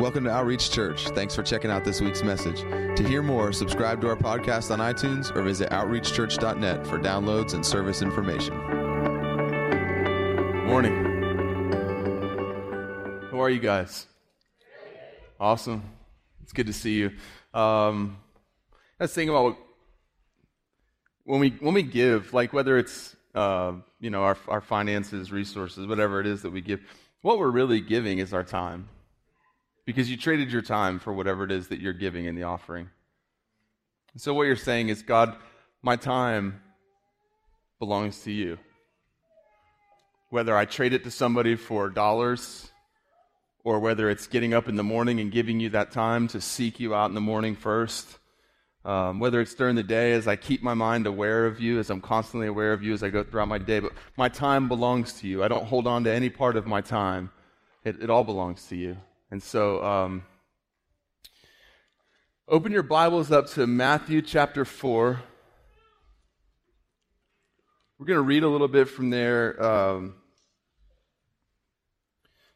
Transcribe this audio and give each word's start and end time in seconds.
Welcome 0.00 0.24
to 0.24 0.30
Outreach 0.30 0.70
Church. 0.70 1.08
Thanks 1.08 1.34
for 1.34 1.42
checking 1.42 1.70
out 1.70 1.84
this 1.84 2.00
week's 2.00 2.22
message. 2.22 2.62
To 2.96 3.06
hear 3.06 3.22
more, 3.22 3.52
subscribe 3.52 4.00
to 4.00 4.08
our 4.08 4.16
podcast 4.16 4.70
on 4.70 4.78
iTunes 4.78 5.30
or 5.36 5.42
visit 5.42 5.68
outreachchurch.net 5.68 6.86
for 6.86 6.98
downloads 6.98 7.52
and 7.52 7.66
service 7.66 8.00
information. 8.00 8.56
Morning. 10.64 11.04
How 13.30 13.42
are 13.42 13.50
you 13.50 13.60
guys? 13.60 14.06
Awesome. 15.38 15.82
It's 16.44 16.54
good 16.54 16.68
to 16.68 16.72
see 16.72 16.94
you. 16.94 17.08
Um, 17.52 18.16
I 18.98 19.04
was 19.04 19.12
thinking 19.12 19.36
about 19.36 19.58
when 21.24 21.40
we 21.40 21.50
when 21.60 21.74
we 21.74 21.82
give, 21.82 22.32
like 22.32 22.54
whether 22.54 22.78
it's 22.78 23.14
uh, 23.34 23.72
you 24.00 24.08
know 24.08 24.22
our 24.22 24.38
our 24.48 24.62
finances, 24.62 25.30
resources, 25.30 25.86
whatever 25.86 26.20
it 26.20 26.26
is 26.26 26.40
that 26.40 26.52
we 26.52 26.62
give, 26.62 26.80
what 27.20 27.38
we're 27.38 27.50
really 27.50 27.82
giving 27.82 28.18
is 28.18 28.32
our 28.32 28.44
time 28.44 28.88
because 29.90 30.08
you 30.08 30.16
traded 30.16 30.52
your 30.52 30.62
time 30.62 31.00
for 31.00 31.12
whatever 31.12 31.42
it 31.42 31.50
is 31.50 31.66
that 31.66 31.80
you're 31.80 31.92
giving 31.92 32.26
in 32.26 32.36
the 32.36 32.44
offering. 32.44 32.88
So, 34.16 34.32
what 34.32 34.44
you're 34.44 34.54
saying 34.54 34.88
is, 34.88 35.02
God, 35.02 35.34
my 35.82 35.96
time 35.96 36.62
belongs 37.80 38.20
to 38.20 38.30
you. 38.30 38.56
Whether 40.28 40.56
I 40.56 40.64
trade 40.64 40.92
it 40.92 41.02
to 41.02 41.10
somebody 41.10 41.56
for 41.56 41.88
dollars, 41.88 42.70
or 43.64 43.80
whether 43.80 44.08
it's 44.08 44.28
getting 44.28 44.54
up 44.54 44.68
in 44.68 44.76
the 44.76 44.84
morning 44.84 45.18
and 45.18 45.32
giving 45.32 45.58
you 45.58 45.70
that 45.70 45.90
time 45.90 46.28
to 46.28 46.40
seek 46.40 46.78
you 46.78 46.94
out 46.94 47.06
in 47.06 47.16
the 47.16 47.20
morning 47.20 47.56
first, 47.56 48.20
um, 48.84 49.18
whether 49.18 49.40
it's 49.40 49.54
during 49.54 49.74
the 49.74 49.82
day 49.82 50.12
as 50.12 50.28
I 50.28 50.36
keep 50.36 50.62
my 50.62 50.74
mind 50.74 51.08
aware 51.08 51.46
of 51.46 51.58
you, 51.58 51.80
as 51.80 51.90
I'm 51.90 52.00
constantly 52.00 52.46
aware 52.46 52.72
of 52.72 52.84
you 52.84 52.92
as 52.92 53.02
I 53.02 53.10
go 53.10 53.24
throughout 53.24 53.48
my 53.48 53.58
day, 53.58 53.80
but 53.80 53.92
my 54.16 54.28
time 54.28 54.68
belongs 54.68 55.14
to 55.14 55.26
you. 55.26 55.42
I 55.42 55.48
don't 55.48 55.66
hold 55.66 55.88
on 55.88 56.04
to 56.04 56.12
any 56.12 56.30
part 56.30 56.56
of 56.56 56.68
my 56.68 56.80
time, 56.80 57.32
it, 57.82 58.00
it 58.00 58.08
all 58.08 58.22
belongs 58.22 58.68
to 58.68 58.76
you. 58.76 58.96
And 59.32 59.40
so, 59.40 59.80
um, 59.84 60.24
open 62.48 62.72
your 62.72 62.82
Bibles 62.82 63.30
up 63.30 63.48
to 63.50 63.64
Matthew 63.64 64.22
chapter 64.22 64.64
4. 64.64 65.22
We're 67.96 68.06
going 68.06 68.16
to 68.16 68.22
read 68.22 68.42
a 68.42 68.48
little 68.48 68.66
bit 68.66 68.88
from 68.88 69.10
there. 69.10 69.62
Um, 69.62 70.14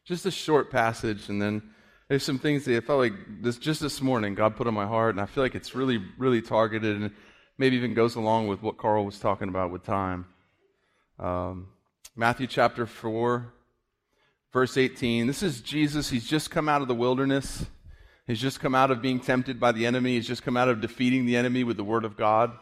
just 0.03 0.25
a 0.25 0.31
short 0.31 0.69
passage, 0.69 1.29
and 1.29 1.41
then 1.41 1.61
there's 2.09 2.23
some 2.23 2.39
things 2.39 2.65
that 2.65 2.75
I 2.75 2.81
felt 2.81 2.99
like 2.99 3.13
this 3.41 3.57
just 3.57 3.79
this 3.79 4.01
morning 4.01 4.35
God 4.35 4.57
put 4.57 4.67
on 4.67 4.73
my 4.73 4.85
heart, 4.85 5.15
and 5.15 5.21
I 5.21 5.27
feel 5.27 5.45
like 5.45 5.55
it's 5.55 5.75
really, 5.75 6.03
really 6.17 6.41
targeted, 6.41 7.01
and 7.01 7.11
maybe 7.57 7.77
even 7.77 7.93
goes 7.93 8.15
along 8.15 8.49
with 8.49 8.61
what 8.61 8.75
Carl 8.75 9.05
was 9.05 9.17
talking 9.17 9.47
about 9.47 9.71
with 9.71 9.83
time. 9.83 10.25
Um, 11.19 11.69
Matthew 12.17 12.47
chapter 12.47 12.85
4, 12.85 13.53
verse 14.55 14.77
18. 14.77 15.27
This 15.27 15.43
is 15.43 15.59
Jesus. 15.59 16.09
He's 16.09 16.25
just 16.25 16.49
come 16.49 16.69
out 16.69 16.81
of 16.81 16.87
the 16.87 16.95
wilderness. 16.95 17.65
He's 18.25 18.39
just 18.39 18.61
come 18.61 18.73
out 18.73 18.89
of 18.89 19.01
being 19.01 19.19
tempted 19.19 19.59
by 19.59 19.73
the 19.73 19.85
enemy. 19.85 20.11
He's 20.11 20.25
just 20.25 20.43
come 20.43 20.55
out 20.55 20.69
of 20.69 20.79
defeating 20.79 21.25
the 21.25 21.35
enemy 21.35 21.65
with 21.65 21.75
the 21.75 21.83
word 21.83 22.05
of 22.05 22.15
God. 22.15 22.53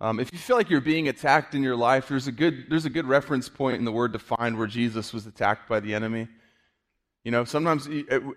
Um, 0.00 0.20
if 0.20 0.32
you 0.32 0.38
feel 0.38 0.54
like 0.54 0.70
you're 0.70 0.80
being 0.80 1.08
attacked 1.08 1.56
in 1.56 1.62
your 1.64 1.74
life, 1.74 2.06
there's 2.06 2.28
a 2.28 2.32
good 2.32 2.66
there's 2.70 2.84
a 2.84 2.90
good 2.90 3.04
reference 3.04 3.48
point 3.48 3.78
in 3.78 3.84
the 3.84 3.90
Word 3.90 4.12
to 4.12 4.20
find 4.20 4.56
where 4.56 4.68
Jesus 4.68 5.12
was 5.12 5.26
attacked 5.26 5.68
by 5.68 5.80
the 5.80 5.92
enemy. 5.92 6.28
You 7.24 7.32
know, 7.32 7.42
sometimes 7.42 7.88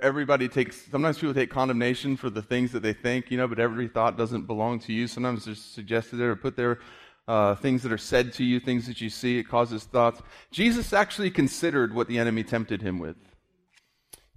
everybody 0.02 0.48
takes 0.50 0.90
sometimes 0.90 1.20
people 1.20 1.36
take 1.36 1.52
condemnation 1.52 2.18
for 2.18 2.32
the 2.32 2.42
things 2.42 2.72
that 2.72 2.82
they 2.82 2.94
think. 2.94 3.30
You 3.30 3.38
know, 3.38 3.48
but 3.48 3.60
every 3.60 3.90
thought 3.90 4.18
doesn't 4.18 4.48
belong 4.48 4.80
to 4.80 4.92
you. 4.92 5.06
Sometimes 5.06 5.46
they're 5.46 5.54
suggested 5.54 6.16
there 6.16 6.32
or 6.32 6.36
put 6.36 6.56
there 6.56 6.80
uh, 7.28 7.56
things 7.56 7.84
that 7.84 7.92
are 7.92 7.98
said 7.98 8.34
to 8.34 8.44
you, 8.44 8.60
things 8.60 8.88
that 8.88 9.02
you 9.02 9.10
see. 9.10 9.38
It 9.38 9.44
causes 9.44 9.84
thoughts. 9.84 10.22
Jesus 10.52 10.94
actually 10.94 11.32
considered 11.32 11.94
what 11.94 12.08
the 12.08 12.20
enemy 12.20 12.44
tempted 12.44 12.82
him 12.82 13.00
with. 13.00 13.16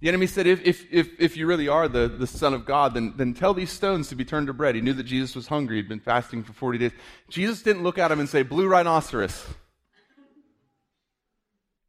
The 0.01 0.09
enemy 0.09 0.27
said, 0.27 0.45
if, 0.45 0.61
if, 0.65 0.85
if, 0.91 1.09
if 1.19 1.37
you 1.37 1.47
really 1.47 1.67
are 1.67 1.87
the, 1.87 2.07
the 2.07 2.27
Son 2.27 2.53
of 2.53 2.65
God, 2.65 2.93
then, 2.93 3.13
then 3.15 3.33
tell 3.33 3.53
these 3.53 3.71
stones 3.71 4.09
to 4.09 4.15
be 4.15 4.25
turned 4.25 4.47
to 4.47 4.53
bread. 4.53 4.75
He 4.75 4.81
knew 4.81 4.93
that 4.93 5.03
Jesus 5.03 5.35
was 5.35 5.47
hungry. 5.47 5.77
He'd 5.77 5.89
been 5.89 5.99
fasting 5.99 6.43
for 6.43 6.53
40 6.53 6.77
days. 6.77 6.91
Jesus 7.29 7.61
didn't 7.61 7.83
look 7.83 7.97
at 7.97 8.11
him 8.11 8.19
and 8.19 8.29
say, 8.29 8.43
Blue 8.43 8.67
rhinoceros. 8.67 9.45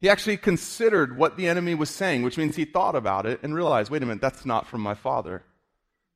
He 0.01 0.09
actually 0.09 0.37
considered 0.37 1.17
what 1.17 1.37
the 1.37 1.49
enemy 1.49 1.75
was 1.75 1.91
saying, 1.91 2.23
which 2.23 2.37
means 2.37 2.55
he 2.55 2.65
thought 2.65 2.95
about 2.95 3.27
it 3.27 3.41
and 3.43 3.55
realized, 3.55 3.91
wait 3.91 4.03
a 4.03 4.07
minute, 4.07 4.21
that's 4.21 4.45
not 4.45 4.67
from 4.67 4.83
my 4.83 4.95
Father. 4.95 5.43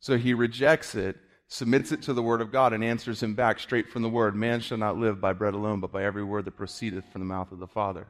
So 0.00 0.16
he 0.16 0.34
rejects 0.34 0.94
it 0.94 1.16
submits 1.50 1.90
it 1.90 2.00
to 2.02 2.14
the 2.14 2.22
word 2.22 2.40
of 2.40 2.52
God, 2.52 2.72
and 2.72 2.82
answers 2.82 3.22
him 3.22 3.34
back 3.34 3.58
straight 3.58 3.90
from 3.90 4.02
the 4.02 4.08
word 4.08 4.36
Man 4.36 4.60
shall 4.60 4.78
not 4.78 4.96
live 4.96 5.20
by 5.20 5.32
bread 5.32 5.52
alone, 5.52 5.80
but 5.80 5.92
by 5.92 6.04
every 6.04 6.24
word 6.24 6.44
that 6.46 6.56
proceedeth 6.56 7.04
from 7.12 7.20
the 7.20 7.26
mouth 7.26 7.50
of 7.52 7.58
the 7.58 7.66
Father. 7.66 8.06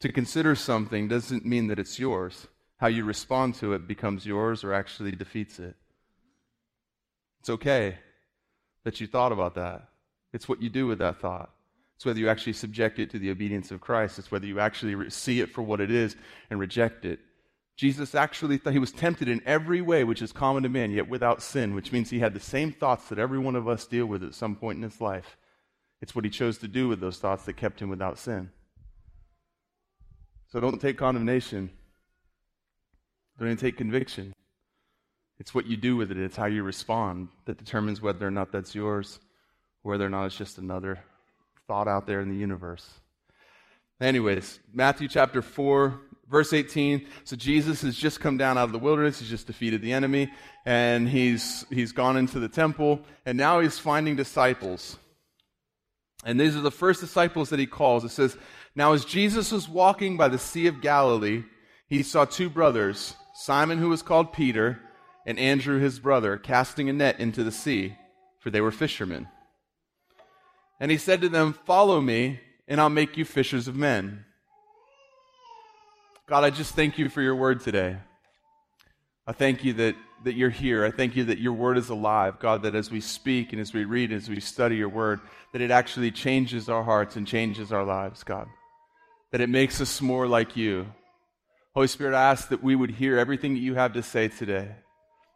To 0.00 0.12
consider 0.12 0.54
something 0.54 1.08
doesn't 1.08 1.44
mean 1.44 1.66
that 1.66 1.80
it's 1.80 1.98
yours. 1.98 2.46
How 2.76 2.86
you 2.86 3.04
respond 3.04 3.56
to 3.56 3.72
it 3.72 3.88
becomes 3.88 4.24
yours 4.24 4.62
or 4.62 4.72
actually 4.72 5.10
defeats 5.10 5.58
it. 5.58 5.74
It's 7.40 7.50
okay 7.50 7.98
that 8.84 9.00
you 9.00 9.08
thought 9.08 9.32
about 9.32 9.56
that. 9.56 9.88
It's 10.32 10.48
what 10.48 10.62
you 10.62 10.70
do 10.70 10.86
with 10.86 11.00
that 11.00 11.20
thought. 11.20 11.50
It's 11.96 12.06
whether 12.06 12.20
you 12.20 12.28
actually 12.28 12.52
subject 12.52 13.00
it 13.00 13.10
to 13.10 13.18
the 13.18 13.30
obedience 13.30 13.72
of 13.72 13.80
Christ. 13.80 14.20
It's 14.20 14.30
whether 14.30 14.46
you 14.46 14.60
actually 14.60 15.10
see 15.10 15.40
it 15.40 15.50
for 15.50 15.62
what 15.62 15.80
it 15.80 15.90
is 15.90 16.14
and 16.50 16.60
reject 16.60 17.04
it. 17.04 17.18
Jesus 17.78 18.16
actually 18.16 18.58
thought 18.58 18.72
he 18.72 18.80
was 18.80 18.90
tempted 18.90 19.28
in 19.28 19.40
every 19.46 19.80
way 19.80 20.02
which 20.02 20.20
is 20.20 20.32
common 20.32 20.64
to 20.64 20.68
man, 20.68 20.90
yet 20.90 21.08
without 21.08 21.40
sin, 21.40 21.76
which 21.76 21.92
means 21.92 22.10
he 22.10 22.18
had 22.18 22.34
the 22.34 22.40
same 22.40 22.72
thoughts 22.72 23.08
that 23.08 23.20
every 23.20 23.38
one 23.38 23.54
of 23.54 23.68
us 23.68 23.86
deal 23.86 24.04
with 24.04 24.24
at 24.24 24.34
some 24.34 24.56
point 24.56 24.78
in 24.78 24.82
his 24.82 25.00
life. 25.00 25.36
It's 26.02 26.12
what 26.12 26.24
he 26.24 26.30
chose 26.30 26.58
to 26.58 26.66
do 26.66 26.88
with 26.88 26.98
those 26.98 27.18
thoughts 27.18 27.44
that 27.44 27.56
kept 27.56 27.80
him 27.80 27.88
without 27.88 28.18
sin. 28.18 28.50
So 30.48 30.58
don't 30.58 30.80
take 30.80 30.98
condemnation. 30.98 31.70
Don't 33.38 33.46
even 33.46 33.58
take 33.58 33.76
conviction. 33.76 34.34
It's 35.38 35.54
what 35.54 35.66
you 35.66 35.76
do 35.76 35.96
with 35.96 36.10
it, 36.10 36.16
it's 36.16 36.36
how 36.36 36.46
you 36.46 36.64
respond 36.64 37.28
that 37.44 37.58
determines 37.58 38.02
whether 38.02 38.26
or 38.26 38.32
not 38.32 38.50
that's 38.50 38.74
yours, 38.74 39.20
whether 39.82 40.04
or 40.04 40.10
not 40.10 40.26
it's 40.26 40.36
just 40.36 40.58
another 40.58 40.98
thought 41.68 41.86
out 41.86 42.08
there 42.08 42.20
in 42.20 42.28
the 42.28 42.34
universe. 42.34 42.90
Anyways, 44.00 44.58
Matthew 44.72 45.06
chapter 45.06 45.42
4, 45.42 46.00
Verse 46.30 46.52
18, 46.52 47.06
so 47.24 47.36
Jesus 47.36 47.80
has 47.82 47.96
just 47.96 48.20
come 48.20 48.36
down 48.36 48.58
out 48.58 48.64
of 48.64 48.72
the 48.72 48.78
wilderness. 48.78 49.18
He's 49.18 49.30
just 49.30 49.46
defeated 49.46 49.80
the 49.80 49.94
enemy, 49.94 50.30
and 50.66 51.08
he's, 51.08 51.64
he's 51.70 51.92
gone 51.92 52.18
into 52.18 52.38
the 52.38 52.50
temple, 52.50 53.00
and 53.24 53.38
now 53.38 53.60
he's 53.60 53.78
finding 53.78 54.14
disciples. 54.14 54.98
And 56.24 56.38
these 56.38 56.54
are 56.54 56.60
the 56.60 56.70
first 56.70 57.00
disciples 57.00 57.48
that 57.48 57.58
he 57.58 57.66
calls. 57.66 58.04
It 58.04 58.10
says, 58.10 58.36
Now 58.74 58.92
as 58.92 59.06
Jesus 59.06 59.50
was 59.52 59.70
walking 59.70 60.18
by 60.18 60.28
the 60.28 60.38
Sea 60.38 60.66
of 60.66 60.82
Galilee, 60.82 61.44
he 61.86 62.02
saw 62.02 62.26
two 62.26 62.50
brothers, 62.50 63.14
Simon, 63.34 63.78
who 63.78 63.88
was 63.88 64.02
called 64.02 64.34
Peter, 64.34 64.80
and 65.24 65.38
Andrew, 65.38 65.78
his 65.78 65.98
brother, 65.98 66.36
casting 66.36 66.90
a 66.90 66.92
net 66.92 67.20
into 67.20 67.42
the 67.42 67.52
sea, 67.52 67.96
for 68.38 68.50
they 68.50 68.60
were 68.60 68.70
fishermen. 68.70 69.28
And 70.78 70.90
he 70.90 70.98
said 70.98 71.22
to 71.22 71.30
them, 71.30 71.54
Follow 71.54 72.02
me, 72.02 72.40
and 72.66 72.80
I'll 72.80 72.90
make 72.90 73.16
you 73.16 73.24
fishers 73.24 73.66
of 73.66 73.76
men. 73.76 74.26
God, 76.28 76.44
I 76.44 76.50
just 76.50 76.74
thank 76.74 76.98
you 76.98 77.08
for 77.08 77.22
your 77.22 77.34
word 77.34 77.60
today. 77.60 77.96
I 79.26 79.32
thank 79.32 79.64
you 79.64 79.72
that, 79.74 79.96
that 80.24 80.34
you're 80.34 80.50
here. 80.50 80.84
I 80.84 80.90
thank 80.90 81.16
you 81.16 81.24
that 81.24 81.38
your 81.38 81.54
word 81.54 81.78
is 81.78 81.88
alive. 81.88 82.38
God, 82.38 82.64
that 82.64 82.74
as 82.74 82.90
we 82.90 83.00
speak 83.00 83.52
and 83.52 83.62
as 83.62 83.72
we 83.72 83.86
read, 83.86 84.12
and 84.12 84.20
as 84.20 84.28
we 84.28 84.38
study 84.38 84.76
your 84.76 84.90
word, 84.90 85.20
that 85.54 85.62
it 85.62 85.70
actually 85.70 86.10
changes 86.10 86.68
our 86.68 86.84
hearts 86.84 87.16
and 87.16 87.26
changes 87.26 87.72
our 87.72 87.82
lives, 87.82 88.24
God. 88.24 88.46
That 89.32 89.40
it 89.40 89.48
makes 89.48 89.80
us 89.80 90.02
more 90.02 90.28
like 90.28 90.54
you. 90.54 90.88
Holy 91.72 91.86
Spirit, 91.86 92.14
I 92.14 92.30
ask 92.30 92.50
that 92.50 92.62
we 92.62 92.76
would 92.76 92.90
hear 92.90 93.16
everything 93.16 93.54
that 93.54 93.60
you 93.60 93.76
have 93.76 93.94
to 93.94 94.02
say 94.02 94.28
today, 94.28 94.68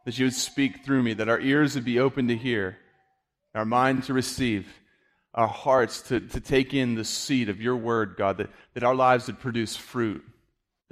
that 0.05 0.19
you 0.19 0.27
would 0.27 0.35
speak 0.35 0.85
through 0.85 1.01
me, 1.01 1.15
that 1.15 1.29
our 1.29 1.39
ears 1.39 1.73
would 1.73 1.85
be 1.85 1.99
open 1.99 2.27
to 2.27 2.37
hear, 2.37 2.77
our 3.55 3.65
mind 3.65 4.03
to 4.03 4.13
receive, 4.13 4.67
our 5.33 5.47
hearts 5.47 6.03
to, 6.03 6.19
to 6.19 6.39
take 6.39 6.75
in 6.75 6.93
the 6.93 7.03
seed 7.03 7.49
of 7.49 7.59
your 7.59 7.77
word, 7.77 8.13
God, 8.15 8.37
that, 8.37 8.51
that 8.75 8.83
our 8.83 8.93
lives 8.93 9.25
would 9.25 9.39
produce 9.39 9.75
fruit 9.75 10.23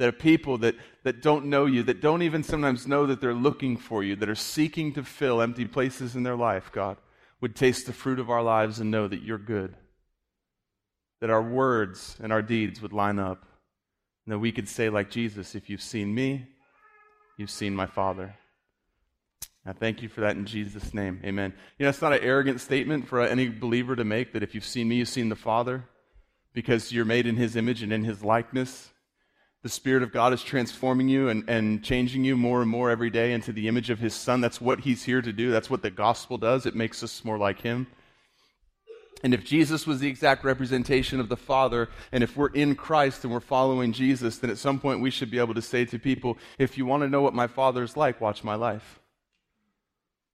that 0.02 0.08
are 0.08 0.12
people 0.12 0.58
that, 0.58 0.74
that 1.04 1.22
don't 1.22 1.46
know 1.46 1.68
you, 1.68 1.84
that 1.84 2.02
don't 2.02 2.24
even 2.24 2.42
sometimes 2.42 2.88
know 2.88 3.06
that 3.06 3.22
they're 3.22 3.36
looking 3.36 3.78
for 3.78 4.04
you, 4.04 4.16
that 4.16 4.30
are 4.30 4.34
seeking 4.34 4.92
to 4.94 5.04
fill 5.04 5.44
empty 5.44 5.66
places 5.66 6.16
in 6.16 6.24
their 6.24 6.36
life, 6.36 6.72
God, 6.72 6.98
would 7.40 7.56
taste 7.56 7.86
the 7.86 7.94
fruit 7.94 8.18
of 8.18 8.28
our 8.28 8.42
lives 8.42 8.80
and 8.80 8.90
know 8.90 9.08
that 9.08 9.22
you're 9.22 9.38
good. 9.38 9.76
That 11.20 11.30
our 11.30 11.44
words 11.44 12.18
and 12.20 12.34
our 12.34 12.42
deeds 12.42 12.82
would 12.82 12.94
line 12.94 13.20
up. 13.20 13.46
And 14.26 14.34
that 14.34 14.40
we 14.40 14.52
could 14.52 14.68
say, 14.68 14.90
like 14.90 15.12
Jesus, 15.12 15.54
if 15.54 15.70
you've 15.70 15.84
seen 15.84 16.16
me, 16.16 16.48
you've 17.38 17.52
seen 17.52 17.76
my 17.76 17.86
Father. 17.86 18.34
I 19.68 19.74
thank 19.74 20.02
you 20.02 20.10
for 20.10 20.22
that 20.22 20.36
in 20.36 20.48
Jesus' 20.48 20.96
name. 20.96 21.22
Amen. 21.24 21.54
You 21.78 21.84
know, 21.84 21.92
it's 21.92 22.02
not 22.02 22.14
an 22.14 22.24
arrogant 22.24 22.60
statement 22.60 23.08
for 23.08 23.22
any 23.22 23.50
believer 23.50 23.96
to 23.96 24.04
make 24.04 24.34
that 24.34 24.42
if 24.42 24.56
you've 24.56 24.66
seen 24.66 24.88
me, 24.88 24.96
you've 24.96 25.10
seen 25.10 25.30
the 25.30 25.36
Father, 25.36 25.84
because 26.54 26.92
you're 26.92 27.06
made 27.06 27.28
in 27.28 27.36
His 27.36 27.56
image 27.56 27.84
and 27.84 27.94
in 27.94 28.04
His 28.04 28.24
likeness. 28.24 28.88
The 29.64 29.70
Spirit 29.70 30.02
of 30.02 30.12
God 30.12 30.34
is 30.34 30.42
transforming 30.42 31.08
you 31.08 31.30
and, 31.30 31.48
and 31.48 31.84
changing 31.84 32.24
you 32.24 32.36
more 32.36 32.62
and 32.62 32.70
more 32.70 32.90
every 32.90 33.12
day 33.12 33.32
into 33.32 33.52
the 33.52 33.68
image 33.68 33.92
of 33.92 34.00
His 34.00 34.16
Son. 34.16 34.42
That's 34.42 34.60
what 34.60 34.80
He's 34.80 35.04
here 35.04 35.22
to 35.22 35.32
do. 35.32 35.52
That's 35.52 35.70
what 35.70 35.84
the 35.84 35.92
gospel 35.92 36.38
does. 36.38 36.66
It 36.66 36.76
makes 36.76 37.04
us 37.04 37.24
more 37.24 37.38
like 37.38 37.62
Him. 37.62 37.86
And 39.24 39.36
if 39.36 39.46
Jesus 39.46 39.86
was 39.86 40.00
the 40.00 40.08
exact 40.08 40.44
representation 40.44 41.20
of 41.20 41.30
the 41.30 41.38
Father, 41.38 41.90
and 42.12 42.24
if 42.24 42.36
we're 42.36 42.50
in 42.50 42.74
Christ 42.74 43.24
and 43.24 43.32
we're 43.32 43.40
following 43.40 43.94
Jesus, 43.94 44.40
then 44.40 44.50
at 44.50 44.58
some 44.58 44.80
point 44.80 45.00
we 45.00 45.12
should 45.12 45.30
be 45.30 45.38
able 45.38 45.54
to 45.54 45.62
say 45.62 45.86
to 45.86 46.00
people, 46.00 46.40
if 46.58 46.76
you 46.76 46.88
want 46.88 47.04
to 47.04 47.10
know 47.10 47.22
what 47.22 47.36
my 47.36 47.46
Father's 47.46 47.96
like, 47.96 48.20
watch 48.20 48.44
my 48.44 48.56
life. 48.56 49.00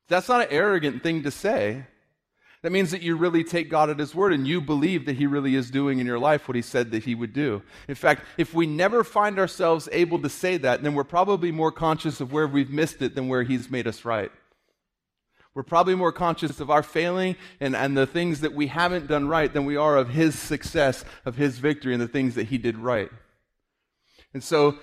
That's 0.07 0.29
not 0.29 0.41
an 0.41 0.47
arrogant 0.51 1.03
thing 1.03 1.23
to 1.23 1.31
say. 1.31 1.83
That 2.67 2.71
means 2.71 2.91
that 2.91 3.01
you 3.01 3.15
really 3.15 3.45
take 3.45 3.69
God 3.69 3.89
at 3.89 3.97
His 3.97 4.13
word 4.13 4.33
and 4.33 4.45
you 4.45 4.59
believe 4.59 5.05
that 5.05 5.15
He 5.15 5.25
really 5.25 5.55
is 5.55 5.71
doing 5.71 5.99
in 5.99 6.05
your 6.05 6.19
life 6.19 6.49
what 6.49 6.57
He 6.57 6.61
said 6.61 6.91
that 6.91 7.05
He 7.05 7.15
would 7.15 7.31
do. 7.31 7.61
In 7.87 7.95
fact, 7.95 8.25
if 8.37 8.53
we 8.53 8.67
never 8.67 9.05
find 9.05 9.39
ourselves 9.39 9.87
able 9.93 10.21
to 10.21 10.27
say 10.27 10.57
that, 10.57 10.83
then 10.83 10.93
we're 10.93 11.05
probably 11.05 11.49
more 11.49 11.71
conscious 11.71 12.19
of 12.19 12.33
where 12.33 12.45
we've 12.45 12.69
missed 12.69 13.01
it 13.01 13.15
than 13.15 13.29
where 13.29 13.43
He's 13.43 13.71
made 13.71 13.87
us 13.87 14.03
right. 14.03 14.33
We're 15.53 15.63
probably 15.63 15.95
more 15.95 16.11
conscious 16.11 16.59
of 16.59 16.69
our 16.69 16.83
failing 16.83 17.37
and, 17.61 17.73
and 17.73 17.95
the 17.97 18.05
things 18.05 18.41
that 18.41 18.53
we 18.53 18.67
haven't 18.67 19.07
done 19.07 19.29
right 19.29 19.53
than 19.53 19.63
we 19.63 19.77
are 19.77 19.95
of 19.95 20.09
His 20.09 20.37
success, 20.37 21.05
of 21.23 21.37
His 21.37 21.59
victory, 21.59 21.93
and 21.93 22.01
the 22.01 22.07
things 22.09 22.35
that 22.35 22.47
He 22.47 22.57
did 22.57 22.77
right. 22.77 23.09
And 24.33 24.43
so, 24.43 24.77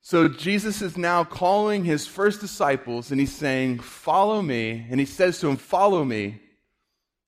so 0.00 0.26
Jesus 0.26 0.82
is 0.82 0.96
now 0.96 1.22
calling 1.22 1.84
His 1.84 2.04
first 2.04 2.40
disciples 2.40 3.12
and 3.12 3.20
He's 3.20 3.32
saying, 3.32 3.78
Follow 3.78 4.42
me. 4.42 4.88
And 4.90 4.98
He 4.98 5.06
says 5.06 5.38
to 5.38 5.46
them, 5.46 5.56
Follow 5.56 6.04
me, 6.04 6.40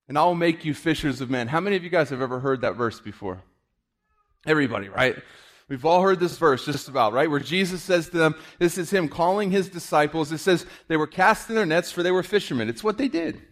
and 0.08 0.18
I'll 0.18 0.34
make 0.34 0.64
you 0.64 0.74
fishers 0.74 1.20
of 1.20 1.30
men. 1.30 1.48
How 1.48 1.60
many 1.60 1.76
of 1.76 1.84
you 1.84 1.90
guys 1.90 2.10
have 2.10 2.22
ever 2.22 2.40
heard 2.40 2.62
that 2.62 2.76
verse 2.76 2.98
before? 2.98 3.42
Everybody, 4.46 4.88
right? 4.88 5.16
We've 5.68 5.84
all 5.84 6.00
heard 6.00 6.18
this 6.18 6.38
verse 6.38 6.64
just 6.64 6.88
about, 6.88 7.12
right? 7.12 7.30
Where 7.30 7.40
Jesus 7.40 7.82
says 7.82 8.08
to 8.08 8.16
them, 8.16 8.34
this 8.58 8.78
is 8.78 8.90
him 8.90 9.08
calling 9.08 9.50
his 9.50 9.68
disciples. 9.68 10.32
It 10.32 10.38
says 10.38 10.64
they 10.88 10.96
were 10.96 11.06
casting 11.06 11.56
their 11.56 11.66
nets 11.66 11.92
for 11.92 12.02
they 12.02 12.10
were 12.10 12.22
fishermen. 12.22 12.70
It's 12.70 12.82
what 12.82 12.96
they 12.96 13.08
did. 13.08 13.42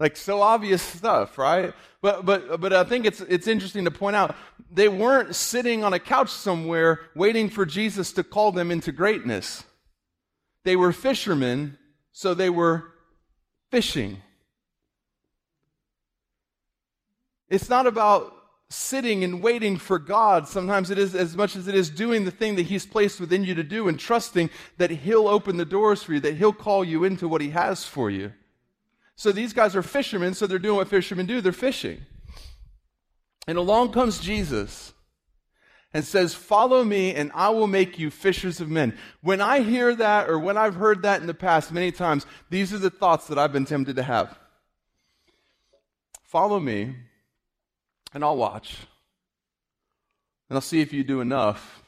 Like 0.00 0.16
so 0.16 0.40
obvious 0.40 0.80
stuff, 0.80 1.36
right? 1.36 1.74
But 2.00 2.24
but 2.24 2.60
but 2.60 2.72
I 2.72 2.84
think 2.84 3.04
it's 3.04 3.20
it's 3.20 3.48
interesting 3.48 3.84
to 3.84 3.90
point 3.90 4.14
out 4.14 4.36
they 4.70 4.88
weren't 4.88 5.34
sitting 5.34 5.82
on 5.82 5.92
a 5.92 5.98
couch 5.98 6.30
somewhere 6.30 7.00
waiting 7.16 7.50
for 7.50 7.66
Jesus 7.66 8.12
to 8.12 8.22
call 8.22 8.52
them 8.52 8.70
into 8.70 8.92
greatness. 8.92 9.64
They 10.64 10.76
were 10.76 10.92
fishermen, 10.92 11.78
so 12.12 12.32
they 12.32 12.48
were 12.48 12.84
fishing. 13.72 14.22
It's 17.48 17.68
not 17.68 17.86
about 17.86 18.34
sitting 18.70 19.24
and 19.24 19.42
waiting 19.42 19.78
for 19.78 19.98
God. 19.98 20.46
Sometimes 20.46 20.90
it 20.90 20.98
is 20.98 21.14
as 21.14 21.36
much 21.36 21.56
as 21.56 21.68
it 21.68 21.74
is 21.74 21.88
doing 21.88 22.24
the 22.24 22.30
thing 22.30 22.56
that 22.56 22.66
He's 22.66 22.84
placed 22.84 23.18
within 23.20 23.44
you 23.44 23.54
to 23.54 23.62
do 23.62 23.88
and 23.88 23.98
trusting 23.98 24.50
that 24.76 24.90
He'll 24.90 25.28
open 25.28 25.56
the 25.56 25.64
doors 25.64 26.02
for 26.02 26.14
you, 26.14 26.20
that 26.20 26.36
He'll 26.36 26.52
call 26.52 26.84
you 26.84 27.04
into 27.04 27.26
what 27.28 27.40
He 27.40 27.50
has 27.50 27.84
for 27.84 28.10
you. 28.10 28.32
So 29.16 29.32
these 29.32 29.52
guys 29.52 29.74
are 29.74 29.82
fishermen, 29.82 30.34
so 30.34 30.46
they're 30.46 30.58
doing 30.58 30.76
what 30.76 30.88
fishermen 30.88 31.26
do 31.26 31.40
they're 31.40 31.52
fishing. 31.52 32.02
And 33.46 33.56
along 33.56 33.92
comes 33.92 34.20
Jesus 34.20 34.92
and 35.94 36.04
says, 36.04 36.34
Follow 36.34 36.84
me, 36.84 37.14
and 37.14 37.32
I 37.34 37.48
will 37.48 37.66
make 37.66 37.98
you 37.98 38.10
fishers 38.10 38.60
of 38.60 38.68
men. 38.68 38.96
When 39.22 39.40
I 39.40 39.60
hear 39.60 39.94
that, 39.94 40.28
or 40.28 40.38
when 40.38 40.58
I've 40.58 40.74
heard 40.74 41.02
that 41.02 41.22
in 41.22 41.26
the 41.26 41.34
past 41.34 41.72
many 41.72 41.90
times, 41.90 42.26
these 42.50 42.74
are 42.74 42.78
the 42.78 42.90
thoughts 42.90 43.26
that 43.28 43.38
I've 43.38 43.52
been 43.52 43.64
tempted 43.64 43.96
to 43.96 44.02
have. 44.02 44.38
Follow 46.22 46.60
me, 46.60 46.94
and 48.14 48.24
I'll 48.24 48.36
watch. 48.36 48.76
And 50.48 50.56
I'll 50.56 50.62
see 50.62 50.80
if 50.80 50.92
you 50.92 51.04
do 51.04 51.20
enough 51.20 51.82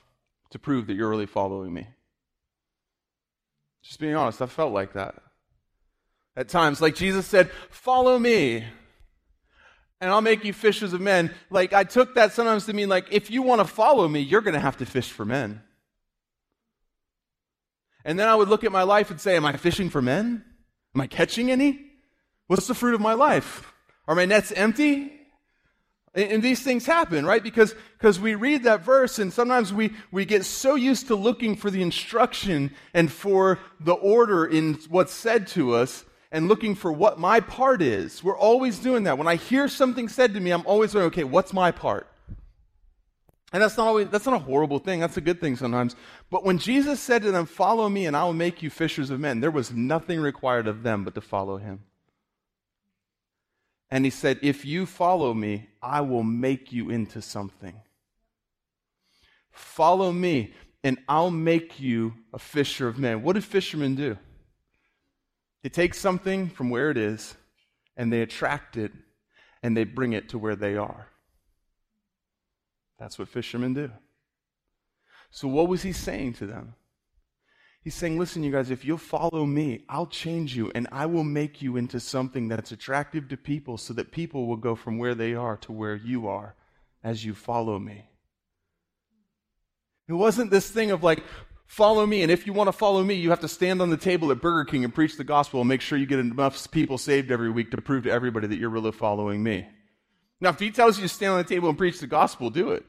to 0.51 0.59
prove 0.59 0.87
that 0.87 0.95
you're 0.95 1.09
really 1.09 1.27
following 1.27 1.73
me. 1.73 1.87
Just 3.83 3.99
being 3.99 4.15
honest, 4.15 4.43
I 4.43 4.47
felt 4.47 4.73
like 4.73 4.93
that. 4.93 5.15
At 6.37 6.49
times, 6.49 6.81
like 6.81 6.95
Jesus 6.95 7.27
said, 7.27 7.51
Follow 7.71 8.19
me, 8.19 8.65
and 10.01 10.11
I'll 10.11 10.21
make 10.21 10.45
you 10.45 10.53
fishers 10.53 10.93
of 10.93 11.01
men. 11.01 11.33
Like, 11.51 11.73
I 11.73 11.85
took 11.85 12.15
that 12.15 12.33
sometimes 12.33 12.67
to 12.67 12.73
mean, 12.73 12.89
like, 12.89 13.07
if 13.11 13.31
you 13.31 13.43
want 13.43 13.61
to 13.61 13.67
follow 13.67 14.07
me, 14.09 14.21
you're 14.21 14.41
going 14.41 14.55
to 14.55 14.61
have 14.61 14.79
to 14.79 14.87
fish 14.87 15.11
for 15.11 15.25
men. 15.25 15.63
And 18.05 18.19
then 18.19 18.29
I 18.29 18.35
would 18.35 18.49
look 18.49 18.65
at 18.65 18.73
my 18.73 18.83
life 18.83 19.11
and 19.11 19.21
say, 19.21 19.37
Am 19.37 19.45
I 19.45 19.57
fishing 19.57 19.91
for 19.91 20.01
men? 20.01 20.45
Am 20.95 21.01
I 21.01 21.07
catching 21.07 21.51
any? 21.51 21.87
What's 22.47 22.67
the 22.67 22.75
fruit 22.75 22.95
of 22.95 23.01
my 23.01 23.15
life? 23.15 23.73
Are 24.09 24.15
my 24.15 24.25
nets 24.25 24.53
empty? 24.53 25.13
And 26.13 26.43
these 26.43 26.61
things 26.61 26.87
happen, 26.87 27.25
right? 27.25 27.43
Because, 27.43 27.75
because 27.97 28.19
we 28.19 28.35
read 28.35 28.65
that 28.65 28.83
verse 28.85 29.21
and 29.21 29.33
sometimes 29.33 29.73
we, 29.73 29.93
we 30.11 30.25
get 30.25 30.45
so 30.45 30.75
used 30.75 31.07
to 31.07 31.15
looking 31.15 31.55
for 31.55 31.71
the 31.71 31.83
instruction 31.83 32.73
and 32.93 33.13
for 33.13 33.61
the 33.79 33.93
order 33.93 34.45
in 34.45 34.75
what's 34.89 35.13
said 35.13 35.47
to 35.49 35.75
us 35.75 36.05
and 36.33 36.49
looking 36.49 36.75
for 36.75 36.93
what 36.93 37.21
my 37.21 37.39
part 37.39 37.81
is. 37.81 38.25
We're 38.25 38.39
always 38.39 38.81
doing 38.81 39.05
that. 39.05 39.19
When 39.19 39.29
I 39.29 39.37
hear 39.37 39.69
something 39.69 40.09
said 40.09 40.35
to 40.35 40.41
me, 40.41 40.51
I'm 40.51 40.67
always 40.67 40.93
going, 40.93 41.07
okay, 41.07 41.25
what's 41.25 41.53
my 41.53 41.71
part? 41.71 42.09
And 43.53 43.63
that's 43.63 43.77
not 43.77 43.87
always, 43.87 44.09
that's 44.09 44.27
not 44.27 44.35
a 44.35 44.45
horrible 44.45 44.81
thing. 44.81 44.99
That's 44.99 45.17
a 45.17 45.21
good 45.21 45.41
thing 45.41 45.57
sometimes. 45.57 45.95
But 46.29 46.45
when 46.45 46.59
Jesus 46.59 46.99
said 47.01 47.23
to 47.23 47.31
them, 47.31 47.47
follow 47.47 47.89
me 47.89 48.07
and 48.07 48.17
I 48.17 48.25
will 48.25 48.33
make 48.33 48.63
you 48.63 48.71
fishers 48.71 49.11
of 49.11 49.21
men, 49.21 49.39
there 49.39 49.51
was 49.51 49.73
nothing 49.73 50.21
required 50.21 50.67
of 50.67 50.83
them 50.83 51.05
but 51.05 51.15
to 51.15 51.21
follow 51.21 51.59
him. 51.59 51.81
And 53.91 54.05
he 54.05 54.11
said, 54.11 54.39
If 54.43 54.65
you 54.65 54.87
follow 54.87 55.35
me, 55.35 55.69
I 55.83 56.01
will 56.01 56.23
make 56.23 56.73
you 56.73 56.91
into 56.91 57.21
something. 57.21 57.75
Follow 59.51 60.13
me, 60.13 60.55
and 60.85 60.99
I'll 61.09 61.31
make 61.31 61.81
you 61.81 62.15
a 62.33 62.39
fisher 62.39 62.87
of 62.87 62.99
men. 62.99 63.23
What 63.23 63.35
do 63.35 63.41
fishermen 63.41 63.95
do? 63.95 64.17
They 65.63 65.69
take 65.69 65.95
something 65.95 66.49
from 66.49 66.71
where 66.71 66.91
it 66.91 66.97
is, 66.97 67.35
and 67.97 68.13
they 68.13 68.23
attract 68.23 68.77
it, 68.77 68.93
and 69.63 69.77
they 69.77 69.85
bring 69.85 70.13
it 70.13 70.31
to 70.31 70.39
where 70.39 70.57
they 70.57 70.77
are. 70.77 71.09
That's 72.99 73.19
what 73.19 73.29
fishermen 73.29 73.75
do. 73.75 73.91
So, 75.31 75.49
what 75.49 75.69
was 75.69 75.83
he 75.83 75.93
saying 75.93 76.35
to 76.35 76.47
them? 76.47 76.75
He's 77.83 77.95
saying, 77.95 78.19
listen, 78.19 78.43
you 78.43 78.53
guys, 78.53 78.71
if 78.71 78.85
you'll 78.85 78.99
follow 78.99 79.47
me, 79.47 79.85
I'll 79.89 80.07
change 80.07 80.55
you 80.55 80.71
and 80.75 80.87
I 80.93 81.07
will 81.07 81.25
make 81.25 81.63
you 81.63 81.77
into 81.77 81.99
something 81.99 82.49
that's 82.49 82.73
attractive 82.73 83.29
to 83.29 83.39
people 83.39 83.79
so 83.79 83.95
that 83.95 84.13
people 84.13 84.47
will 84.47 84.59
go 84.59 84.75
from 84.75 84.99
where 84.99 85.15
they 85.15 85.35
are 85.35 85.57
to 85.59 85.73
where 85.73 85.97
you 85.97 86.29
are 86.29 86.55
as 87.03 87.25
you 87.25 87.33
follow 87.33 87.79
me. 87.79 88.05
It 90.09 90.13
wasn't 90.13 90.51
this 90.51 90.69
thing 90.71 90.91
of 90.91 91.03
like, 91.03 91.23
follow 91.65 92.05
me, 92.05 92.23
and 92.23 92.33
if 92.33 92.47
you 92.47 92.53
want 92.53 92.69
to 92.69 92.73
follow 92.73 93.03
me, 93.03 93.15
you 93.15 93.31
have 93.31 93.41
to 93.41 93.49
stand 93.49 93.81
on 93.81 93.91
the 93.91 93.97
table 93.97 94.31
at 94.33 94.43
Burger 94.43 94.69
King 94.69 94.85
and 94.85 94.95
preach 94.95 95.17
the 95.17 95.25
gospel 95.25 95.61
and 95.61 95.69
make 95.69 95.81
sure 95.81 95.97
you 95.97 96.05
get 96.05 96.19
enough 96.19 96.71
people 96.73 96.99
saved 96.99 97.31
every 97.31 97.49
week 97.49 97.71
to 97.71 97.81
prove 97.81 98.05
to 98.05 98.11
everybody 98.11 98.49
that 98.49 98.59
you're 98.59 98.69
really 98.69 98.93
following 98.93 99.43
me. 99.43 99.69
Now, 100.41 100.51
if 100.51 100.59
he 100.59 100.71
tells 100.71 100.99
you 100.99 101.03
to 101.05 101.09
stand 101.09 101.33
on 101.33 101.39
the 101.39 101.45
table 101.45 101.69
and 101.69 101.79
preach 101.79 102.01
the 102.01 102.09
gospel, 102.09 102.51
do 102.51 102.73
it. 102.73 102.85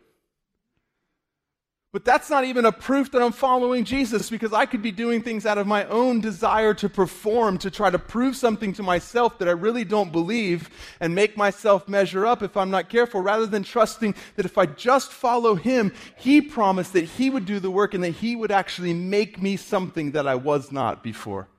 But 1.94 2.06
that's 2.06 2.30
not 2.30 2.46
even 2.46 2.66
a 2.66 2.72
proof 2.72 3.12
that 3.12 3.22
I'm 3.22 3.34
following 3.34 3.84
Jesus 3.84 4.30
because 4.30 4.54
I 4.54 4.66
could 4.66 4.82
be 4.82 4.94
doing 4.94 5.22
things 5.22 5.46
out 5.46 5.58
of 5.58 5.68
my 5.68 5.84
own 5.88 6.22
desire 6.22 6.74
to 6.76 6.88
perform, 6.88 7.58
to 7.58 7.70
try 7.70 7.90
to 7.90 8.00
prove 8.00 8.38
something 8.38 8.72
to 8.74 8.84
myself 8.84 9.38
that 9.40 9.50
I 9.50 9.52
really 9.52 9.84
don't 9.84 10.10
believe 10.10 10.70
and 11.02 11.14
make 11.14 11.36
myself 11.36 11.90
measure 11.90 12.26
up 12.26 12.42
if 12.44 12.56
I'm 12.56 12.70
not 12.70 12.88
careful, 12.88 13.20
rather 13.20 13.46
than 13.46 13.64
trusting 13.64 14.16
that 14.38 14.46
if 14.46 14.58
I 14.58 14.68
just 14.68 15.12
follow 15.12 15.56
Him, 15.56 15.92
He 16.16 16.40
promised 16.40 16.94
that 16.94 17.04
He 17.04 17.30
would 17.30 17.46
do 17.46 17.60
the 17.60 17.72
work 17.72 17.94
and 17.94 18.04
that 18.06 18.12
He 18.12 18.38
would 18.38 18.52
actually 18.52 18.94
make 18.94 19.42
me 19.42 19.58
something 19.58 20.12
that 20.12 20.28
I 20.28 20.36
was 20.36 20.72
not 20.72 21.04
before. 21.04 21.50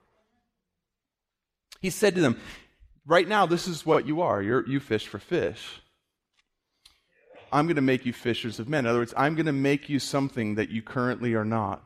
He 1.81 1.91
said 1.91 2.15
to 2.15 2.23
them, 2.23 2.41
Right 3.05 3.29
now, 3.29 3.45
this 3.45 3.67
is 3.67 3.85
what 3.85 4.07
you 4.07 4.23
are. 4.23 4.41
You're, 4.41 4.67
you 4.67 4.81
fish 4.81 5.09
for 5.09 5.19
fish. 5.19 5.82
I'm 7.53 7.67
going 7.67 7.77
to 7.77 7.83
make 7.83 8.07
you 8.07 8.13
fishers 8.13 8.59
of 8.59 8.69
men. 8.69 8.87
In 8.87 8.91
other 8.91 9.01
words, 9.01 9.15
I'm 9.17 9.35
going 9.35 9.47
to 9.47 9.53
make 9.53 9.89
you 9.89 9.99
something 9.99 10.55
that 10.55 10.71
you 10.71 10.83
currently 10.83 11.35
are 11.35 11.45
not. 11.45 11.85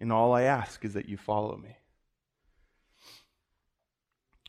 And 0.00 0.10
all 0.10 0.32
I 0.32 0.42
ask 0.42 0.84
is 0.84 0.94
that 0.94 1.08
you 1.08 1.18
follow 1.18 1.56
me. 1.56 1.76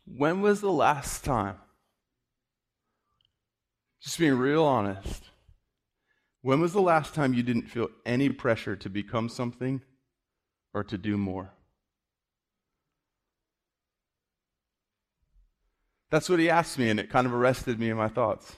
When 0.06 0.42
was 0.42 0.62
the 0.62 0.72
last 0.72 1.26
time? 1.26 1.58
Just 4.02 4.18
being 4.18 4.38
real 4.38 4.64
honest. 4.64 5.26
When 6.42 6.60
was 6.60 6.74
the 6.74 6.82
last 6.82 7.14
time 7.14 7.34
you 7.34 7.44
didn't 7.44 7.68
feel 7.68 7.90
any 8.06 8.30
pressure 8.30 8.76
to 8.78 8.90
become 8.90 9.30
something 9.30 9.82
or 10.74 10.84
to 10.86 10.98
do 10.98 11.18
more? 11.18 11.52
That's 16.10 16.30
what 16.30 16.40
he 16.40 16.50
asked 16.50 16.80
me, 16.80 16.90
and 16.90 17.00
it 17.00 17.10
kind 17.10 17.28
of 17.28 17.34
arrested 17.34 17.80
me 17.80 17.90
in 17.90 17.98
my 17.98 18.08
thoughts. 18.08 18.56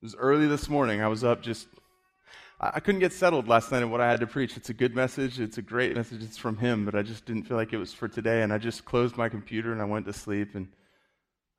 It 0.00 0.04
was 0.04 0.14
early 0.14 0.46
this 0.46 0.68
morning. 0.68 1.02
I 1.02 1.08
was 1.08 1.24
up 1.24 1.42
just, 1.42 1.66
I 2.60 2.78
couldn't 2.78 3.00
get 3.00 3.12
settled 3.12 3.48
last 3.48 3.72
night 3.72 3.82
in 3.82 3.90
what 3.90 4.00
I 4.00 4.08
had 4.08 4.20
to 4.20 4.28
preach. 4.28 4.56
It's 4.56 4.70
a 4.70 4.74
good 4.74 4.94
message. 4.94 5.40
It's 5.40 5.58
a 5.58 5.62
great 5.62 5.96
message. 5.96 6.22
It's 6.22 6.36
from 6.36 6.56
him, 6.56 6.84
but 6.84 6.94
I 6.94 7.02
just 7.02 7.26
didn't 7.26 7.48
feel 7.48 7.56
like 7.56 7.72
it 7.72 7.78
was 7.78 7.92
for 7.92 8.06
today. 8.06 8.42
And 8.42 8.52
I 8.52 8.58
just 8.58 8.84
closed 8.84 9.16
my 9.16 9.28
computer 9.28 9.72
and 9.72 9.82
I 9.82 9.86
went 9.86 10.06
to 10.06 10.12
sleep. 10.12 10.54
And 10.54 10.68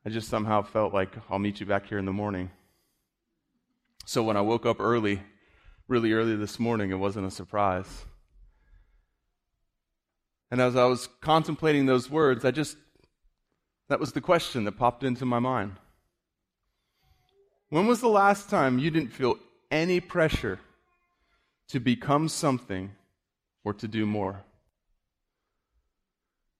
I 0.05 0.09
just 0.09 0.29
somehow 0.29 0.61
felt 0.61 0.93
like 0.93 1.17
I'll 1.29 1.37
meet 1.37 1.59
you 1.59 1.65
back 1.65 1.87
here 1.87 1.97
in 1.97 2.05
the 2.05 2.13
morning. 2.13 2.49
So 4.05 4.23
when 4.23 4.37
I 4.37 4.41
woke 4.41 4.65
up 4.65 4.79
early, 4.79 5.21
really 5.89 6.13
early 6.13 6.37
this 6.37 6.59
morning, 6.59 6.91
it 6.91 6.95
wasn't 6.95 7.27
a 7.27 7.31
surprise. 7.31 8.05
And 10.49 10.61
as 10.61 10.77
I 10.77 10.85
was 10.85 11.09
contemplating 11.19 11.87
those 11.87 12.09
words, 12.09 12.45
I 12.45 12.51
just 12.51 12.77
That 13.89 13.99
was 13.99 14.13
the 14.13 14.21
question 14.21 14.63
that 14.63 14.77
popped 14.77 15.03
into 15.03 15.25
my 15.25 15.39
mind. 15.39 15.73
When 17.69 17.85
was 17.85 18.01
the 18.01 18.09
last 18.09 18.49
time 18.49 18.79
you 18.79 18.89
didn't 18.89 19.13
feel 19.13 19.37
any 19.69 19.99
pressure 19.99 20.59
to 21.69 21.79
become 21.79 22.27
something 22.27 22.91
or 23.63 23.73
to 23.75 23.87
do 23.87 24.05
more? 24.05 24.43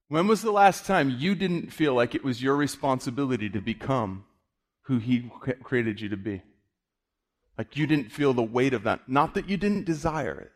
When 0.07 0.27
was 0.27 0.41
the 0.41 0.51
last 0.51 0.85
time 0.85 1.15
you 1.17 1.35
didn't 1.35 1.71
feel 1.71 1.93
like 1.93 2.15
it 2.15 2.23
was 2.23 2.41
your 2.41 2.55
responsibility 2.55 3.49
to 3.49 3.61
become 3.61 4.25
who 4.83 4.97
He 4.97 5.31
created 5.63 6.01
you 6.01 6.09
to 6.09 6.17
be? 6.17 6.41
Like 7.57 7.75
you 7.75 7.87
didn't 7.87 8.11
feel 8.11 8.33
the 8.33 8.41
weight 8.43 8.73
of 8.73 8.83
that. 8.83 9.07
Not 9.07 9.33
that 9.33 9.49
you 9.49 9.57
didn't 9.57 9.85
desire 9.85 10.39
it. 10.39 10.51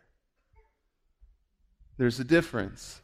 There's 1.97 2.19
a 2.19 2.23
difference. 2.23 3.01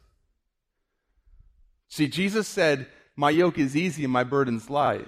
See, 1.88 2.08
Jesus 2.08 2.48
said, 2.48 2.86
My 3.14 3.30
yoke 3.30 3.58
is 3.58 3.76
easy 3.76 4.04
and 4.04 4.12
my 4.12 4.24
burden's 4.24 4.70
light. 4.70 5.06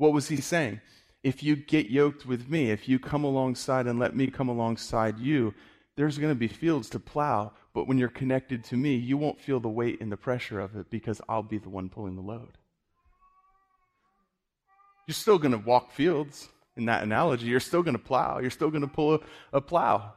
What 0.00 0.14
was 0.14 0.28
he 0.28 0.40
saying? 0.40 0.80
If 1.22 1.42
you 1.42 1.56
get 1.56 1.90
yoked 1.90 2.24
with 2.24 2.48
me, 2.48 2.70
if 2.70 2.88
you 2.88 2.98
come 2.98 3.22
alongside 3.22 3.86
and 3.86 3.98
let 3.98 4.16
me 4.16 4.28
come 4.28 4.48
alongside 4.48 5.18
you, 5.18 5.52
there's 5.94 6.16
going 6.16 6.32
to 6.32 6.38
be 6.38 6.48
fields 6.48 6.88
to 6.90 6.98
plow. 6.98 7.52
But 7.74 7.86
when 7.86 7.98
you're 7.98 8.08
connected 8.08 8.64
to 8.64 8.78
me, 8.78 8.94
you 8.94 9.18
won't 9.18 9.38
feel 9.38 9.60
the 9.60 9.68
weight 9.68 10.00
and 10.00 10.10
the 10.10 10.16
pressure 10.16 10.58
of 10.58 10.74
it 10.74 10.88
because 10.88 11.20
I'll 11.28 11.42
be 11.42 11.58
the 11.58 11.68
one 11.68 11.90
pulling 11.90 12.16
the 12.16 12.22
load. 12.22 12.56
You're 15.06 15.14
still 15.14 15.36
going 15.36 15.52
to 15.52 15.58
walk 15.58 15.92
fields 15.92 16.48
in 16.78 16.86
that 16.86 17.02
analogy. 17.02 17.48
You're 17.48 17.60
still 17.60 17.82
going 17.82 17.98
to 17.98 18.02
plow. 18.02 18.38
You're 18.38 18.48
still 18.48 18.70
going 18.70 18.80
to 18.80 18.88
pull 18.88 19.16
a, 19.16 19.20
a 19.52 19.60
plow. 19.60 20.14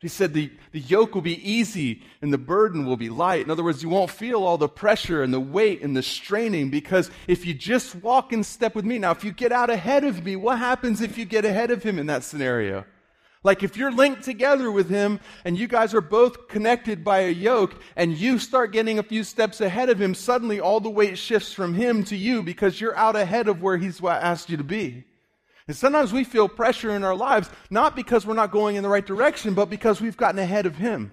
He 0.00 0.08
said 0.08 0.34
the, 0.34 0.50
the 0.72 0.80
yoke 0.80 1.14
will 1.14 1.22
be 1.22 1.50
easy 1.50 2.02
and 2.20 2.30
the 2.30 2.38
burden 2.38 2.84
will 2.84 2.98
be 2.98 3.08
light. 3.08 3.44
In 3.44 3.50
other 3.50 3.64
words, 3.64 3.82
you 3.82 3.88
won't 3.88 4.10
feel 4.10 4.44
all 4.44 4.58
the 4.58 4.68
pressure 4.68 5.22
and 5.22 5.32
the 5.32 5.40
weight 5.40 5.80
and 5.82 5.96
the 5.96 6.02
straining 6.02 6.68
because 6.68 7.10
if 7.26 7.46
you 7.46 7.54
just 7.54 7.94
walk 7.96 8.32
in 8.32 8.44
step 8.44 8.74
with 8.74 8.84
me. 8.84 8.98
Now, 8.98 9.12
if 9.12 9.24
you 9.24 9.32
get 9.32 9.52
out 9.52 9.70
ahead 9.70 10.04
of 10.04 10.22
me, 10.22 10.36
what 10.36 10.58
happens 10.58 11.00
if 11.00 11.16
you 11.16 11.24
get 11.24 11.46
ahead 11.46 11.70
of 11.70 11.82
him 11.82 11.98
in 11.98 12.06
that 12.06 12.24
scenario? 12.24 12.84
Like 13.42 13.62
if 13.62 13.76
you're 13.76 13.92
linked 13.92 14.22
together 14.22 14.70
with 14.70 14.90
him 14.90 15.18
and 15.44 15.56
you 15.56 15.66
guys 15.66 15.94
are 15.94 16.00
both 16.02 16.48
connected 16.48 17.02
by 17.02 17.20
a 17.20 17.30
yoke 17.30 17.80
and 17.94 18.18
you 18.18 18.38
start 18.38 18.72
getting 18.72 18.98
a 18.98 19.04
few 19.04 19.24
steps 19.24 19.62
ahead 19.62 19.88
of 19.88 20.02
him, 20.02 20.14
suddenly 20.14 20.60
all 20.60 20.80
the 20.80 20.90
weight 20.90 21.16
shifts 21.16 21.52
from 21.52 21.72
him 21.72 22.04
to 22.04 22.16
you 22.16 22.42
because 22.42 22.80
you're 22.80 22.96
out 22.96 23.16
ahead 23.16 23.48
of 23.48 23.62
where 23.62 23.78
he's 23.78 24.04
asked 24.04 24.50
you 24.50 24.56
to 24.58 24.64
be. 24.64 25.04
And 25.68 25.76
sometimes 25.76 26.12
we 26.12 26.22
feel 26.22 26.48
pressure 26.48 26.90
in 26.90 27.02
our 27.02 27.16
lives, 27.16 27.50
not 27.70 27.96
because 27.96 28.24
we're 28.24 28.34
not 28.34 28.52
going 28.52 28.76
in 28.76 28.82
the 28.82 28.88
right 28.88 29.04
direction, 29.04 29.54
but 29.54 29.68
because 29.68 30.00
we've 30.00 30.16
gotten 30.16 30.38
ahead 30.38 30.66
of 30.66 30.76
Him. 30.76 31.12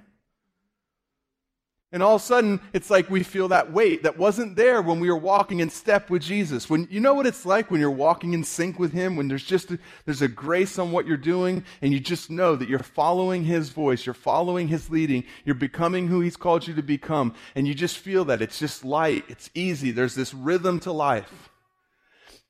And 1.92 2.02
all 2.02 2.16
of 2.16 2.22
a 2.22 2.26
sudden, 2.26 2.60
it's 2.74 2.90
like 2.90 3.12
we 3.12 3.22
feel 3.22 3.50
that 3.50 3.72
weight 3.72 4.02
that 4.02 4.18
wasn't 4.18 4.56
there 4.56 4.82
when 4.82 5.00
we 5.00 5.12
were 5.12 5.18
walking 5.18 5.60
in 5.60 5.70
step 5.70 6.10
with 6.10 6.24
Jesus. 6.24 6.68
When 6.68 6.88
you 6.90 7.00
know 7.00 7.14
what 7.14 7.28
it's 7.28 7.46
like 7.46 7.70
when 7.70 7.80
you're 7.80 7.92
walking 7.92 8.34
in 8.34 8.44
sync 8.44 8.80
with 8.80 8.94
Him, 8.94 9.16
when 9.16 9.28
there's 9.28 9.44
just 9.44 9.70
a, 9.70 9.78
there's 10.06 10.24
a 10.24 10.28
grace 10.28 10.80
on 10.80 10.92
what 10.92 11.06
you're 11.06 11.18
doing, 11.18 11.64
and 11.84 11.94
you 11.94 12.00
just 12.00 12.32
know 12.32 12.56
that 12.56 12.68
you're 12.68 12.80
following 12.80 13.44
His 13.44 13.70
voice, 13.70 14.08
you're 14.08 14.16
following 14.16 14.68
His 14.68 14.90
leading, 14.90 15.24
you're 15.46 15.54
becoming 15.54 16.08
who 16.08 16.20
He's 16.20 16.36
called 16.36 16.68
you 16.68 16.74
to 16.74 16.82
become, 16.82 17.36
and 17.54 17.68
you 17.68 17.76
just 17.76 18.00
feel 18.00 18.26
that 18.26 18.42
it's 18.42 18.58
just 18.58 18.84
light, 18.84 19.26
it's 19.28 19.52
easy. 19.54 19.92
There's 19.92 20.16
this 20.16 20.34
rhythm 20.34 20.80
to 20.82 20.92
life. 20.92 21.53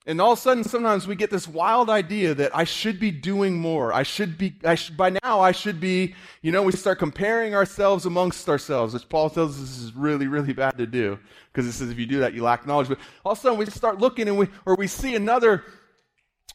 And 0.05 0.19
all 0.19 0.33
of 0.33 0.37
a 0.37 0.41
sudden, 0.41 0.65
sometimes 0.65 1.07
we 1.07 1.15
get 1.15 1.29
this 1.29 1.47
wild 1.47 1.89
idea 1.89 2.33
that 2.33 2.53
I 2.53 2.65
should 2.65 2.99
be 2.99 3.09
doing 3.09 3.57
more. 3.57 3.93
I 3.93 4.03
should 4.03 4.37
be, 4.37 4.55
I 4.65 4.77
by 4.97 5.11
now, 5.11 5.39
I 5.39 5.53
should 5.53 5.79
be, 5.79 6.13
you 6.41 6.51
know, 6.51 6.61
we 6.61 6.73
start 6.73 6.99
comparing 6.99 7.55
ourselves 7.55 8.05
amongst 8.05 8.49
ourselves, 8.49 8.93
which 8.93 9.07
Paul 9.07 9.29
tells 9.29 9.61
us 9.61 9.79
is 9.79 9.93
really, 9.95 10.27
really 10.27 10.51
bad 10.51 10.77
to 10.77 10.85
do. 10.85 11.17
Because 11.51 11.65
it 11.65 11.71
says 11.71 11.89
if 11.89 11.97
you 11.97 12.05
do 12.05 12.19
that, 12.19 12.33
you 12.33 12.43
lack 12.43 12.67
knowledge. 12.67 12.89
But 12.89 12.99
all 13.23 13.31
of 13.31 13.37
a 13.37 13.41
sudden, 13.41 13.57
we 13.57 13.65
start 13.67 13.99
looking 13.99 14.27
and 14.27 14.37
we, 14.37 14.49
or 14.65 14.75
we 14.75 14.87
see 14.87 15.15
another 15.15 15.63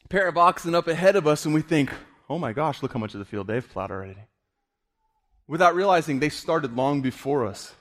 pair 0.09 0.27
of 0.27 0.37
oxen 0.37 0.75
up 0.75 0.87
ahead 0.87 1.15
of 1.15 1.25
us 1.25 1.45
and 1.45 1.53
we 1.53 1.61
think, 1.61 1.91
oh 2.29 2.37
my 2.37 2.53
gosh, 2.53 2.83
look 2.83 2.93
how 2.93 2.99
much 2.99 3.15
of 3.15 3.19
the 3.19 3.25
field 3.25 3.47
they've 3.47 3.67
plowed 3.67 3.89
already. 3.89 4.15
Without 5.47 5.73
realizing 5.73 6.19
they 6.19 6.29
started 6.29 6.75
long 6.75 7.01
before 7.01 7.47
us 7.47 7.73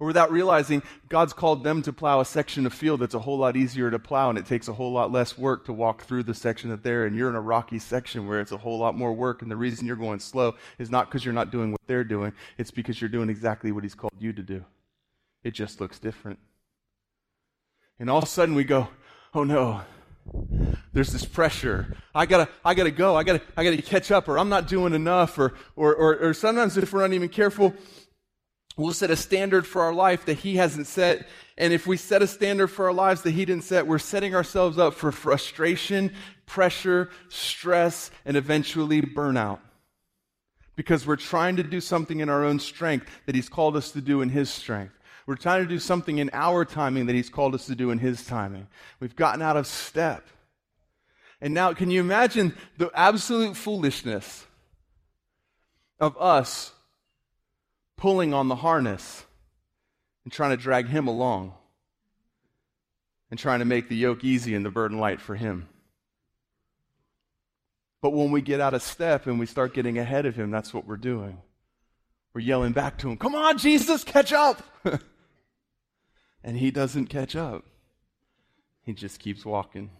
or 0.00 0.06
without 0.06 0.32
realizing 0.32 0.82
God's 1.08 1.34
called 1.34 1.62
them 1.62 1.82
to 1.82 1.92
plow 1.92 2.20
a 2.20 2.24
section 2.24 2.66
of 2.66 2.72
field 2.72 3.00
that's 3.00 3.14
a 3.14 3.20
whole 3.20 3.38
lot 3.38 3.56
easier 3.56 3.90
to 3.90 3.98
plow 3.98 4.30
and 4.30 4.38
it 4.38 4.46
takes 4.46 4.66
a 4.66 4.72
whole 4.72 4.92
lot 4.92 5.12
less 5.12 5.38
work 5.38 5.66
to 5.66 5.72
walk 5.72 6.02
through 6.02 6.22
the 6.22 6.34
section 6.34 6.70
that 6.70 6.82
they're 6.82 7.06
in. 7.06 7.14
You're 7.14 7.28
in 7.28 7.36
a 7.36 7.40
rocky 7.40 7.78
section 7.78 8.26
where 8.26 8.40
it's 8.40 8.50
a 8.50 8.56
whole 8.56 8.78
lot 8.78 8.96
more 8.96 9.12
work 9.12 9.42
and 9.42 9.50
the 9.50 9.56
reason 9.56 9.86
you're 9.86 9.96
going 9.96 10.18
slow 10.18 10.56
is 10.78 10.90
not 10.90 11.08
because 11.08 11.24
you're 11.24 11.34
not 11.34 11.52
doing 11.52 11.70
what 11.70 11.82
they're 11.86 12.02
doing, 12.02 12.32
it's 12.58 12.70
because 12.70 13.00
you're 13.00 13.10
doing 13.10 13.28
exactly 13.28 13.70
what 13.70 13.84
He's 13.84 13.94
called 13.94 14.14
you 14.18 14.32
to 14.32 14.42
do. 14.42 14.64
It 15.44 15.52
just 15.52 15.80
looks 15.80 15.98
different. 15.98 16.38
And 17.98 18.08
all 18.08 18.18
of 18.18 18.24
a 18.24 18.26
sudden 18.26 18.54
we 18.54 18.64
go, 18.64 18.88
oh 19.34 19.44
no, 19.44 19.82
there's 20.92 21.12
this 21.12 21.24
pressure. 21.24 21.96
I 22.14 22.24
gotta, 22.24 22.48
I 22.64 22.74
gotta 22.74 22.90
go. 22.90 23.16
I 23.16 23.22
gotta, 23.22 23.42
I 23.56 23.64
gotta 23.64 23.82
catch 23.82 24.10
up, 24.10 24.28
or 24.28 24.38
I'm 24.38 24.48
not 24.48 24.68
doing 24.68 24.94
enough, 24.94 25.38
or, 25.38 25.54
or, 25.76 25.94
or, 25.94 26.16
or 26.16 26.34
sometimes 26.34 26.76
if 26.76 26.92
we're 26.92 27.00
not 27.00 27.12
even 27.12 27.28
careful, 27.28 27.74
We'll 28.76 28.92
set 28.92 29.10
a 29.10 29.16
standard 29.16 29.66
for 29.66 29.82
our 29.82 29.92
life 29.92 30.24
that 30.26 30.38
He 30.38 30.56
hasn't 30.56 30.86
set. 30.86 31.28
And 31.58 31.72
if 31.72 31.86
we 31.86 31.96
set 31.96 32.22
a 32.22 32.26
standard 32.26 32.68
for 32.68 32.86
our 32.86 32.92
lives 32.92 33.22
that 33.22 33.32
He 33.32 33.44
didn't 33.44 33.64
set, 33.64 33.86
we're 33.86 33.98
setting 33.98 34.34
ourselves 34.34 34.78
up 34.78 34.94
for 34.94 35.12
frustration, 35.12 36.14
pressure, 36.46 37.10
stress, 37.28 38.10
and 38.24 38.36
eventually 38.36 39.02
burnout. 39.02 39.58
Because 40.76 41.06
we're 41.06 41.16
trying 41.16 41.56
to 41.56 41.62
do 41.62 41.80
something 41.80 42.20
in 42.20 42.28
our 42.28 42.44
own 42.44 42.58
strength 42.58 43.06
that 43.26 43.34
He's 43.34 43.48
called 43.48 43.76
us 43.76 43.90
to 43.92 44.00
do 44.00 44.22
in 44.22 44.30
His 44.30 44.48
strength. 44.48 44.94
We're 45.26 45.36
trying 45.36 45.62
to 45.62 45.68
do 45.68 45.78
something 45.78 46.18
in 46.18 46.30
our 46.32 46.64
timing 46.64 47.06
that 47.06 47.14
He's 47.14 47.28
called 47.28 47.54
us 47.54 47.66
to 47.66 47.74
do 47.74 47.90
in 47.90 47.98
His 47.98 48.24
timing. 48.24 48.66
We've 48.98 49.14
gotten 49.14 49.42
out 49.42 49.56
of 49.56 49.66
step. 49.66 50.26
And 51.40 51.54
now, 51.54 51.72
can 51.74 51.90
you 51.90 52.00
imagine 52.00 52.54
the 52.78 52.90
absolute 52.94 53.56
foolishness 53.56 54.46
of 55.98 56.16
us 56.18 56.72
pulling 58.00 58.32
on 58.32 58.48
the 58.48 58.56
harness 58.56 59.26
and 60.24 60.32
trying 60.32 60.50
to 60.50 60.56
drag 60.56 60.88
him 60.88 61.06
along 61.06 61.52
and 63.30 63.38
trying 63.38 63.58
to 63.58 63.64
make 63.66 63.88
the 63.88 63.96
yoke 63.96 64.24
easy 64.24 64.54
and 64.54 64.64
the 64.64 64.70
burden 64.70 64.98
light 64.98 65.20
for 65.20 65.36
him. 65.36 65.68
But 68.00 68.14
when 68.14 68.32
we 68.32 68.40
get 68.40 68.58
out 68.58 68.72
of 68.72 68.82
step 68.82 69.26
and 69.26 69.38
we 69.38 69.44
start 69.44 69.74
getting 69.74 69.98
ahead 69.98 70.24
of 70.24 70.34
him, 70.34 70.50
that's 70.50 70.72
what 70.72 70.86
we're 70.86 70.96
doing. 70.96 71.42
We're 72.32 72.40
yelling 72.40 72.72
back 72.72 72.96
to 72.98 73.10
him, 73.10 73.18
Come 73.18 73.34
on, 73.34 73.58
Jesus, 73.58 74.02
catch 74.02 74.32
up! 74.32 74.62
and 76.42 76.56
he 76.56 76.70
doesn't 76.70 77.06
catch 77.06 77.36
up. 77.36 77.66
He 78.82 78.94
just 78.94 79.20
keeps 79.20 79.44
walking. 79.44 79.90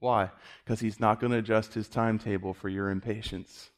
Why? 0.00 0.30
Because 0.64 0.80
he's 0.80 0.98
not 0.98 1.20
going 1.20 1.32
to 1.32 1.38
adjust 1.38 1.74
his 1.74 1.86
timetable 1.86 2.54
for 2.54 2.70
your 2.70 2.88
impatience. 2.88 3.70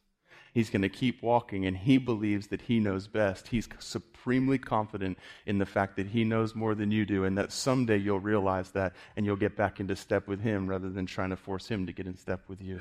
He's 0.54 0.70
going 0.70 0.82
to 0.82 0.88
keep 0.88 1.22
walking, 1.22 1.66
and 1.66 1.76
he 1.76 1.98
believes 1.98 2.48
that 2.48 2.62
he 2.62 2.80
knows 2.80 3.06
best. 3.06 3.48
He's 3.48 3.68
supremely 3.78 4.58
confident 4.58 5.18
in 5.46 5.58
the 5.58 5.66
fact 5.66 5.96
that 5.96 6.08
he 6.08 6.24
knows 6.24 6.54
more 6.54 6.74
than 6.74 6.90
you 6.90 7.04
do, 7.04 7.24
and 7.24 7.36
that 7.38 7.52
someday 7.52 7.98
you'll 7.98 8.20
realize 8.20 8.70
that 8.70 8.94
and 9.16 9.24
you'll 9.26 9.36
get 9.36 9.56
back 9.56 9.80
into 9.80 9.94
step 9.94 10.26
with 10.26 10.40
him 10.40 10.66
rather 10.66 10.90
than 10.90 11.06
trying 11.06 11.30
to 11.30 11.36
force 11.36 11.68
him 11.68 11.86
to 11.86 11.92
get 11.92 12.06
in 12.06 12.16
step 12.16 12.40
with 12.48 12.60
you. 12.60 12.80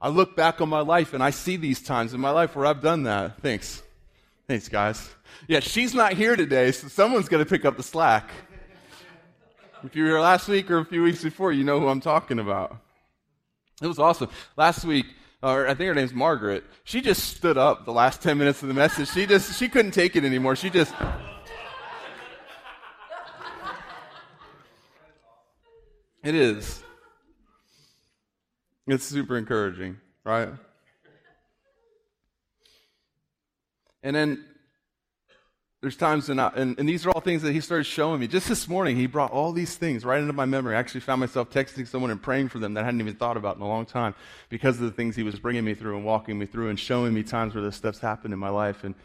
I 0.00 0.08
look 0.08 0.36
back 0.36 0.60
on 0.60 0.68
my 0.68 0.80
life 0.80 1.12
and 1.12 1.22
I 1.22 1.30
see 1.30 1.56
these 1.56 1.82
times 1.82 2.14
in 2.14 2.20
my 2.20 2.30
life 2.30 2.54
where 2.54 2.66
I've 2.66 2.80
done 2.80 3.02
that. 3.02 3.42
Thanks. 3.42 3.82
Thanks, 4.46 4.68
guys. 4.68 5.10
Yeah, 5.48 5.60
she's 5.60 5.92
not 5.92 6.12
here 6.12 6.36
today, 6.36 6.72
so 6.72 6.88
someone's 6.88 7.28
going 7.28 7.44
to 7.44 7.50
pick 7.50 7.64
up 7.64 7.76
the 7.76 7.82
slack. 7.82 8.30
If 9.84 9.94
you 9.94 10.04
were 10.04 10.08
here 10.10 10.20
last 10.20 10.48
week 10.48 10.70
or 10.70 10.78
a 10.78 10.84
few 10.84 11.02
weeks 11.02 11.22
before, 11.22 11.52
you 11.52 11.64
know 11.64 11.80
who 11.80 11.88
I'm 11.88 12.00
talking 12.00 12.38
about. 12.38 12.76
It 13.82 13.86
was 13.86 13.98
awesome. 13.98 14.28
Last 14.56 14.84
week, 14.84 15.06
or 15.42 15.68
I 15.68 15.74
think 15.74 15.88
her 15.88 15.94
name's 15.94 16.12
Margaret. 16.12 16.64
She 16.84 17.00
just 17.00 17.36
stood 17.36 17.56
up 17.56 17.84
the 17.84 17.92
last 17.92 18.22
10 18.22 18.38
minutes 18.38 18.62
of 18.62 18.68
the 18.68 18.74
message. 18.74 19.08
She 19.10 19.26
just, 19.26 19.58
she 19.58 19.68
couldn't 19.68 19.92
take 19.92 20.16
it 20.16 20.24
anymore. 20.24 20.56
She 20.56 20.70
just. 20.70 20.92
It 26.24 26.34
is. 26.34 26.82
It's 28.86 29.04
super 29.04 29.38
encouraging, 29.38 29.98
right? 30.24 30.48
And 34.02 34.16
then 34.16 34.44
there's 35.80 35.96
times, 35.96 36.28
and, 36.28 36.40
uh, 36.40 36.50
and, 36.56 36.76
and, 36.80 36.88
these 36.88 37.06
are 37.06 37.10
all 37.10 37.20
things 37.20 37.42
that 37.42 37.52
he 37.52 37.60
started 37.60 37.84
showing 37.84 38.18
me. 38.18 38.26
Just 38.26 38.48
this 38.48 38.66
morning, 38.66 38.96
he 38.96 39.06
brought 39.06 39.30
all 39.30 39.52
these 39.52 39.76
things 39.76 40.04
right 40.04 40.20
into 40.20 40.32
my 40.32 40.44
memory. 40.44 40.74
I 40.74 40.78
actually 40.80 41.02
found 41.02 41.20
myself 41.20 41.50
texting 41.50 41.86
someone 41.86 42.10
and 42.10 42.20
praying 42.20 42.48
for 42.48 42.58
them 42.58 42.74
that 42.74 42.80
I 42.82 42.84
hadn't 42.84 43.00
even 43.00 43.14
thought 43.14 43.36
about 43.36 43.56
in 43.56 43.62
a 43.62 43.68
long 43.68 43.86
time 43.86 44.16
because 44.48 44.76
of 44.76 44.82
the 44.82 44.90
things 44.90 45.14
he 45.14 45.22
was 45.22 45.38
bringing 45.38 45.64
me 45.64 45.74
through 45.74 45.96
and 45.96 46.04
walking 46.04 46.36
me 46.36 46.46
through 46.46 46.70
and 46.70 46.80
showing 46.80 47.14
me 47.14 47.22
times 47.22 47.54
where 47.54 47.62
this 47.62 47.76
stuff's 47.76 48.00
happened 48.00 48.34
in 48.34 48.40
my 48.40 48.48
life. 48.48 48.82
And, 48.82 48.96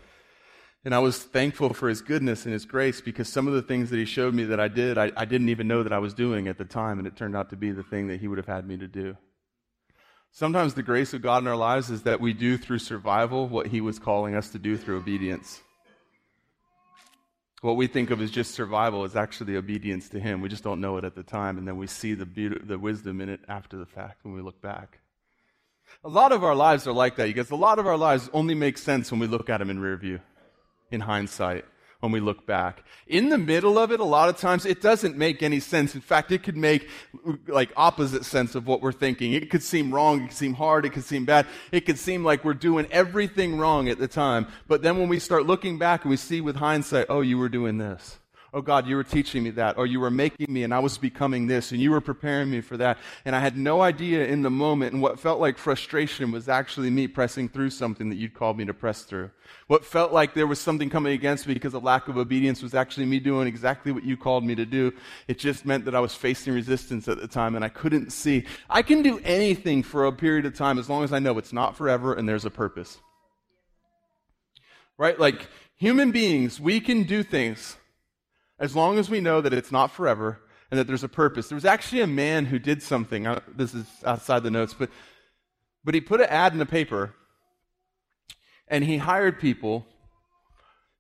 and 0.83 0.95
I 0.95 0.99
was 0.99 1.19
thankful 1.19 1.73
for 1.73 1.89
his 1.89 2.01
goodness 2.01 2.45
and 2.45 2.53
his 2.53 2.65
grace 2.65 3.01
because 3.01 3.29
some 3.29 3.47
of 3.47 3.53
the 3.53 3.61
things 3.61 3.91
that 3.91 3.97
he 3.97 4.05
showed 4.05 4.33
me 4.33 4.43
that 4.45 4.59
I 4.59 4.67
did, 4.67 4.97
I, 4.97 5.11
I 5.15 5.25
didn't 5.25 5.49
even 5.49 5.67
know 5.67 5.83
that 5.83 5.93
I 5.93 5.99
was 5.99 6.15
doing 6.15 6.47
at 6.47 6.57
the 6.57 6.65
time, 6.65 6.97
and 6.97 7.07
it 7.07 7.15
turned 7.15 7.35
out 7.35 7.51
to 7.51 7.55
be 7.55 7.69
the 7.69 7.83
thing 7.83 8.07
that 8.07 8.19
he 8.19 8.27
would 8.27 8.39
have 8.39 8.47
had 8.47 8.67
me 8.67 8.77
to 8.77 8.87
do. 8.87 9.15
Sometimes 10.31 10.73
the 10.73 10.81
grace 10.81 11.13
of 11.13 11.21
God 11.21 11.43
in 11.43 11.47
our 11.47 11.55
lives 11.55 11.91
is 11.91 12.01
that 12.01 12.19
we 12.19 12.33
do 12.33 12.57
through 12.57 12.79
survival 12.79 13.47
what 13.47 13.67
he 13.67 13.79
was 13.79 13.99
calling 13.99 14.33
us 14.33 14.49
to 14.49 14.57
do 14.57 14.75
through 14.75 14.97
obedience. 14.97 15.61
What 17.63 17.77
we 17.77 17.87
think 17.87 18.11
of 18.11 18.21
as 18.21 18.29
just 18.29 18.53
survival 18.53 19.05
is 19.05 19.15
actually 19.15 19.55
obedience 19.55 20.09
to 20.09 20.19
Him. 20.19 20.41
We 20.41 20.49
just 20.49 20.63
don't 20.63 20.81
know 20.81 20.97
it 20.97 21.03
at 21.03 21.15
the 21.15 21.23
time, 21.23 21.57
and 21.57 21.67
then 21.67 21.77
we 21.77 21.87
see 21.87 22.13
the, 22.13 22.25
beauty, 22.25 22.59
the 22.61 22.77
wisdom 22.77 23.21
in 23.21 23.29
it 23.29 23.39
after 23.47 23.77
the 23.77 23.85
fact 23.85 24.23
when 24.23 24.33
we 24.33 24.41
look 24.41 24.61
back. 24.61 24.99
A 26.03 26.09
lot 26.09 26.31
of 26.31 26.43
our 26.43 26.55
lives 26.55 26.87
are 26.87 26.93
like 26.93 27.15
that, 27.15 27.27
because 27.27 27.51
a 27.51 27.55
lot 27.55 27.79
of 27.79 27.87
our 27.87 27.97
lives 27.97 28.29
only 28.33 28.53
make 28.53 28.77
sense 28.77 29.11
when 29.11 29.19
we 29.19 29.27
look 29.27 29.49
at 29.49 29.59
them 29.59 29.69
in 29.69 29.79
rear 29.79 29.97
view, 29.97 30.19
in 30.91 31.01
hindsight 31.01 31.65
when 32.03 32.11
we 32.11 32.19
look 32.19 32.45
back. 32.45 32.83
In 33.07 33.29
the 33.29 33.37
middle 33.37 33.79
of 33.79 33.89
it, 33.93 34.01
a 34.01 34.03
lot 34.03 34.27
of 34.27 34.35
times 34.35 34.65
it 34.65 34.81
doesn't 34.81 35.15
make 35.15 35.41
any 35.41 35.61
sense. 35.61 35.95
In 35.95 36.01
fact, 36.01 36.33
it 36.33 36.43
could 36.43 36.57
make 36.57 36.89
like 37.47 37.71
opposite 37.77 38.25
sense 38.25 38.55
of 38.55 38.67
what 38.67 38.81
we're 38.81 38.91
thinking. 38.91 39.31
It 39.31 39.49
could 39.49 39.63
seem 39.63 39.93
wrong. 39.93 40.23
It 40.23 40.27
could 40.27 40.37
seem 40.37 40.53
hard. 40.53 40.85
It 40.85 40.89
could 40.91 41.05
seem 41.05 41.23
bad. 41.23 41.47
It 41.71 41.85
could 41.85 41.97
seem 41.97 42.25
like 42.25 42.43
we're 42.43 42.55
doing 42.55 42.87
everything 42.91 43.57
wrong 43.57 43.87
at 43.87 43.99
the 43.99 44.09
time. 44.09 44.47
But 44.67 44.81
then 44.81 44.99
when 44.99 45.07
we 45.07 45.17
start 45.17 45.45
looking 45.45 45.77
back 45.77 46.01
and 46.03 46.09
we 46.09 46.17
see 46.17 46.41
with 46.41 46.57
hindsight, 46.57 47.05
oh, 47.07 47.21
you 47.21 47.37
were 47.37 47.47
doing 47.47 47.77
this. 47.77 48.17
Oh 48.55 48.61
God, 48.61 48.85
you 48.85 48.95
were 48.95 49.03
teaching 49.03 49.41
me 49.41 49.49
that, 49.51 49.79
or 49.79 49.87
you 49.87 49.99
were 49.99 50.11
making 50.11 50.45
me 50.47 50.63
and 50.63 50.71
I 50.71 50.77
was 50.77 50.99
becoming 50.99 51.47
this, 51.47 51.71
and 51.71 51.81
you 51.81 51.89
were 51.89 52.01
preparing 52.01 52.51
me 52.51 52.61
for 52.61 52.77
that. 52.77 52.99
And 53.25 53.35
I 53.35 53.39
had 53.39 53.57
no 53.57 53.81
idea 53.81 54.27
in 54.27 54.43
the 54.43 54.51
moment, 54.51 54.93
and 54.93 55.01
what 55.01 55.19
felt 55.19 55.39
like 55.39 55.57
frustration 55.57 56.31
was 56.31 56.47
actually 56.47 56.91
me 56.91 57.07
pressing 57.07 57.49
through 57.49 57.71
something 57.71 58.09
that 58.09 58.17
you'd 58.17 58.35
called 58.35 58.59
me 58.59 58.65
to 58.65 58.73
press 58.73 59.01
through. 59.01 59.31
What 59.65 59.83
felt 59.83 60.13
like 60.13 60.35
there 60.35 60.45
was 60.45 60.59
something 60.59 60.91
coming 60.91 61.13
against 61.13 61.47
me 61.47 61.55
because 61.55 61.73
of 61.73 61.83
lack 61.83 62.07
of 62.07 62.17
obedience 62.17 62.61
was 62.61 62.75
actually 62.75 63.07
me 63.07 63.19
doing 63.19 63.47
exactly 63.47 63.91
what 63.91 64.03
you 64.03 64.15
called 64.15 64.43
me 64.43 64.53
to 64.53 64.67
do. 64.67 64.93
It 65.27 65.39
just 65.39 65.65
meant 65.65 65.85
that 65.85 65.95
I 65.95 65.99
was 65.99 66.13
facing 66.13 66.53
resistance 66.53 67.07
at 67.07 67.19
the 67.19 67.27
time 67.27 67.55
and 67.55 67.65
I 67.65 67.69
couldn't 67.69 68.11
see. 68.11 68.45
I 68.69 68.83
can 68.83 69.01
do 69.01 69.19
anything 69.23 69.81
for 69.81 70.05
a 70.05 70.11
period 70.11 70.45
of 70.45 70.55
time 70.55 70.77
as 70.77 70.91
long 70.91 71.03
as 71.03 71.11
I 71.11 71.17
know 71.17 71.39
it's 71.39 71.53
not 71.53 71.75
forever 71.75 72.13
and 72.13 72.29
there's 72.29 72.45
a 72.45 72.51
purpose. 72.51 72.99
Right? 74.99 75.19
Like 75.19 75.47
human 75.75 76.11
beings, 76.11 76.59
we 76.59 76.79
can 76.79 77.03
do 77.03 77.23
things 77.23 77.77
as 78.59 78.75
long 78.75 78.97
as 78.97 79.09
we 79.09 79.19
know 79.19 79.41
that 79.41 79.53
it's 79.53 79.71
not 79.71 79.91
forever 79.91 80.39
and 80.71 80.79
that 80.79 80.87
there's 80.87 81.03
a 81.03 81.09
purpose. 81.09 81.49
There 81.49 81.55
was 81.55 81.65
actually 81.65 82.01
a 82.01 82.07
man 82.07 82.45
who 82.45 82.59
did 82.59 82.81
something. 82.81 83.27
Uh, 83.27 83.41
this 83.55 83.73
is 83.73 83.85
outside 84.05 84.43
the 84.43 84.51
notes, 84.51 84.73
but 84.73 84.89
but 85.83 85.93
he 85.93 86.01
put 86.01 86.21
an 86.21 86.27
ad 86.27 86.53
in 86.53 86.59
the 86.59 86.65
paper 86.65 87.13
and 88.67 88.83
he 88.83 88.97
hired 88.97 89.39
people 89.39 89.85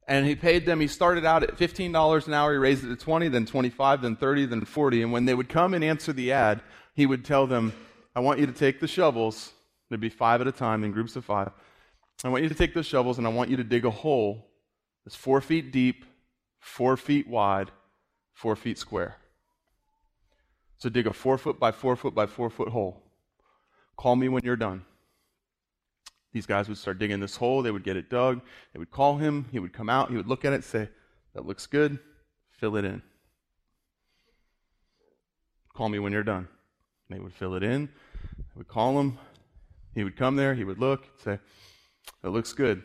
and 0.07 0.25
he 0.25 0.35
paid 0.35 0.65
them 0.65 0.79
he 0.79 0.87
started 0.87 1.25
out 1.25 1.43
at 1.43 1.57
$15 1.57 2.27
an 2.27 2.33
hour 2.33 2.51
he 2.51 2.57
raised 2.57 2.83
it 2.83 2.89
to 2.89 2.95
20 2.95 3.29
then 3.29 3.45
25 3.45 4.01
then 4.01 4.15
30 4.15 4.45
then 4.47 4.65
40 4.65 5.03
and 5.03 5.11
when 5.11 5.25
they 5.25 5.33
would 5.33 5.49
come 5.49 5.73
and 5.73 5.83
answer 5.83 6.13
the 6.13 6.31
ad 6.31 6.61
he 6.93 7.05
would 7.05 7.23
tell 7.23 7.47
them 7.47 7.73
i 8.15 8.19
want 8.19 8.39
you 8.39 8.45
to 8.45 8.51
take 8.51 8.79
the 8.79 8.87
shovels 8.87 9.53
there'd 9.89 10.01
be 10.01 10.09
five 10.09 10.41
at 10.41 10.47
a 10.47 10.51
time 10.51 10.83
in 10.83 10.91
groups 10.91 11.15
of 11.15 11.23
five 11.23 11.51
i 12.23 12.29
want 12.29 12.43
you 12.43 12.49
to 12.49 12.55
take 12.55 12.73
the 12.73 12.83
shovels 12.83 13.17
and 13.17 13.25
i 13.25 13.29
want 13.29 13.49
you 13.49 13.57
to 13.57 13.63
dig 13.63 13.85
a 13.85 13.91
hole 13.91 14.49
that's 15.05 15.15
four 15.15 15.39
feet 15.39 15.71
deep 15.71 16.05
four 16.63 16.95
feet 16.95 17.27
wide, 17.27 17.71
four 18.33 18.55
feet 18.55 18.77
square. 18.77 19.17
So 20.77 20.89
dig 20.89 21.05
a 21.05 21.13
four 21.13 21.37
foot 21.37 21.59
by 21.59 21.71
four 21.71 21.95
foot 21.95 22.15
by 22.15 22.25
four 22.25 22.49
foot 22.49 22.69
hole. 22.69 23.03
Call 23.97 24.15
me 24.15 24.29
when 24.29 24.43
you're 24.43 24.55
done. 24.55 24.85
These 26.31 26.45
guys 26.47 26.67
would 26.67 26.77
start 26.77 26.97
digging 26.97 27.19
this 27.19 27.35
hole. 27.35 27.61
They 27.61 27.69
would 27.69 27.83
get 27.83 27.97
it 27.97 28.09
dug. 28.09 28.41
They 28.73 28.79
would 28.79 28.89
call 28.89 29.17
him. 29.17 29.45
He 29.51 29.59
would 29.59 29.73
come 29.73 29.89
out. 29.89 30.09
He 30.09 30.15
would 30.15 30.27
look 30.27 30.45
at 30.45 30.53
it, 30.53 30.63
say, 30.63 30.89
That 31.35 31.45
looks 31.45 31.67
good. 31.67 31.99
Fill 32.49 32.75
it 32.77 32.85
in. 32.85 33.03
Call 35.75 35.89
me 35.89 35.99
when 35.99 36.11
you're 36.11 36.23
done. 36.23 36.47
They 37.09 37.19
would 37.19 37.33
fill 37.33 37.53
it 37.55 37.63
in. 37.63 37.87
They 38.37 38.57
would 38.57 38.67
call 38.67 38.99
him. 38.99 39.19
He 39.93 40.03
would 40.03 40.15
come 40.15 40.37
there. 40.37 40.55
He 40.55 40.63
would 40.63 40.79
look, 40.79 41.05
say, 41.23 41.39
That 42.23 42.31
looks 42.31 42.53
good. 42.53 42.83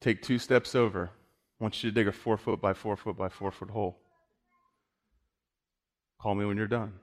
Take 0.00 0.22
two 0.22 0.38
steps 0.38 0.74
over. 0.74 1.10
Want 1.58 1.82
you 1.82 1.90
to 1.90 1.94
dig 1.94 2.06
a 2.06 2.12
four 2.12 2.36
foot 2.36 2.60
by 2.60 2.74
four 2.74 2.96
foot 2.96 3.16
by 3.16 3.28
four 3.28 3.50
foot 3.50 3.70
hole. 3.70 3.98
Call 6.20 6.34
me 6.34 6.44
when 6.44 6.56
you're 6.56 6.66
done. 6.66 6.94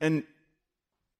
And 0.00 0.24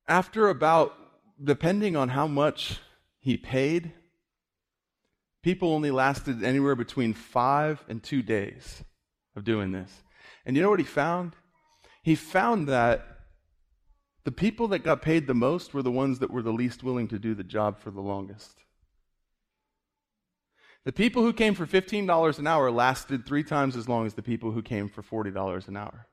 after 0.06 0.48
about, 0.48 0.94
depending 1.42 1.96
on 1.96 2.10
how 2.10 2.26
much 2.26 2.80
he 3.18 3.36
paid, 3.36 3.92
people 5.42 5.72
only 5.72 5.90
lasted 5.90 6.44
anywhere 6.44 6.76
between 6.76 7.12
five 7.12 7.84
and 7.88 8.02
two 8.02 8.22
days 8.22 8.84
of 9.34 9.44
doing 9.44 9.72
this. 9.72 9.90
And 10.46 10.56
you 10.56 10.62
know 10.62 10.70
what 10.70 10.78
he 10.78 10.84
found? 10.84 11.34
He 12.02 12.14
found 12.14 12.68
that 12.68 13.04
the 14.24 14.32
people 14.32 14.68
that 14.68 14.80
got 14.80 15.02
paid 15.02 15.26
the 15.26 15.34
most 15.34 15.74
were 15.74 15.82
the 15.82 15.90
ones 15.90 16.20
that 16.20 16.30
were 16.30 16.42
the 16.42 16.52
least 16.52 16.82
willing 16.82 17.08
to 17.08 17.18
do 17.18 17.34
the 17.34 17.44
job 17.44 17.78
for 17.78 17.90
the 17.90 18.00
longest. 18.00 18.58
The 20.84 20.92
people 20.92 21.22
who 21.22 21.32
came 21.32 21.54
for 21.54 21.66
$15 21.66 22.38
an 22.38 22.46
hour 22.46 22.70
lasted 22.70 23.26
three 23.26 23.44
times 23.44 23.76
as 23.76 23.88
long 23.88 24.06
as 24.06 24.14
the 24.14 24.22
people 24.22 24.52
who 24.52 24.62
came 24.62 24.88
for 24.88 25.02
$40 25.02 25.68
an 25.68 25.76
hour. 25.76 26.06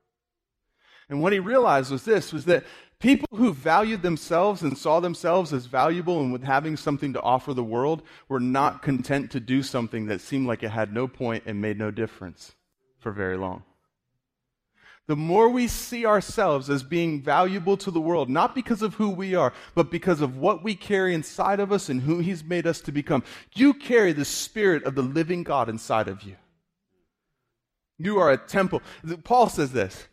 And 1.07 1.21
what 1.21 1.33
he 1.33 1.39
realized 1.39 1.91
was 1.91 2.03
this 2.03 2.33
was 2.33 2.45
that 2.45 2.65
people 2.99 3.27
who 3.37 3.53
valued 3.53 4.01
themselves 4.01 4.63
and 4.63 4.77
saw 4.77 4.99
themselves 4.99 5.53
as 5.53 5.67
valuable 5.67 6.19
and 6.19 6.33
with 6.33 6.43
having 6.43 6.75
something 6.77 7.13
to 7.13 7.21
offer 7.21 7.53
the 7.53 7.63
world 7.63 8.01
were 8.27 8.39
not 8.39 8.81
content 8.81 9.31
to 9.31 9.39
do 9.39 9.61
something 9.61 10.07
that 10.07 10.21
seemed 10.21 10.47
like 10.47 10.63
it 10.63 10.71
had 10.71 10.91
no 10.91 11.07
point 11.07 11.43
and 11.45 11.61
made 11.61 11.77
no 11.77 11.91
difference 11.91 12.55
for 12.99 13.11
very 13.11 13.37
long 13.37 13.63
the 15.07 15.15
more 15.15 15.49
we 15.49 15.67
see 15.67 16.05
ourselves 16.05 16.69
as 16.69 16.81
being 16.81 17.21
valuable 17.21 17.77
to 17.77 17.91
the 17.91 18.01
world, 18.01 18.29
not 18.29 18.55
because 18.55 18.81
of 18.81 18.95
who 18.95 19.09
we 19.09 19.35
are, 19.35 19.53
but 19.75 19.91
because 19.91 20.19
of 20.19 20.37
what 20.37 20.63
we 20.63 20.73
carry 20.75 21.13
inside 21.13 21.59
of 21.59 21.71
us 21.71 21.89
and 21.89 22.01
who 22.01 22.19
He's 22.19 22.43
made 22.43 22.65
us 22.65 22.81
to 22.81 22.91
become. 22.91 23.23
You 23.53 23.73
carry 23.73 24.13
the 24.13 24.25
Spirit 24.25 24.83
of 24.83 24.95
the 24.95 25.03
living 25.03 25.43
God 25.43 25.69
inside 25.69 26.07
of 26.07 26.23
you. 26.23 26.35
You 27.99 28.17
are 28.17 28.31
a 28.31 28.37
temple. 28.37 28.81
Paul 29.23 29.49
says 29.49 29.71
this. 29.71 30.07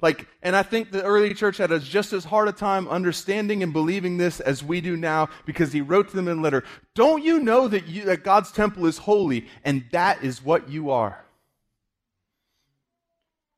Like, 0.00 0.26
and 0.42 0.56
I 0.56 0.64
think 0.64 0.90
the 0.90 1.04
early 1.04 1.32
church 1.32 1.58
had 1.58 1.70
just 1.82 2.12
as 2.12 2.24
hard 2.24 2.48
a 2.48 2.52
time 2.52 2.88
understanding 2.88 3.62
and 3.62 3.72
believing 3.72 4.16
this 4.16 4.40
as 4.40 4.64
we 4.64 4.80
do 4.80 4.96
now 4.96 5.28
because 5.46 5.72
he 5.72 5.80
wrote 5.80 6.08
to 6.08 6.16
them 6.16 6.26
in 6.26 6.38
a 6.38 6.40
letter. 6.40 6.64
Don't 6.94 7.22
you 7.22 7.38
know 7.38 7.68
that, 7.68 7.86
you, 7.86 8.04
that 8.06 8.24
God's 8.24 8.50
temple 8.50 8.86
is 8.86 8.98
holy 8.98 9.46
and 9.62 9.84
that 9.92 10.24
is 10.24 10.42
what 10.42 10.68
you 10.68 10.90
are? 10.90 11.24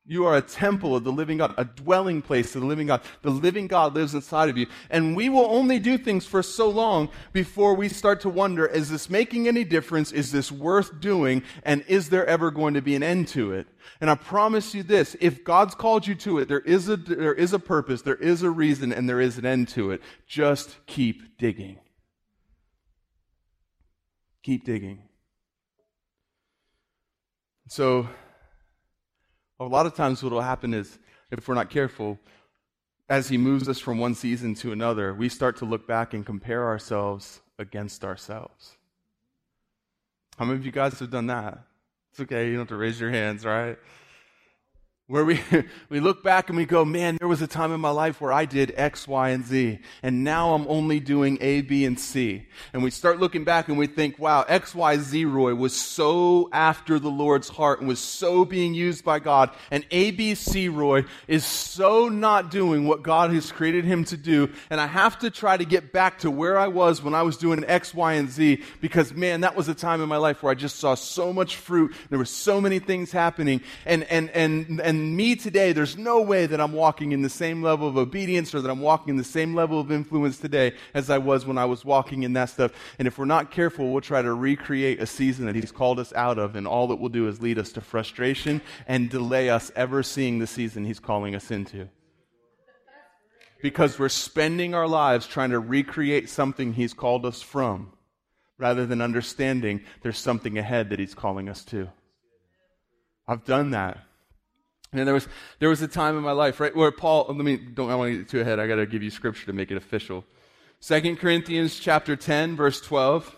You 0.06 0.26
are 0.26 0.36
a 0.36 0.42
temple 0.42 0.94
of 0.94 1.02
the 1.02 1.12
living 1.12 1.38
God, 1.38 1.54
a 1.56 1.64
dwelling 1.64 2.20
place 2.20 2.54
of 2.54 2.60
the 2.60 2.66
living 2.66 2.88
God. 2.88 3.00
The 3.22 3.30
living 3.30 3.66
God 3.66 3.94
lives 3.94 4.14
inside 4.14 4.50
of 4.50 4.58
you. 4.58 4.66
And 4.90 5.16
we 5.16 5.30
will 5.30 5.46
only 5.46 5.78
do 5.78 5.96
things 5.96 6.26
for 6.26 6.42
so 6.42 6.68
long 6.68 7.08
before 7.32 7.74
we 7.74 7.88
start 7.88 8.20
to 8.20 8.28
wonder, 8.28 8.66
is 8.66 8.90
this 8.90 9.08
making 9.08 9.48
any 9.48 9.64
difference? 9.64 10.12
Is 10.12 10.30
this 10.30 10.52
worth 10.52 11.00
doing? 11.00 11.42
And 11.62 11.84
is 11.88 12.10
there 12.10 12.26
ever 12.26 12.50
going 12.50 12.74
to 12.74 12.82
be 12.82 12.94
an 12.94 13.02
end 13.02 13.28
to 13.28 13.52
it? 13.52 13.66
And 13.98 14.10
I 14.10 14.14
promise 14.14 14.74
you 14.74 14.82
this, 14.82 15.16
if 15.20 15.42
God's 15.42 15.74
called 15.74 16.06
you 16.06 16.14
to 16.16 16.38
it, 16.38 16.48
there 16.48 16.60
is 16.60 16.90
a, 16.90 16.96
there 16.96 17.34
is 17.34 17.54
a 17.54 17.58
purpose, 17.58 18.02
there 18.02 18.14
is 18.14 18.42
a 18.42 18.50
reason, 18.50 18.92
and 18.92 19.08
there 19.08 19.22
is 19.22 19.38
an 19.38 19.46
end 19.46 19.68
to 19.68 19.90
it. 19.90 20.02
Just 20.26 20.76
keep 20.84 21.38
digging. 21.38 21.78
Keep 24.42 24.66
digging. 24.66 25.04
So, 27.68 28.06
a 29.60 29.64
lot 29.64 29.86
of 29.86 29.94
times, 29.94 30.22
what 30.22 30.32
will 30.32 30.40
happen 30.40 30.74
is, 30.74 30.98
if 31.30 31.46
we're 31.46 31.54
not 31.54 31.70
careful, 31.70 32.18
as 33.08 33.28
He 33.28 33.38
moves 33.38 33.68
us 33.68 33.78
from 33.78 33.98
one 33.98 34.14
season 34.14 34.54
to 34.56 34.72
another, 34.72 35.14
we 35.14 35.28
start 35.28 35.56
to 35.58 35.64
look 35.64 35.86
back 35.86 36.14
and 36.14 36.24
compare 36.24 36.64
ourselves 36.64 37.40
against 37.58 38.04
ourselves. 38.04 38.76
How 40.36 40.44
many 40.44 40.58
of 40.58 40.66
you 40.66 40.72
guys 40.72 40.98
have 40.98 41.10
done 41.10 41.28
that? 41.28 41.58
It's 42.10 42.20
okay, 42.20 42.46
you 42.46 42.52
don't 42.52 42.60
have 42.60 42.68
to 42.68 42.76
raise 42.76 43.00
your 43.00 43.10
hands, 43.10 43.44
right? 43.44 43.78
Where 45.06 45.26
we, 45.26 45.38
we 45.90 46.00
look 46.00 46.22
back 46.22 46.48
and 46.48 46.56
we 46.56 46.64
go, 46.64 46.82
man, 46.82 47.18
there 47.18 47.28
was 47.28 47.42
a 47.42 47.46
time 47.46 47.72
in 47.72 47.80
my 47.80 47.90
life 47.90 48.22
where 48.22 48.32
I 48.32 48.46
did 48.46 48.72
X, 48.74 49.06
Y, 49.06 49.28
and 49.28 49.44
Z, 49.44 49.78
and 50.02 50.24
now 50.24 50.54
I'm 50.54 50.66
only 50.66 50.98
doing 50.98 51.36
A, 51.42 51.60
B, 51.60 51.84
and 51.84 52.00
C. 52.00 52.46
And 52.72 52.82
we 52.82 52.90
start 52.90 53.20
looking 53.20 53.44
back 53.44 53.68
and 53.68 53.76
we 53.76 53.86
think, 53.86 54.18
wow, 54.18 54.46
X, 54.48 54.74
Y, 54.74 54.96
Z 54.96 55.26
Roy 55.26 55.54
was 55.54 55.78
so 55.78 56.48
after 56.54 56.98
the 56.98 57.10
Lord's 57.10 57.50
heart 57.50 57.80
and 57.80 57.88
was 57.88 58.00
so 58.00 58.46
being 58.46 58.72
used 58.72 59.04
by 59.04 59.18
God, 59.18 59.50
and 59.70 59.84
A, 59.90 60.10
B, 60.10 60.34
C 60.34 60.70
Roy 60.70 61.04
is 61.28 61.44
so 61.44 62.08
not 62.08 62.50
doing 62.50 62.86
what 62.86 63.02
God 63.02 63.30
has 63.34 63.52
created 63.52 63.84
him 63.84 64.04
to 64.04 64.16
do, 64.16 64.50
and 64.70 64.80
I 64.80 64.86
have 64.86 65.18
to 65.18 65.30
try 65.30 65.58
to 65.58 65.66
get 65.66 65.92
back 65.92 66.20
to 66.20 66.30
where 66.30 66.58
I 66.58 66.68
was 66.68 67.02
when 67.02 67.14
I 67.14 67.24
was 67.24 67.36
doing 67.36 67.62
X, 67.66 67.92
Y, 67.92 68.14
and 68.14 68.30
Z, 68.30 68.62
because 68.80 69.12
man, 69.12 69.42
that 69.42 69.54
was 69.54 69.68
a 69.68 69.74
time 69.74 70.00
in 70.00 70.08
my 70.08 70.16
life 70.16 70.42
where 70.42 70.50
I 70.50 70.54
just 70.54 70.76
saw 70.76 70.94
so 70.94 71.30
much 71.30 71.56
fruit, 71.56 71.94
there 72.08 72.18
were 72.18 72.24
so 72.24 72.58
many 72.58 72.78
things 72.78 73.12
happening, 73.12 73.60
and, 73.84 74.04
and, 74.04 74.30
and, 74.30 74.80
and 74.80 74.93
and 74.94 75.16
me 75.16 75.34
today, 75.34 75.72
there's 75.72 75.98
no 75.98 76.22
way 76.22 76.46
that 76.46 76.60
I'm 76.60 76.72
walking 76.72 77.10
in 77.10 77.22
the 77.22 77.28
same 77.28 77.62
level 77.62 77.88
of 77.88 77.96
obedience 77.96 78.54
or 78.54 78.60
that 78.60 78.70
I'm 78.70 78.80
walking 78.80 79.10
in 79.10 79.16
the 79.16 79.24
same 79.24 79.54
level 79.54 79.80
of 79.80 79.90
influence 79.90 80.38
today 80.38 80.74
as 80.94 81.10
I 81.10 81.18
was 81.18 81.44
when 81.44 81.58
I 81.58 81.64
was 81.64 81.84
walking 81.84 82.22
in 82.22 82.34
that 82.34 82.50
stuff. 82.50 82.72
And 82.98 83.08
if 83.08 83.18
we're 83.18 83.24
not 83.24 83.50
careful, 83.50 83.90
we'll 83.90 84.00
try 84.00 84.22
to 84.22 84.32
recreate 84.32 85.00
a 85.00 85.06
season 85.06 85.46
that 85.46 85.56
He's 85.56 85.72
called 85.72 85.98
us 85.98 86.12
out 86.12 86.38
of, 86.38 86.54
and 86.54 86.66
all 86.66 86.86
that 86.88 86.96
will 86.96 87.08
do 87.08 87.26
is 87.26 87.42
lead 87.42 87.58
us 87.58 87.72
to 87.72 87.80
frustration 87.80 88.62
and 88.86 89.10
delay 89.10 89.50
us 89.50 89.72
ever 89.74 90.02
seeing 90.02 90.38
the 90.38 90.46
season 90.46 90.84
He's 90.84 91.00
calling 91.00 91.34
us 91.34 91.50
into. 91.50 91.88
Because 93.60 93.98
we're 93.98 94.08
spending 94.08 94.74
our 94.74 94.86
lives 94.86 95.26
trying 95.26 95.50
to 95.50 95.58
recreate 95.58 96.28
something 96.28 96.74
He's 96.74 96.94
called 96.94 97.26
us 97.26 97.42
from 97.42 97.92
rather 98.58 98.86
than 98.86 99.00
understanding 99.00 99.82
there's 100.02 100.18
something 100.18 100.56
ahead 100.56 100.90
that 100.90 101.00
He's 101.00 101.14
calling 101.14 101.48
us 101.48 101.64
to. 101.64 101.88
I've 103.26 103.44
done 103.44 103.70
that. 103.72 103.98
And 104.94 105.06
there 105.06 105.14
was, 105.14 105.28
there 105.58 105.68
was 105.68 105.82
a 105.82 105.88
time 105.88 106.16
in 106.16 106.22
my 106.22 106.32
life, 106.32 106.60
right, 106.60 106.74
where 106.74 106.90
Paul, 106.92 107.26
let 107.28 107.36
me, 107.36 107.56
don't, 107.56 107.90
I 107.90 107.96
want 107.96 108.12
to 108.12 108.18
get 108.18 108.28
too 108.28 108.40
ahead. 108.40 108.60
I 108.60 108.66
got 108.66 108.76
to 108.76 108.86
give 108.86 109.02
you 109.02 109.10
scripture 109.10 109.46
to 109.46 109.52
make 109.52 109.70
it 109.70 109.76
official. 109.76 110.24
Second 110.80 111.18
Corinthians 111.18 111.78
chapter 111.78 112.14
10, 112.14 112.56
verse 112.56 112.80
12. 112.80 113.34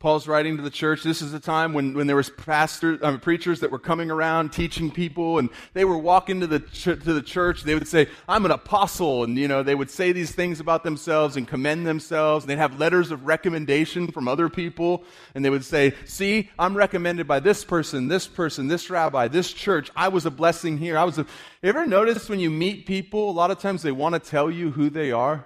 Paul's 0.00 0.26
writing 0.26 0.56
to 0.56 0.62
the 0.62 0.70
church. 0.70 1.02
This 1.02 1.20
is 1.20 1.34
a 1.34 1.38
time 1.38 1.74
when, 1.74 1.92
when 1.92 2.06
there 2.06 2.16
was 2.16 2.30
pastors, 2.30 3.00
um, 3.02 3.20
preachers 3.20 3.60
that 3.60 3.70
were 3.70 3.78
coming 3.78 4.10
around 4.10 4.50
teaching 4.50 4.90
people, 4.90 5.38
and 5.38 5.50
they 5.74 5.84
were 5.84 5.98
walking 5.98 6.40
to 6.40 6.46
the 6.46 6.60
ch- 6.60 6.84
to 6.84 6.94
the 6.94 7.20
church. 7.20 7.64
They 7.64 7.74
would 7.74 7.86
say, 7.86 8.08
"I'm 8.26 8.46
an 8.46 8.50
apostle," 8.50 9.24
and 9.24 9.36
you 9.36 9.46
know 9.46 9.62
they 9.62 9.74
would 9.74 9.90
say 9.90 10.12
these 10.12 10.32
things 10.32 10.58
about 10.58 10.84
themselves 10.84 11.36
and 11.36 11.46
commend 11.46 11.86
themselves. 11.86 12.44
And 12.44 12.50
they'd 12.50 12.56
have 12.56 12.80
letters 12.80 13.10
of 13.10 13.26
recommendation 13.26 14.10
from 14.10 14.26
other 14.26 14.48
people, 14.48 15.04
and 15.34 15.44
they 15.44 15.50
would 15.50 15.66
say, 15.66 15.92
"See, 16.06 16.48
I'm 16.58 16.74
recommended 16.74 17.28
by 17.28 17.40
this 17.40 17.62
person, 17.62 18.08
this 18.08 18.26
person, 18.26 18.68
this 18.68 18.88
rabbi, 18.88 19.28
this 19.28 19.52
church. 19.52 19.90
I 19.94 20.08
was 20.08 20.24
a 20.24 20.30
blessing 20.30 20.78
here. 20.78 20.96
I 20.96 21.04
was." 21.04 21.18
A... 21.18 21.26
You 21.62 21.68
ever 21.68 21.86
notice 21.86 22.26
when 22.30 22.40
you 22.40 22.48
meet 22.48 22.86
people, 22.86 23.28
a 23.28 23.32
lot 23.32 23.50
of 23.50 23.58
times 23.58 23.82
they 23.82 23.92
want 23.92 24.14
to 24.14 24.18
tell 24.18 24.50
you 24.50 24.70
who 24.70 24.88
they 24.88 25.12
are. 25.12 25.44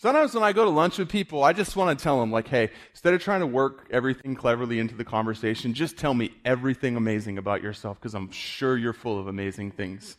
Sometimes 0.00 0.32
when 0.32 0.44
I 0.44 0.52
go 0.52 0.62
to 0.62 0.70
lunch 0.70 0.98
with 0.98 1.08
people, 1.08 1.42
I 1.42 1.52
just 1.52 1.74
want 1.74 1.98
to 1.98 2.00
tell 2.00 2.20
them, 2.20 2.30
like, 2.30 2.46
hey, 2.46 2.70
instead 2.92 3.14
of 3.14 3.20
trying 3.20 3.40
to 3.40 3.48
work 3.48 3.88
everything 3.90 4.36
cleverly 4.36 4.78
into 4.78 4.94
the 4.94 5.04
conversation, 5.04 5.74
just 5.74 5.96
tell 5.96 6.14
me 6.14 6.32
everything 6.44 6.96
amazing 6.96 7.36
about 7.36 7.64
yourself 7.64 7.98
because 7.98 8.14
I'm 8.14 8.30
sure 8.30 8.76
you're 8.76 8.92
full 8.92 9.18
of 9.18 9.26
amazing 9.26 9.72
things. 9.72 10.16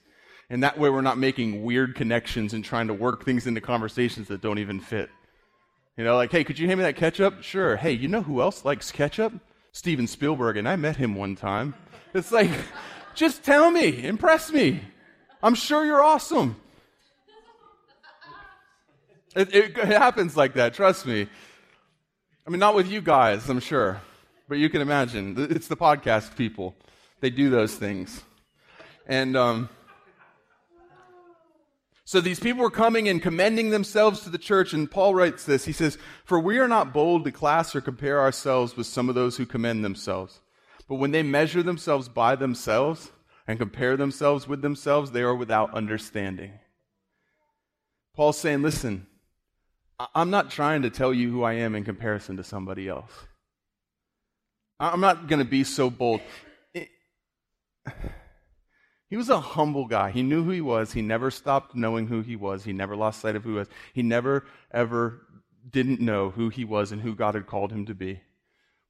And 0.50 0.64
that 0.64 0.78
way 0.78 0.90
we're 0.90 1.00
not 1.00 1.18
making 1.18 1.64
weird 1.64 1.96
connections 1.96 2.54
and 2.54 2.66
trying 2.66 2.88
to 2.88 2.94
work 2.94 3.24
things 3.24 3.48
into 3.48 3.62
conversations 3.62 4.28
that 4.28 4.42
don't 4.42 4.60
even 4.60 4.82
fit. 4.82 5.10
You 5.96 6.04
know, 6.04 6.18
like, 6.18 6.32
hey, 6.34 6.44
could 6.44 6.60
you 6.60 6.68
hand 6.68 6.80
me 6.80 6.84
that 6.84 6.98
ketchup? 6.98 7.42
Sure. 7.42 7.78
Hey, 7.78 7.94
you 7.94 8.10
know 8.10 8.22
who 8.22 8.42
else 8.42 8.66
likes 8.66 8.92
ketchup? 8.92 9.32
Steven 9.72 10.08
Spielberg, 10.08 10.58
and 10.58 10.68
I 10.68 10.76
met 10.76 10.98
him 10.98 11.16
one 11.16 11.38
time. 11.38 11.74
It's 12.14 12.34
like, 12.34 12.52
just 13.16 13.46
tell 13.46 13.72
me, 13.72 14.04
impress 14.04 14.52
me. 14.52 14.82
I'm 15.42 15.56
sure 15.56 15.86
you're 15.86 16.04
awesome. 16.04 16.58
It, 19.36 19.54
it, 19.54 19.78
it 19.78 19.88
happens 19.88 20.36
like 20.36 20.56
that, 20.56 20.74
trust 20.74 21.06
me. 21.06 21.28
I 22.46 22.50
mean, 22.50 22.60
not 22.60 22.76
with 22.76 22.90
you 22.90 23.00
guys, 23.00 23.48
I'm 23.48 23.60
sure, 23.60 24.02
but 24.48 24.58
you 24.58 24.70
can 24.70 24.82
imagine. 24.82 25.36
It's 25.52 25.68
the 25.68 25.78
podcast 25.78 26.36
people. 26.36 26.76
They 27.20 27.30
do 27.30 27.50
those 27.50 27.76
things. 27.76 28.24
And 29.06 29.38
um, 29.38 29.70
so 32.06 32.22
these 32.22 32.40
people 32.40 32.64
were 32.64 32.72
coming 32.72 33.08
and 33.08 33.22
commending 33.22 33.70
themselves 33.70 34.22
to 34.22 34.32
the 34.32 34.40
church, 34.40 34.74
and 34.74 34.90
Paul 34.90 35.14
writes 35.14 35.44
this. 35.44 35.66
He 35.66 35.74
says, 35.74 36.00
For 36.26 36.40
we 36.40 36.58
are 36.58 36.68
not 36.68 36.92
bold 36.92 37.24
to 37.26 37.32
class 37.32 37.76
or 37.76 37.82
compare 37.82 38.20
ourselves 38.20 38.76
with 38.76 38.88
some 38.88 39.10
of 39.10 39.16
those 39.16 39.38
who 39.38 39.46
commend 39.46 39.86
themselves. 39.86 40.42
But 40.88 40.96
when 40.96 41.12
they 41.12 41.22
measure 41.22 41.62
themselves 41.62 42.10
by 42.10 42.36
themselves 42.36 43.12
and 43.48 43.60
compare 43.60 43.96
themselves 43.96 44.48
with 44.48 44.64
themselves, 44.64 45.12
they 45.12 45.22
are 45.22 45.36
without 45.36 45.72
understanding. 45.76 46.54
Paul's 48.16 48.40
saying, 48.40 48.64
Listen, 48.64 49.06
I'm 50.16 50.30
not 50.30 50.50
trying 50.50 50.84
to 50.84 50.90
tell 50.90 51.14
you 51.14 51.30
who 51.30 51.44
I 51.44 51.54
am 51.54 51.76
in 51.76 51.84
comparison 51.84 52.38
to 52.38 52.44
somebody 52.44 52.88
else. 52.88 53.12
I'm 54.80 55.02
not 55.02 55.28
going 55.28 55.40
to 55.40 55.46
be 55.46 55.66
so 55.66 55.90
bold. 55.90 56.22
he 59.10 59.18
was 59.18 59.30
a 59.30 59.42
humble 59.42 59.88
guy. 59.88 60.12
He 60.12 60.24
knew 60.24 60.44
who 60.44 60.52
he 60.52 60.62
was. 60.62 60.94
He 60.94 61.02
never 61.02 61.30
stopped 61.30 61.76
knowing 61.76 62.08
who 62.08 62.22
he 62.22 62.38
was. 62.38 62.64
He 62.64 62.72
never 62.72 62.96
lost 62.96 63.20
sight 63.20 63.36
of 63.36 63.44
who 63.44 63.52
he 63.52 63.58
was. 63.58 63.68
He 63.94 64.02
never, 64.02 64.46
ever 64.72 65.22
didn't 65.70 66.00
know 66.00 66.30
who 66.30 66.48
he 66.48 66.64
was 66.64 66.94
and 66.94 67.02
who 67.02 67.14
God 67.14 67.36
had 67.36 67.46
called 67.48 67.72
him 67.72 67.86
to 67.88 67.94
be. 67.94 68.22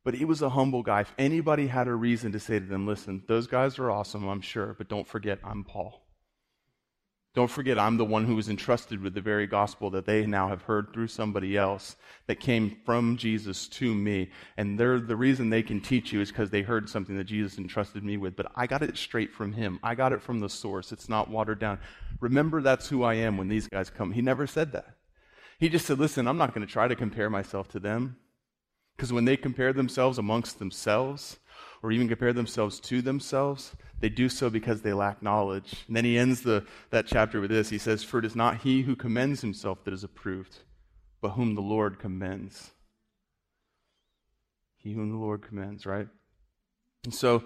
But 0.05 0.13
he 0.13 0.25
was 0.25 0.43
a 0.43 0.49
humble 0.49 0.83
guy. 0.83 1.01
If 1.01 1.13
anybody 1.17 1.67
had 1.67 1.87
a 1.87 1.93
reason 1.93 2.31
to 2.33 2.39
say 2.39 2.59
to 2.59 2.65
them, 2.65 2.85
listen, 2.85 3.23
those 3.27 3.47
guys 3.47 3.79
are 3.79 3.91
awesome, 3.91 4.27
I'm 4.27 4.41
sure, 4.41 4.75
but 4.77 4.87
don't 4.87 5.07
forget, 5.07 5.39
I'm 5.43 5.63
Paul. 5.63 5.98
Don't 7.35 7.51
forget, 7.51 7.77
I'm 7.77 7.97
the 7.97 8.05
one 8.05 8.25
who 8.25 8.35
was 8.35 8.49
entrusted 8.49 9.01
with 9.01 9.13
the 9.13 9.21
very 9.21 9.45
gospel 9.45 9.91
that 9.91 10.05
they 10.05 10.25
now 10.25 10.47
have 10.47 10.63
heard 10.63 10.91
through 10.91 11.09
somebody 11.09 11.55
else 11.55 11.95
that 12.25 12.39
came 12.39 12.77
from 12.85 13.17
Jesus 13.17 13.67
to 13.67 13.93
me. 13.93 14.31
And 14.57 14.79
they're, 14.79 14.99
the 14.99 15.15
reason 15.15 15.49
they 15.49 15.61
can 15.61 15.79
teach 15.79 16.11
you 16.11 16.21
is 16.21 16.29
because 16.29 16.49
they 16.49 16.63
heard 16.63 16.89
something 16.89 17.15
that 17.17 17.25
Jesus 17.25 17.59
entrusted 17.59 18.03
me 18.03 18.17
with. 18.17 18.35
But 18.35 18.51
I 18.55 18.65
got 18.65 18.81
it 18.81 18.97
straight 18.97 19.31
from 19.31 19.53
him. 19.53 19.79
I 19.83 19.93
got 19.93 20.11
it 20.11 20.23
from 20.23 20.39
the 20.39 20.49
source. 20.49 20.91
It's 20.91 21.07
not 21.07 21.29
watered 21.29 21.59
down. 21.59 21.79
Remember, 22.19 22.63
that's 22.63 22.89
who 22.89 23.03
I 23.03 23.13
am 23.13 23.37
when 23.37 23.47
these 23.47 23.67
guys 23.67 23.91
come. 23.91 24.11
He 24.11 24.23
never 24.23 24.47
said 24.47 24.71
that. 24.71 24.95
He 25.59 25.69
just 25.69 25.85
said, 25.85 25.99
listen, 25.99 26.27
I'm 26.27 26.37
not 26.37 26.55
going 26.55 26.65
to 26.65 26.71
try 26.71 26.87
to 26.87 26.95
compare 26.95 27.29
myself 27.29 27.67
to 27.69 27.79
them. 27.79 28.17
Because 28.95 29.13
when 29.13 29.25
they 29.25 29.37
compare 29.37 29.71
themselves 29.71 30.17
amongst 30.17 30.57
themselves, 30.57 31.37
or 31.81 31.91
even 31.91 32.07
compare 32.07 32.33
themselves 32.33 32.79
to 32.81 33.01
themselves, 33.01 33.75
they 33.99 34.09
do 34.09 34.29
so 34.29 34.49
because 34.49 34.81
they 34.81 34.93
lack 34.93 35.21
knowledge. 35.21 35.85
And 35.87 35.95
then 35.95 36.05
he 36.05 36.17
ends 36.17 36.41
the, 36.41 36.65
that 36.89 37.07
chapter 37.07 37.39
with 37.39 37.49
this. 37.49 37.69
He 37.69 37.77
says, 37.77 38.03
For 38.03 38.19
it 38.19 38.25
is 38.25 38.35
not 38.35 38.57
he 38.57 38.81
who 38.81 38.95
commends 38.95 39.41
himself 39.41 39.83
that 39.83 39.93
is 39.93 40.03
approved, 40.03 40.57
but 41.21 41.31
whom 41.31 41.55
the 41.55 41.61
Lord 41.61 41.99
commends. 41.99 42.71
He 44.77 44.93
whom 44.93 45.11
the 45.11 45.17
Lord 45.17 45.41
commends, 45.41 45.85
right? 45.85 46.07
And 47.03 47.13
so, 47.13 47.43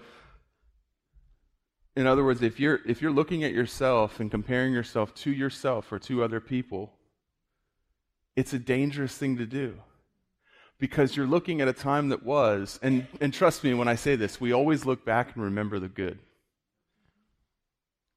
in 1.95 2.07
other 2.07 2.23
words, 2.23 2.41
if 2.41 2.59
you're, 2.59 2.79
if 2.87 3.01
you're 3.01 3.11
looking 3.11 3.43
at 3.43 3.53
yourself 3.53 4.19
and 4.19 4.29
comparing 4.31 4.73
yourself 4.73 5.13
to 5.15 5.31
yourself 5.31 5.91
or 5.91 5.99
to 5.99 6.23
other 6.23 6.39
people, 6.39 6.93
it's 8.35 8.53
a 8.53 8.59
dangerous 8.59 9.15
thing 9.15 9.37
to 9.37 9.45
do 9.45 9.79
because 10.79 11.15
you're 11.15 11.27
looking 11.27 11.61
at 11.61 11.67
a 11.67 11.73
time 11.73 12.09
that 12.09 12.23
was, 12.23 12.79
and, 12.81 13.07
and 13.21 13.33
trust 13.33 13.63
me 13.63 13.73
when 13.73 13.87
I 13.87 13.95
say 13.95 14.15
this, 14.15 14.41
we 14.41 14.51
always 14.51 14.85
look 14.85 15.05
back 15.05 15.35
and 15.35 15.43
remember 15.43 15.79
the 15.79 15.87
good. 15.87 16.19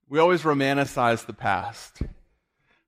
We 0.09 0.19
always 0.19 0.42
romanticize 0.42 1.27
the 1.27 1.33
past, 1.33 2.03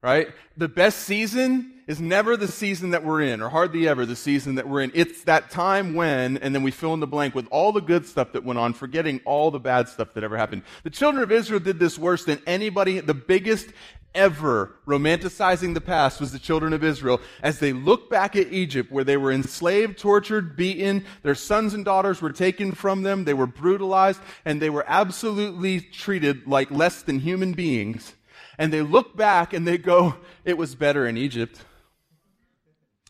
right? 0.02 0.28
The 0.56 0.68
best 0.68 1.00
season 1.00 1.74
is 1.88 2.00
never 2.00 2.36
the 2.36 2.46
season 2.46 2.90
that 2.90 3.02
we're 3.02 3.22
in, 3.22 3.40
or 3.40 3.48
hardly 3.48 3.88
ever 3.88 4.04
the 4.04 4.14
season 4.14 4.56
that 4.56 4.68
we're 4.68 4.82
in. 4.82 4.92
It's 4.94 5.24
that 5.24 5.50
time 5.50 5.94
when, 5.94 6.36
and 6.36 6.54
then 6.54 6.62
we 6.62 6.70
fill 6.70 6.92
in 6.92 7.00
the 7.00 7.06
blank 7.06 7.34
with 7.34 7.48
all 7.50 7.72
the 7.72 7.80
good 7.80 8.04
stuff 8.04 8.32
that 8.32 8.44
went 8.44 8.58
on, 8.58 8.74
forgetting 8.74 9.20
all 9.24 9.50
the 9.50 9.58
bad 9.58 9.88
stuff 9.88 10.12
that 10.12 10.22
ever 10.22 10.36
happened. 10.36 10.64
The 10.82 10.90
children 10.90 11.22
of 11.22 11.32
Israel 11.32 11.60
did 11.60 11.78
this 11.78 11.98
worse 11.98 12.24
than 12.24 12.42
anybody, 12.46 13.00
the 13.00 13.14
biggest 13.14 13.68
ever 14.14 14.74
romanticizing 14.86 15.74
the 15.74 15.80
past 15.80 16.20
was 16.20 16.32
the 16.32 16.38
children 16.38 16.72
of 16.72 16.82
Israel 16.84 17.20
as 17.42 17.58
they 17.58 17.72
look 17.72 18.10
back 18.10 18.36
at 18.36 18.52
Egypt 18.52 18.90
where 18.90 19.04
they 19.04 19.16
were 19.16 19.32
enslaved, 19.32 19.98
tortured, 19.98 20.56
beaten, 20.56 21.04
their 21.22 21.34
sons 21.34 21.74
and 21.74 21.84
daughters 21.84 22.20
were 22.20 22.32
taken 22.32 22.72
from 22.72 23.02
them, 23.02 23.24
they 23.24 23.34
were 23.34 23.46
brutalized, 23.46 24.20
and 24.44 24.60
they 24.60 24.70
were 24.70 24.84
absolutely 24.86 25.80
treated 25.80 26.46
like 26.46 26.70
less 26.70 27.02
than 27.02 27.20
human 27.20 27.52
beings. 27.52 28.14
And 28.58 28.72
they 28.72 28.82
look 28.82 29.16
back 29.16 29.52
and 29.52 29.66
they 29.66 29.78
go, 29.78 30.16
it 30.44 30.58
was 30.58 30.74
better 30.74 31.06
in 31.06 31.16
Egypt. 31.16 31.60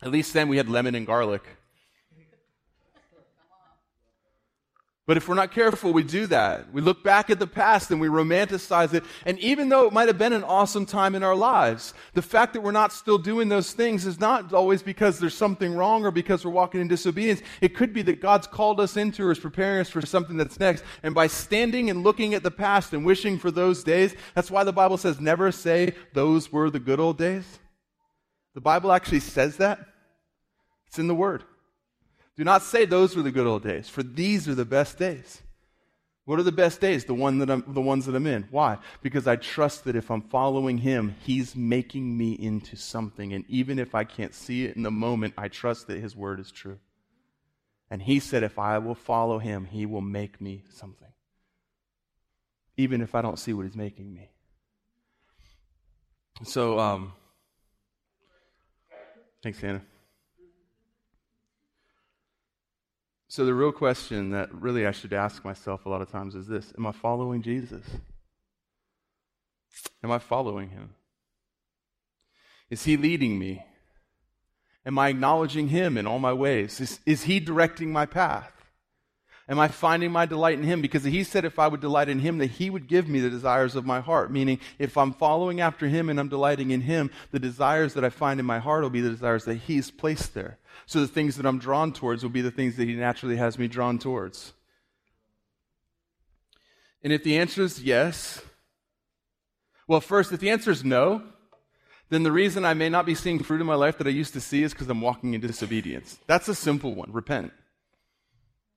At 0.03 0.11
least 0.11 0.33
then 0.33 0.49
we 0.49 0.59
had 0.59 0.69
lemon 0.69 0.95
and 0.95 1.07
garlic. 1.07 1.43
But 5.09 5.17
if 5.17 5.27
we're 5.27 5.37
not 5.37 5.53
careful, 5.53 5.95
we 5.95 6.03
do 6.03 6.27
that. 6.27 6.71
We 6.71 6.83
look 6.83 7.03
back 7.03 7.31
at 7.31 7.39
the 7.39 7.47
past 7.47 7.91
and 7.91 7.99
we 7.99 8.09
romanticize 8.09 8.93
it. 8.93 9.05
And 9.25 9.39
even 9.39 9.71
though 9.71 9.87
it 9.87 9.93
might 9.95 10.07
have 10.09 10.19
been 10.19 10.35
an 10.35 10.45
awesome 10.45 10.85
time 10.85 11.15
in 11.15 11.23
our 11.23 11.35
lives, 11.35 11.95
the 12.13 12.21
fact 12.21 12.53
that 12.53 12.61
we're 12.61 12.73
not 12.73 12.93
still 12.93 13.17
doing 13.17 13.49
those 13.49 13.73
things 13.73 14.05
is 14.05 14.21
not 14.21 14.53
always 14.53 14.83
because 14.83 15.19
there's 15.19 15.33
something 15.33 15.75
wrong 15.75 16.05
or 16.05 16.11
because 16.11 16.45
we're 16.45 16.51
walking 16.51 16.83
in 16.83 16.89
disobedience. 16.89 17.41
It 17.63 17.75
could 17.75 17.95
be 17.95 18.03
that 18.03 18.21
God's 18.21 18.47
called 18.47 18.81
us 18.81 18.99
into 18.99 19.25
or 19.25 19.33
is 19.33 19.39
preparing 19.39 19.81
us 19.81 19.89
for 19.89 20.05
something 20.05 20.37
that's 20.37 20.61
next. 20.61 20.85
And 21.03 21.15
by 21.15 21.29
standing 21.29 21.89
and 21.89 22.05
looking 22.05 22.35
at 22.35 22.43
the 22.43 22.51
past 22.51 22.93
and 22.93 23.07
wishing 23.07 23.39
for 23.39 23.51
those 23.51 23.83
days, 23.83 24.15
that's 24.35 24.51
why 24.51 24.63
the 24.63 24.75
Bible 24.75 24.99
says 24.99 25.23
never 25.23 25.51
say 25.53 25.95
those 26.13 26.53
were 26.53 26.69
the 26.69 26.81
good 26.81 27.01
old 27.01 27.17
days. 27.17 27.47
The 28.53 28.61
Bible 28.61 28.93
actually 28.93 29.21
says 29.21 29.57
that. 29.57 29.79
It's 30.87 30.99
in 30.99 31.09
the 31.09 31.15
Word. 31.15 31.45
Do 32.39 32.45
not 32.45 32.63
say 32.63 32.85
those 32.85 33.17
were 33.17 33.23
the 33.23 33.33
good 33.33 33.49
old 33.49 33.65
days, 33.65 33.89
for 33.89 34.05
these 34.05 34.49
are 34.49 34.55
the 34.55 34.65
best 34.65 34.97
days. 34.97 35.43
What 36.25 36.39
are 36.39 36.45
the 36.45 36.53
best 36.53 36.81
days? 36.81 37.05
The, 37.05 37.15
one 37.15 37.39
that 37.39 37.51
I'm, 37.51 37.65
the 37.67 37.81
ones 37.81 38.07
that 38.07 38.15
I'm 38.15 38.29
in. 38.29 38.47
Why? 38.53 38.79
Because 39.03 39.27
I 39.27 39.35
trust 39.35 39.85
that 39.85 39.97
if 39.97 40.09
I'm 40.09 40.23
following 40.23 40.79
Him, 40.79 41.17
He's 41.25 41.57
making 41.57 42.17
me 42.17 42.33
into 42.35 42.77
something. 42.77 43.33
And 43.33 43.45
even 43.49 43.81
if 43.81 43.93
I 43.93 44.05
can't 44.05 44.35
see 44.35 44.67
it 44.67 44.77
in 44.77 44.85
the 44.85 44.91
moment, 44.91 45.35
I 45.37 45.49
trust 45.49 45.89
that 45.89 45.99
His 45.99 46.15
word 46.15 46.39
is 46.39 46.53
true. 46.53 46.79
And 47.91 48.01
He 48.01 48.21
said, 48.21 48.45
if 48.45 48.57
I 48.57 48.79
will 48.79 48.95
follow 48.95 49.41
Him, 49.41 49.65
He 49.65 49.85
will 49.85 50.03
make 50.03 50.41
me 50.41 50.63
something. 50.71 51.09
Even 52.77 53.01
if 53.01 53.17
I 53.17 53.23
don't 53.23 53.39
see 53.39 53.53
what 53.53 53.65
He's 53.65 53.75
making 53.75 54.15
me. 54.15 54.31
So, 56.45 56.79
um, 56.79 57.15
thanks, 59.43 59.61
Hannah. 59.61 59.83
So, 63.29 63.45
the 63.45 63.55
real 63.55 63.73
question 63.73 64.31
that 64.31 64.53
really 64.55 64.87
I 64.87 64.91
should 64.91 65.13
ask 65.13 65.45
myself 65.45 65.85
a 65.85 65.89
lot 65.89 66.03
of 66.03 66.11
times 66.11 66.35
is 66.35 66.47
this 66.47 66.73
Am 66.77 66.87
I 66.87 66.93
following 66.93 67.43
Jesus? 67.43 67.85
Am 70.03 70.11
I 70.11 70.19
following 70.19 70.71
him? 70.71 70.95
Is 72.71 72.85
he 72.85 72.97
leading 72.97 73.39
me? 73.39 73.65
Am 74.89 74.99
I 74.99 75.09
acknowledging 75.09 75.69
Him 75.69 75.99
in 75.99 76.07
all 76.07 76.19
my 76.19 76.33
ways? 76.33 76.81
Is, 76.81 77.01
is 77.05 77.25
He 77.25 77.41
directing 77.41 77.93
my 77.93 78.07
path? 78.07 78.58
Am 79.49 79.59
I 79.59 79.69
finding 79.69 80.13
my 80.13 80.27
delight 80.27 80.59
in 80.59 80.65
Him? 80.65 80.83
Because 80.83 81.05
He 81.05 81.25
said 81.25 81.45
if 81.45 81.59
I 81.59 81.69
would 81.69 81.81
delight 81.81 82.09
in 82.09 82.19
Him, 82.19 82.39
that 82.39 82.51
He 82.53 82.69
would 82.69 82.87
give 82.87 83.09
me 83.09 83.21
the 83.21 83.31
desires 83.31 83.75
of 83.75 83.87
my 83.87 84.01
heart. 84.01 84.31
Meaning, 84.31 84.61
if 84.79 84.99
I'm 84.99 85.13
following 85.13 85.61
after 85.61 85.89
Him 85.89 86.11
and 86.11 86.21
I'm 86.21 86.29
delighting 86.29 86.71
in 86.71 86.83
Him, 86.83 87.11
the 87.31 87.39
desires 87.39 87.95
that 87.95 88.05
I 88.05 88.11
find 88.11 88.39
in 88.39 88.47
my 88.47 88.59
heart 88.59 88.83
will 88.83 88.91
be 88.91 89.01
the 89.01 89.11
desires 89.11 89.45
that 89.47 89.55
He's 89.55 89.91
placed 89.91 90.35
there. 90.35 90.59
So 90.85 91.01
the 91.01 91.09
things 91.09 91.37
that 91.37 91.47
I'm 91.47 91.59
drawn 91.59 91.93
towards 91.93 92.23
will 92.23 92.31
be 92.31 92.43
the 92.43 92.51
things 92.51 92.77
that 92.77 92.87
He 92.87 92.95
naturally 92.95 93.37
has 93.37 93.59
me 93.59 93.69
drawn 93.69 93.99
towards. 93.99 94.53
And 97.03 97.13
if 97.13 97.25
the 97.25 97.39
answer 97.39 97.63
is 97.63 97.83
yes, 97.83 98.43
well, 99.87 100.03
first, 100.03 100.31
if 100.33 100.41
the 100.41 100.51
answer 100.51 100.71
is 100.71 100.85
no, 100.85 101.23
then 102.11 102.23
the 102.23 102.33
reason 102.33 102.67
I 102.67 102.75
may 102.75 102.91
not 102.91 103.07
be 103.07 103.15
seeing 103.15 103.43
fruit 103.43 103.63
in 103.63 103.67
my 103.67 103.75
life 103.75 103.97
that 103.99 104.07
I 104.07 104.11
used 104.11 104.35
to 104.35 104.41
see 104.41 104.63
is 104.63 104.73
because 104.73 104.89
I'm 104.89 105.01
walking 105.01 105.33
in 105.33 105.41
disobedience. 105.41 106.19
That's 106.27 106.49
a 106.49 106.55
simple 106.55 106.95
one. 106.95 107.11
Repent. 107.13 107.53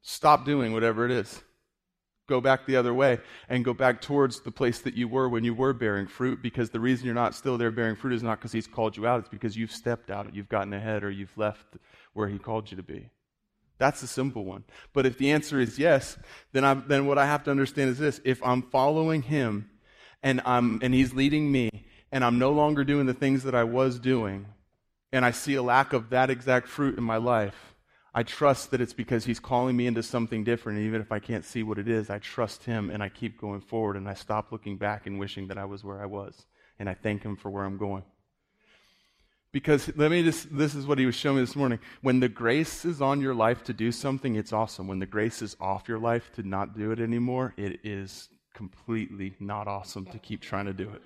Stop 0.01 0.45
doing 0.45 0.73
whatever 0.73 1.05
it 1.05 1.11
is. 1.11 1.41
Go 2.27 2.39
back 2.39 2.65
the 2.65 2.77
other 2.77 2.93
way 2.93 3.19
and 3.49 3.65
go 3.65 3.73
back 3.73 4.01
towards 4.01 4.39
the 4.39 4.51
place 4.51 4.79
that 4.79 4.95
you 4.95 5.07
were 5.07 5.27
when 5.27 5.43
you 5.43 5.53
were 5.53 5.73
bearing 5.73 6.07
fruit 6.07 6.41
because 6.41 6.69
the 6.69 6.79
reason 6.79 7.05
you're 7.05 7.15
not 7.15 7.35
still 7.35 7.57
there 7.57 7.71
bearing 7.71 7.95
fruit 7.95 8.13
is 8.13 8.23
not 8.23 8.39
because 8.39 8.53
He's 8.53 8.67
called 8.67 8.95
you 8.95 9.05
out, 9.05 9.19
it's 9.19 9.29
because 9.29 9.57
you've 9.57 9.71
stepped 9.71 10.09
out, 10.09 10.33
you've 10.33 10.49
gotten 10.49 10.73
ahead, 10.73 11.03
or 11.03 11.11
you've 11.11 11.37
left 11.37 11.65
where 12.13 12.27
He 12.27 12.39
called 12.39 12.71
you 12.71 12.77
to 12.77 12.83
be. 12.83 13.09
That's 13.79 14.03
a 14.03 14.07
simple 14.07 14.45
one. 14.45 14.63
But 14.93 15.05
if 15.05 15.17
the 15.17 15.31
answer 15.31 15.59
is 15.59 15.79
yes, 15.79 16.17
then, 16.53 16.63
i 16.63 16.75
then 16.75 17.07
what 17.07 17.17
I 17.17 17.25
have 17.25 17.43
to 17.45 17.51
understand 17.51 17.89
is 17.89 17.97
this 17.97 18.21
if 18.23 18.41
I'm 18.43 18.61
following 18.61 19.23
Him 19.23 19.69
and, 20.23 20.39
I'm, 20.45 20.79
and 20.81 20.93
He's 20.93 21.13
leading 21.13 21.51
me, 21.51 21.69
and 22.11 22.23
I'm 22.23 22.37
no 22.39 22.51
longer 22.51 22.83
doing 22.83 23.07
the 23.07 23.13
things 23.13 23.43
that 23.43 23.55
I 23.55 23.63
was 23.63 23.99
doing, 23.99 24.45
and 25.11 25.25
I 25.25 25.31
see 25.31 25.55
a 25.55 25.63
lack 25.63 25.93
of 25.93 26.11
that 26.11 26.29
exact 26.29 26.67
fruit 26.67 26.97
in 26.97 27.03
my 27.03 27.17
life, 27.17 27.70
I 28.13 28.23
trust 28.23 28.71
that 28.71 28.81
it's 28.81 28.93
because 28.93 29.25
He's 29.25 29.39
calling 29.39 29.77
me 29.77 29.87
into 29.87 30.03
something 30.03 30.43
different. 30.43 30.79
And 30.79 30.87
even 30.87 31.01
if 31.01 31.11
I 31.11 31.19
can't 31.19 31.45
see 31.45 31.63
what 31.63 31.77
it 31.77 31.87
is, 31.87 32.09
I 32.09 32.19
trust 32.19 32.65
Him 32.65 32.89
and 32.89 33.01
I 33.01 33.09
keep 33.09 33.39
going 33.39 33.61
forward 33.61 33.95
and 33.95 34.07
I 34.07 34.13
stop 34.13 34.51
looking 34.51 34.77
back 34.77 35.07
and 35.07 35.17
wishing 35.17 35.47
that 35.47 35.57
I 35.57 35.65
was 35.65 35.83
where 35.83 36.01
I 36.01 36.05
was. 36.05 36.45
And 36.77 36.89
I 36.89 36.93
thank 36.93 37.23
Him 37.23 37.37
for 37.37 37.49
where 37.49 37.63
I'm 37.63 37.77
going. 37.77 38.03
Because 39.53 39.91
let 39.97 40.11
me 40.11 40.23
just, 40.23 40.55
this 40.55 40.75
is 40.75 40.85
what 40.85 40.97
He 40.97 41.05
was 41.05 41.15
showing 41.15 41.37
me 41.37 41.43
this 41.43 41.55
morning. 41.55 41.79
When 42.01 42.19
the 42.19 42.29
grace 42.29 42.83
is 42.83 43.01
on 43.01 43.21
your 43.21 43.33
life 43.33 43.63
to 43.65 43.73
do 43.73 43.91
something, 43.91 44.35
it's 44.35 44.53
awesome. 44.53 44.87
When 44.87 44.99
the 44.99 45.05
grace 45.05 45.41
is 45.41 45.55
off 45.59 45.87
your 45.87 45.99
life 45.99 46.31
to 46.35 46.43
not 46.43 46.77
do 46.77 46.91
it 46.91 46.99
anymore, 46.99 47.53
it 47.57 47.79
is 47.83 48.29
completely 48.53 49.35
not 49.39 49.67
awesome 49.67 50.05
to 50.07 50.19
keep 50.19 50.41
trying 50.41 50.65
to 50.65 50.73
do 50.73 50.89
it. 50.89 51.01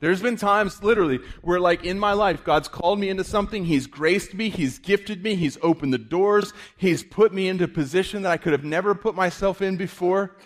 There's 0.00 0.22
been 0.22 0.36
times, 0.36 0.82
literally, 0.82 1.18
where, 1.42 1.58
like, 1.58 1.84
in 1.84 1.98
my 1.98 2.12
life, 2.12 2.44
God's 2.44 2.68
called 2.68 3.00
me 3.00 3.08
into 3.08 3.24
something. 3.24 3.64
He's 3.64 3.88
graced 3.88 4.32
me. 4.32 4.48
He's 4.48 4.78
gifted 4.78 5.24
me. 5.24 5.34
He's 5.34 5.58
opened 5.60 5.92
the 5.92 5.98
doors. 5.98 6.52
He's 6.76 7.02
put 7.02 7.34
me 7.34 7.48
into 7.48 7.64
a 7.64 7.68
position 7.68 8.22
that 8.22 8.30
I 8.30 8.36
could 8.36 8.52
have 8.52 8.62
never 8.62 8.94
put 8.94 9.16
myself 9.16 9.60
in 9.60 9.76
before. 9.76 10.36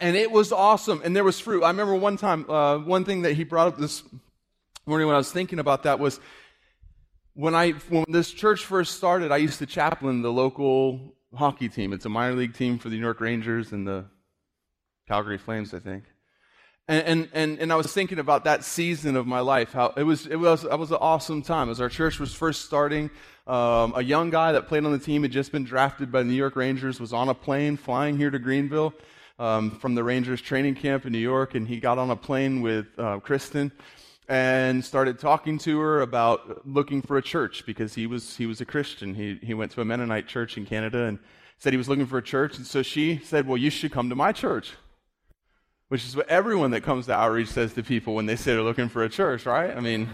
And 0.00 0.16
it 0.16 0.32
was 0.32 0.50
awesome. 0.50 1.00
And 1.04 1.14
there 1.14 1.22
was 1.22 1.38
fruit. 1.38 1.62
I 1.62 1.68
remember 1.68 1.94
one 1.94 2.16
time, 2.16 2.48
uh, 2.50 2.78
one 2.78 3.04
thing 3.04 3.22
that 3.22 3.34
he 3.34 3.44
brought 3.44 3.68
up 3.68 3.78
this 3.78 4.02
morning 4.84 5.06
when 5.06 5.14
I 5.14 5.18
was 5.18 5.30
thinking 5.30 5.60
about 5.60 5.84
that 5.84 6.00
was 6.00 6.18
when 7.34 7.54
I, 7.54 7.70
when 7.88 8.04
this 8.08 8.32
church 8.32 8.64
first 8.64 8.96
started, 8.96 9.30
I 9.30 9.36
used 9.36 9.60
to 9.60 9.66
chaplain 9.66 10.22
the 10.22 10.32
local 10.32 11.14
hockey 11.32 11.68
team. 11.68 11.92
It's 11.92 12.04
a 12.04 12.08
minor 12.08 12.34
league 12.34 12.54
team 12.54 12.78
for 12.80 12.88
the 12.88 12.96
New 12.96 13.02
York 13.02 13.20
Rangers 13.20 13.70
and 13.70 13.86
the 13.86 14.06
Calgary 15.06 15.38
Flames, 15.38 15.72
I 15.72 15.78
think. 15.78 16.04
And, 16.90 17.28
and, 17.34 17.58
and 17.58 17.70
I 17.70 17.76
was 17.76 17.92
thinking 17.92 18.18
about 18.18 18.44
that 18.44 18.64
season 18.64 19.14
of 19.14 19.26
my 19.26 19.40
life, 19.40 19.72
how 19.74 19.92
it 19.94 20.04
was, 20.04 20.26
it 20.26 20.36
was, 20.36 20.64
it 20.64 20.78
was 20.78 20.90
an 20.90 20.96
awesome 21.02 21.42
time. 21.42 21.68
As 21.68 21.82
our 21.82 21.90
church 21.90 22.18
was 22.18 22.32
first 22.32 22.64
starting, 22.64 23.10
um, 23.46 23.92
a 23.94 24.02
young 24.02 24.30
guy 24.30 24.52
that 24.52 24.68
played 24.68 24.86
on 24.86 24.92
the 24.92 24.98
team 24.98 25.20
had 25.20 25.30
just 25.30 25.52
been 25.52 25.64
drafted 25.64 26.10
by 26.10 26.20
the 26.20 26.28
New 26.28 26.34
York 26.34 26.56
Rangers, 26.56 26.98
was 26.98 27.12
on 27.12 27.28
a 27.28 27.34
plane 27.34 27.76
flying 27.76 28.16
here 28.16 28.30
to 28.30 28.38
Greenville 28.38 28.94
um, 29.38 29.72
from 29.72 29.94
the 29.94 30.02
Rangers 30.02 30.40
training 30.40 30.76
camp 30.76 31.04
in 31.04 31.12
New 31.12 31.18
York, 31.18 31.54
and 31.54 31.68
he 31.68 31.78
got 31.78 31.98
on 31.98 32.08
a 32.08 32.16
plane 32.16 32.62
with 32.62 32.86
uh, 32.96 33.20
Kristen 33.20 33.70
and 34.26 34.82
started 34.82 35.18
talking 35.18 35.58
to 35.58 35.78
her 35.78 36.00
about 36.00 36.66
looking 36.66 37.02
for 37.02 37.18
a 37.18 37.22
church 37.22 37.64
because 37.66 37.94
he 37.94 38.06
was, 38.06 38.38
he 38.38 38.46
was 38.46 38.62
a 38.62 38.64
Christian. 38.64 39.14
He, 39.14 39.38
he 39.42 39.52
went 39.52 39.72
to 39.72 39.82
a 39.82 39.84
Mennonite 39.84 40.26
church 40.26 40.56
in 40.56 40.64
Canada 40.64 41.04
and 41.04 41.18
said 41.58 41.74
he 41.74 41.78
was 41.78 41.88
looking 41.90 42.06
for 42.06 42.16
a 42.16 42.22
church. 42.22 42.56
And 42.56 42.66
so 42.66 42.82
she 42.82 43.20
said, 43.24 43.46
Well, 43.46 43.58
you 43.58 43.68
should 43.68 43.92
come 43.92 44.08
to 44.08 44.14
my 44.14 44.32
church 44.32 44.72
which 45.88 46.04
is 46.04 46.14
what 46.14 46.28
everyone 46.28 46.70
that 46.72 46.82
comes 46.82 47.06
to 47.06 47.12
outreach 47.12 47.48
says 47.48 47.72
to 47.74 47.82
people 47.82 48.14
when 48.14 48.26
they 48.26 48.36
say 48.36 48.52
they're 48.52 48.62
looking 48.62 48.88
for 48.88 49.04
a 49.04 49.08
church, 49.08 49.46
right? 49.46 49.74
I 49.76 49.80
mean, 49.80 50.08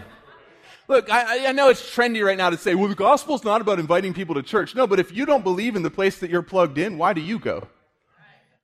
look, 0.87 1.11
I, 1.11 1.47
I, 1.47 1.51
know 1.51 1.69
it's 1.69 1.81
trendy 1.81 2.25
right 2.25 2.37
now 2.37 2.49
to 2.49 2.57
say, 2.57 2.75
well, 2.75 2.87
the 2.87 2.95
gospel's 2.95 3.43
not 3.43 3.61
about 3.61 3.79
inviting 3.79 4.13
people 4.13 4.35
to 4.35 4.43
church. 4.43 4.73
No, 4.73 4.87
but 4.87 4.99
if 4.99 5.11
you 5.11 5.25
don't 5.25 5.43
believe 5.43 5.75
in 5.75 5.83
the 5.83 5.89
place 5.89 6.19
that 6.19 6.29
you're 6.29 6.41
plugged 6.41 6.77
in, 6.77 6.97
why 6.97 7.13
do 7.13 7.21
you 7.21 7.39
go? 7.39 7.67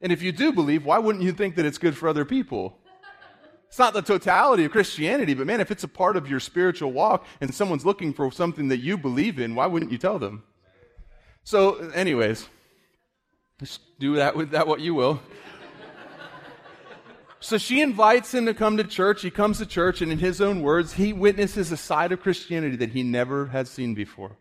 And 0.02 0.12
if 0.12 0.22
you 0.22 0.32
do 0.32 0.52
believe, 0.52 0.86
why 0.86 0.98
wouldn't 0.98 1.24
you 1.24 1.32
think 1.32 1.56
that 1.56 1.66
it's 1.66 1.78
good 1.78 1.96
for 1.96 2.08
other 2.08 2.26
people? 2.26 2.78
It's 3.68 3.80
not 3.80 3.94
the 3.94 4.02
totality 4.02 4.66
of 4.66 4.72
Christianity, 4.72 5.34
but 5.34 5.48
man, 5.48 5.62
if 5.62 5.72
it's 5.72 5.84
a 5.84 5.88
part 5.88 6.18
of 6.18 6.30
your 6.30 6.42
spiritual 6.42 6.92
walk 6.92 7.26
and 7.40 7.54
someone's 7.54 7.86
looking 7.86 8.14
for 8.14 8.30
something 8.32 8.68
that 8.68 8.80
you 8.80 8.98
believe 8.98 9.40
in, 9.40 9.56
why 9.56 9.66
wouldn't 9.68 9.92
you 9.92 9.98
tell 9.98 10.20
them? 10.20 10.44
So, 11.44 11.76
anyways, 11.92 12.50
just 13.60 13.80
do 13.98 14.16
that 14.16 14.36
with 14.36 14.52
that 14.52 14.68
what 14.68 14.82
you 14.82 14.94
will. 14.94 15.22
So 17.42 17.58
she 17.58 17.82
invites 17.82 18.34
him 18.34 18.46
to 18.46 18.54
come 18.54 18.78
to 18.78 18.84
church. 18.84 19.24
He 19.24 19.32
comes 19.32 19.58
to 19.58 19.66
church, 19.66 20.02
and 20.02 20.12
in 20.12 20.20
his 20.20 20.40
own 20.40 20.62
words, 20.62 20.94
he 20.94 21.12
witnesses 21.12 21.72
a 21.72 21.78
side 21.78 22.12
of 22.12 22.22
Christianity 22.22 22.76
that 22.78 22.92
he 22.92 23.02
never 23.02 23.48
had 23.48 23.68
seen 23.68 23.96
before 23.96 24.38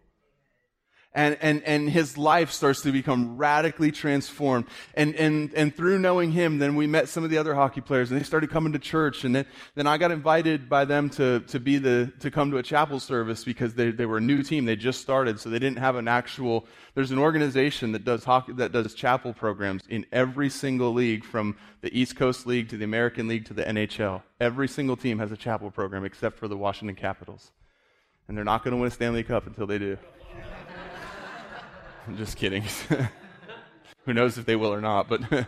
and, 1.12 1.36
and, 1.40 1.62
and 1.64 1.90
his 1.90 2.16
life 2.16 2.52
starts 2.52 2.82
to 2.82 2.92
become 2.92 3.36
radically 3.36 3.90
transformed. 3.90 4.66
And, 4.94 5.16
and, 5.16 5.52
and 5.54 5.74
through 5.74 5.98
knowing 5.98 6.30
him, 6.30 6.58
then 6.58 6.76
we 6.76 6.86
met 6.86 7.08
some 7.08 7.24
of 7.24 7.30
the 7.30 7.38
other 7.38 7.54
hockey 7.54 7.80
players 7.80 8.12
and 8.12 8.20
they 8.20 8.24
started 8.24 8.50
coming 8.50 8.72
to 8.74 8.78
church. 8.78 9.24
And 9.24 9.34
then, 9.34 9.46
then 9.74 9.88
I 9.88 9.98
got 9.98 10.12
invited 10.12 10.68
by 10.68 10.84
them 10.84 11.10
to, 11.10 11.40
to 11.40 11.58
be 11.58 11.78
the, 11.78 12.12
to 12.20 12.30
come 12.30 12.52
to 12.52 12.58
a 12.58 12.62
chapel 12.62 13.00
service 13.00 13.42
because 13.42 13.74
they, 13.74 13.90
they 13.90 14.06
were 14.06 14.18
a 14.18 14.20
new 14.20 14.44
team. 14.44 14.66
They 14.66 14.76
just 14.76 15.00
started. 15.00 15.40
So 15.40 15.50
they 15.50 15.58
didn't 15.58 15.78
have 15.78 15.96
an 15.96 16.06
actual, 16.06 16.66
there's 16.94 17.10
an 17.10 17.18
organization 17.18 17.90
that 17.92 18.04
does 18.04 18.22
hockey, 18.22 18.52
that 18.54 18.70
does 18.70 18.94
chapel 18.94 19.32
programs 19.32 19.82
in 19.88 20.06
every 20.12 20.48
single 20.48 20.92
league 20.92 21.24
from 21.24 21.56
the 21.80 21.96
East 21.98 22.14
Coast 22.14 22.46
League 22.46 22.68
to 22.68 22.76
the 22.76 22.84
American 22.84 23.26
League 23.26 23.46
to 23.46 23.54
the 23.54 23.64
NHL. 23.64 24.22
Every 24.40 24.68
single 24.68 24.96
team 24.96 25.18
has 25.18 25.32
a 25.32 25.36
chapel 25.36 25.72
program 25.72 26.04
except 26.04 26.38
for 26.38 26.46
the 26.46 26.56
Washington 26.56 26.94
Capitals. 26.94 27.50
And 28.28 28.36
they're 28.36 28.44
not 28.44 28.62
going 28.62 28.76
to 28.76 28.80
win 28.80 28.86
a 28.86 28.92
Stanley 28.92 29.24
Cup 29.24 29.48
until 29.48 29.66
they 29.66 29.78
do. 29.78 29.98
I'm 32.10 32.16
just 32.16 32.36
kidding. 32.36 32.64
Who 34.04 34.12
knows 34.12 34.36
if 34.36 34.44
they 34.44 34.56
will 34.56 34.74
or 34.74 34.80
not, 34.80 35.08
but 35.08 35.20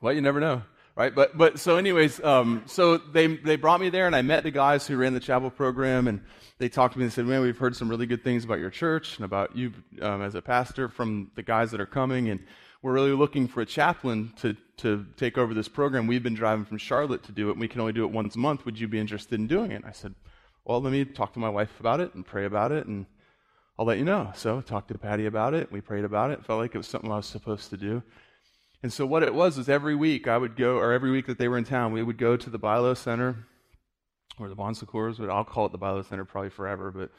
well, 0.00 0.12
you 0.12 0.20
never 0.20 0.38
know, 0.38 0.62
right? 0.94 1.12
But 1.12 1.36
but 1.36 1.58
so 1.58 1.76
anyways, 1.76 2.22
um, 2.22 2.62
so 2.66 2.98
they 2.98 3.26
they 3.26 3.56
brought 3.56 3.80
me 3.80 3.88
there, 3.88 4.06
and 4.06 4.14
I 4.14 4.22
met 4.22 4.44
the 4.44 4.52
guys 4.52 4.86
who 4.86 4.96
ran 4.96 5.12
the 5.12 5.18
chapel 5.18 5.50
program, 5.50 6.06
and 6.06 6.20
they 6.58 6.68
talked 6.68 6.92
to 6.92 7.00
me 7.00 7.04
and 7.06 7.12
said, 7.12 7.26
"Man, 7.26 7.40
we've 7.40 7.58
heard 7.58 7.74
some 7.74 7.88
really 7.88 8.06
good 8.06 8.22
things 8.22 8.44
about 8.44 8.60
your 8.60 8.70
church 8.70 9.16
and 9.16 9.24
about 9.24 9.56
you 9.56 9.72
um, 10.00 10.22
as 10.22 10.36
a 10.36 10.40
pastor 10.40 10.88
from 10.88 11.32
the 11.34 11.42
guys 11.42 11.72
that 11.72 11.80
are 11.80 11.86
coming, 11.86 12.28
and 12.28 12.38
we're 12.80 12.92
really 12.92 13.10
looking 13.10 13.48
for 13.48 13.60
a 13.60 13.66
chaplain 13.66 14.32
to 14.36 14.54
to 14.76 15.04
take 15.16 15.36
over 15.36 15.52
this 15.52 15.66
program. 15.66 16.06
We've 16.06 16.22
been 16.22 16.34
driving 16.34 16.64
from 16.64 16.78
Charlotte 16.78 17.24
to 17.24 17.32
do 17.32 17.48
it, 17.48 17.52
and 17.54 17.60
we 17.60 17.66
can 17.66 17.80
only 17.80 17.92
do 17.92 18.04
it 18.04 18.12
once 18.12 18.36
a 18.36 18.38
month. 18.38 18.64
Would 18.66 18.78
you 18.78 18.86
be 18.86 19.00
interested 19.00 19.40
in 19.40 19.48
doing 19.48 19.72
it?" 19.72 19.82
I 19.84 19.90
said, 19.90 20.14
"Well, 20.64 20.80
let 20.80 20.92
me 20.92 21.04
talk 21.04 21.32
to 21.32 21.40
my 21.40 21.48
wife 21.48 21.80
about 21.80 21.98
it 21.98 22.14
and 22.14 22.24
pray 22.24 22.44
about 22.44 22.70
it 22.70 22.86
and." 22.86 23.06
I'll 23.78 23.86
let 23.86 23.98
you 23.98 24.04
know. 24.04 24.30
So 24.36 24.58
I 24.58 24.60
talked 24.60 24.88
to 24.88 24.98
Patty 24.98 25.26
about 25.26 25.52
it. 25.52 25.72
We 25.72 25.80
prayed 25.80 26.04
about 26.04 26.30
it. 26.30 26.44
Felt 26.44 26.60
like 26.60 26.74
it 26.74 26.78
was 26.78 26.86
something 26.86 27.10
I 27.10 27.16
was 27.16 27.26
supposed 27.26 27.70
to 27.70 27.76
do. 27.76 28.02
And 28.82 28.92
so 28.92 29.04
what 29.04 29.22
it 29.22 29.34
was 29.34 29.56
was 29.56 29.68
every 29.68 29.94
week 29.94 30.28
I 30.28 30.38
would 30.38 30.56
go, 30.56 30.76
or 30.76 30.92
every 30.92 31.10
week 31.10 31.26
that 31.26 31.38
they 31.38 31.48
were 31.48 31.58
in 31.58 31.64
town, 31.64 31.92
we 31.92 32.02
would 32.02 32.18
go 32.18 32.36
to 32.36 32.50
the 32.50 32.58
Bilo 32.58 32.96
Center, 32.96 33.46
or 34.38 34.48
the 34.48 34.54
Bon 34.54 34.74
Secours, 34.74 35.18
but 35.18 35.30
I'll 35.30 35.44
call 35.44 35.66
it 35.66 35.72
the 35.72 35.78
Bilo 35.78 36.06
Center 36.06 36.24
probably 36.24 36.50
forever. 36.50 36.92
But 36.92 37.10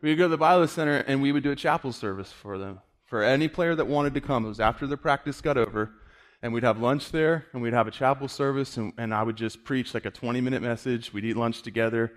we 0.00 0.10
would 0.10 0.18
go 0.18 0.28
to 0.28 0.36
the 0.36 0.38
Bilo 0.38 0.68
Center 0.68 0.96
and 0.98 1.22
we 1.22 1.32
would 1.32 1.42
do 1.42 1.50
a 1.50 1.56
chapel 1.56 1.90
service 1.90 2.30
for 2.30 2.58
them. 2.58 2.80
For 3.06 3.22
any 3.22 3.48
player 3.48 3.74
that 3.74 3.86
wanted 3.86 4.14
to 4.14 4.20
come. 4.20 4.44
It 4.44 4.48
was 4.48 4.60
after 4.60 4.86
the 4.86 4.96
practice 4.96 5.40
got 5.40 5.56
over. 5.56 5.90
And 6.42 6.52
we'd 6.52 6.64
have 6.64 6.78
lunch 6.78 7.10
there, 7.12 7.46
and 7.52 7.62
we'd 7.62 7.72
have 7.72 7.88
a 7.88 7.90
chapel 7.90 8.28
service, 8.28 8.76
and, 8.76 8.92
and 8.98 9.14
I 9.14 9.22
would 9.22 9.36
just 9.36 9.64
preach 9.64 9.94
like 9.94 10.04
a 10.04 10.10
20 10.10 10.40
minute 10.42 10.62
message. 10.62 11.12
We'd 11.12 11.24
eat 11.24 11.36
lunch 11.36 11.62
together 11.62 12.12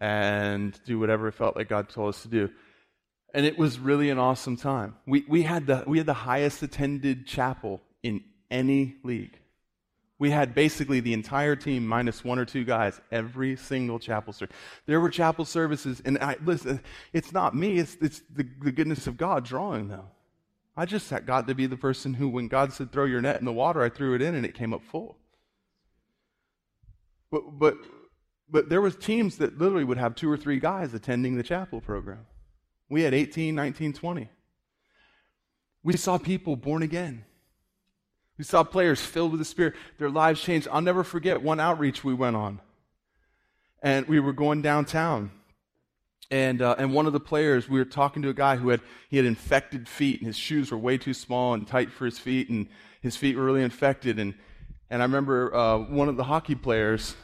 and 0.00 0.78
do 0.84 0.98
whatever 0.98 1.28
it 1.28 1.34
felt 1.34 1.56
like 1.56 1.68
God 1.68 1.88
told 1.88 2.10
us 2.10 2.22
to 2.22 2.28
do 2.28 2.50
and 3.32 3.46
it 3.46 3.58
was 3.58 3.78
really 3.78 4.10
an 4.10 4.18
awesome 4.18 4.56
time. 4.56 4.96
We, 5.06 5.24
we, 5.28 5.42
had 5.42 5.66
the, 5.66 5.84
we 5.86 5.98
had 5.98 6.06
the 6.06 6.14
highest 6.14 6.62
attended 6.62 7.26
chapel 7.26 7.80
in 8.02 8.22
any 8.50 8.96
league. 9.02 9.38
We 10.18 10.30
had 10.30 10.54
basically 10.54 11.00
the 11.00 11.14
entire 11.14 11.56
team 11.56 11.86
minus 11.86 12.22
one 12.22 12.38
or 12.38 12.44
two 12.44 12.64
guys 12.64 13.00
every 13.10 13.56
single 13.56 13.98
chapel 13.98 14.32
service. 14.32 14.54
There 14.86 15.00
were 15.00 15.08
chapel 15.08 15.44
services, 15.44 16.02
and 16.04 16.18
I, 16.18 16.36
listen, 16.44 16.80
it's 17.12 17.32
not 17.32 17.54
me, 17.54 17.78
it's, 17.78 17.96
it's 18.02 18.20
the, 18.34 18.46
the 18.60 18.72
goodness 18.72 19.06
of 19.06 19.16
God 19.16 19.44
drawing 19.44 19.88
them. 19.88 20.04
I 20.76 20.84
just 20.84 21.10
got 21.24 21.46
to 21.48 21.54
be 21.54 21.66
the 21.66 21.76
person 21.76 22.14
who, 22.14 22.28
when 22.28 22.48
God 22.48 22.72
said, 22.72 22.92
throw 22.92 23.04
your 23.04 23.20
net 23.20 23.38
in 23.38 23.44
the 23.44 23.52
water, 23.52 23.82
I 23.82 23.88
threw 23.88 24.14
it 24.14 24.22
in 24.22 24.34
and 24.34 24.44
it 24.44 24.54
came 24.54 24.74
up 24.74 24.82
full. 24.82 25.16
But, 27.30 27.58
but 27.58 27.76
but 28.50 28.68
there 28.68 28.80
was 28.80 28.96
teams 28.96 29.36
that 29.38 29.58
literally 29.58 29.84
would 29.84 29.98
have 29.98 30.14
two 30.14 30.30
or 30.30 30.36
three 30.36 30.58
guys 30.58 30.92
attending 30.92 31.36
the 31.36 31.42
chapel 31.42 31.80
program. 31.80 32.26
We 32.90 33.02
had 33.02 33.14
18, 33.14 33.54
19, 33.54 33.92
20. 33.94 34.28
We 35.82 35.96
saw 35.96 36.18
people 36.18 36.56
born 36.56 36.82
again. 36.82 37.24
We 38.36 38.44
saw 38.44 38.64
players 38.64 39.00
filled 39.00 39.32
with 39.32 39.38
the 39.38 39.44
Spirit, 39.44 39.74
their 39.98 40.10
lives 40.10 40.40
changed. 40.40 40.66
I'll 40.70 40.80
never 40.80 41.04
forget 41.04 41.42
one 41.42 41.60
outreach 41.60 42.02
we 42.02 42.14
went 42.14 42.36
on. 42.36 42.60
And 43.82 44.08
we 44.08 44.18
were 44.18 44.32
going 44.32 44.60
downtown. 44.60 45.30
And, 46.30 46.62
uh, 46.62 46.74
and 46.78 46.92
one 46.92 47.06
of 47.06 47.12
the 47.12 47.20
players, 47.20 47.68
we 47.68 47.78
were 47.78 47.84
talking 47.84 48.22
to 48.22 48.28
a 48.28 48.34
guy 48.34 48.56
who 48.56 48.68
had, 48.70 48.80
he 49.08 49.16
had 49.16 49.26
infected 49.26 49.88
feet, 49.88 50.20
and 50.20 50.26
his 50.26 50.36
shoes 50.36 50.70
were 50.70 50.78
way 50.78 50.96
too 50.96 51.14
small 51.14 51.54
and 51.54 51.66
tight 51.66 51.90
for 51.92 52.04
his 52.04 52.18
feet, 52.18 52.50
and 52.50 52.68
his 53.02 53.16
feet 53.16 53.36
were 53.36 53.44
really 53.44 53.62
infected. 53.62 54.18
And, 54.18 54.34
and 54.90 55.02
I 55.02 55.04
remember 55.04 55.54
uh, 55.54 55.78
one 55.78 56.08
of 56.08 56.16
the 56.16 56.24
hockey 56.24 56.54
players 56.54 57.16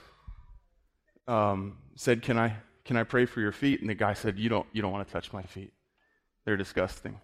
um, 1.28 1.78
said, 1.94 2.22
can 2.22 2.38
I, 2.38 2.56
can 2.86 2.96
I 2.96 3.02
pray 3.02 3.26
for 3.26 3.40
your 3.40 3.52
feet? 3.52 3.80
And 3.80 3.90
the 3.90 3.94
guy 3.94 4.14
said, 4.14 4.38
you 4.38 4.48
don't, 4.48 4.66
you 4.72 4.80
don't 4.80 4.92
want 4.92 5.06
to 5.06 5.12
touch 5.12 5.32
my 5.32 5.42
feet. 5.42 5.72
They're 6.44 6.56
disgusting. 6.56 7.20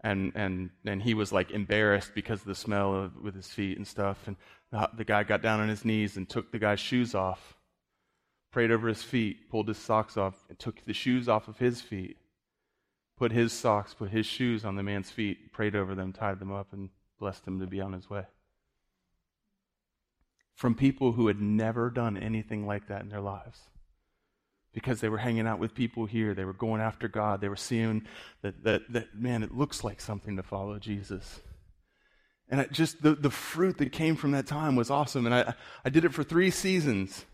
And, 0.00 0.32
and, 0.34 0.70
and 0.84 1.02
he 1.02 1.14
was 1.14 1.32
like 1.32 1.50
embarrassed 1.50 2.12
because 2.14 2.40
of 2.40 2.46
the 2.46 2.54
smell 2.54 2.94
of, 2.94 3.22
with 3.22 3.36
his 3.36 3.46
feet 3.46 3.76
and 3.76 3.86
stuff. 3.86 4.26
And 4.26 4.36
the, 4.72 4.88
the 4.96 5.04
guy 5.04 5.22
got 5.22 5.42
down 5.42 5.60
on 5.60 5.68
his 5.68 5.84
knees 5.84 6.16
and 6.16 6.28
took 6.28 6.50
the 6.50 6.58
guy's 6.58 6.80
shoes 6.80 7.14
off, 7.14 7.56
prayed 8.50 8.72
over 8.72 8.88
his 8.88 9.02
feet, 9.02 9.50
pulled 9.50 9.68
his 9.68 9.78
socks 9.78 10.16
off, 10.16 10.34
and 10.48 10.58
took 10.58 10.82
the 10.84 10.94
shoes 10.94 11.28
off 11.28 11.46
of 11.46 11.58
his 11.58 11.82
feet, 11.82 12.16
put 13.18 13.32
his 13.32 13.52
socks, 13.52 13.94
put 13.94 14.10
his 14.10 14.26
shoes 14.26 14.64
on 14.64 14.76
the 14.76 14.82
man's 14.82 15.10
feet, 15.10 15.52
prayed 15.52 15.76
over 15.76 15.94
them, 15.94 16.12
tied 16.12 16.40
them 16.40 16.52
up, 16.52 16.72
and 16.72 16.88
blessed 17.20 17.46
him 17.46 17.60
to 17.60 17.66
be 17.66 17.80
on 17.80 17.92
his 17.92 18.10
way 18.10 18.24
from 20.54 20.74
people 20.74 21.12
who 21.12 21.26
had 21.26 21.40
never 21.40 21.90
done 21.90 22.16
anything 22.16 22.66
like 22.66 22.86
that 22.86 23.02
in 23.02 23.08
their 23.08 23.20
lives. 23.20 23.62
Because 24.72 25.00
they 25.00 25.08
were 25.08 25.18
hanging 25.18 25.46
out 25.46 25.58
with 25.58 25.74
people 25.74 26.06
here, 26.06 26.34
they 26.34 26.46
were 26.46 26.54
going 26.54 26.80
after 26.80 27.06
God, 27.06 27.40
they 27.40 27.48
were 27.48 27.56
seeing 27.56 28.06
that, 28.40 28.64
that, 28.64 28.90
that 28.92 29.14
man, 29.14 29.42
it 29.42 29.54
looks 29.54 29.84
like 29.84 30.00
something 30.00 30.36
to 30.36 30.42
follow 30.42 30.78
Jesus. 30.78 31.40
And 32.48 32.60
I 32.60 32.64
just 32.64 33.02
the, 33.02 33.14
the 33.14 33.30
fruit 33.30 33.78
that 33.78 33.92
came 33.92 34.16
from 34.16 34.32
that 34.32 34.46
time 34.46 34.76
was 34.76 34.90
awesome. 34.90 35.26
And 35.26 35.34
I, 35.34 35.54
I 35.84 35.90
did 35.90 36.04
it 36.04 36.14
for 36.14 36.22
three 36.22 36.50
seasons. 36.50 37.24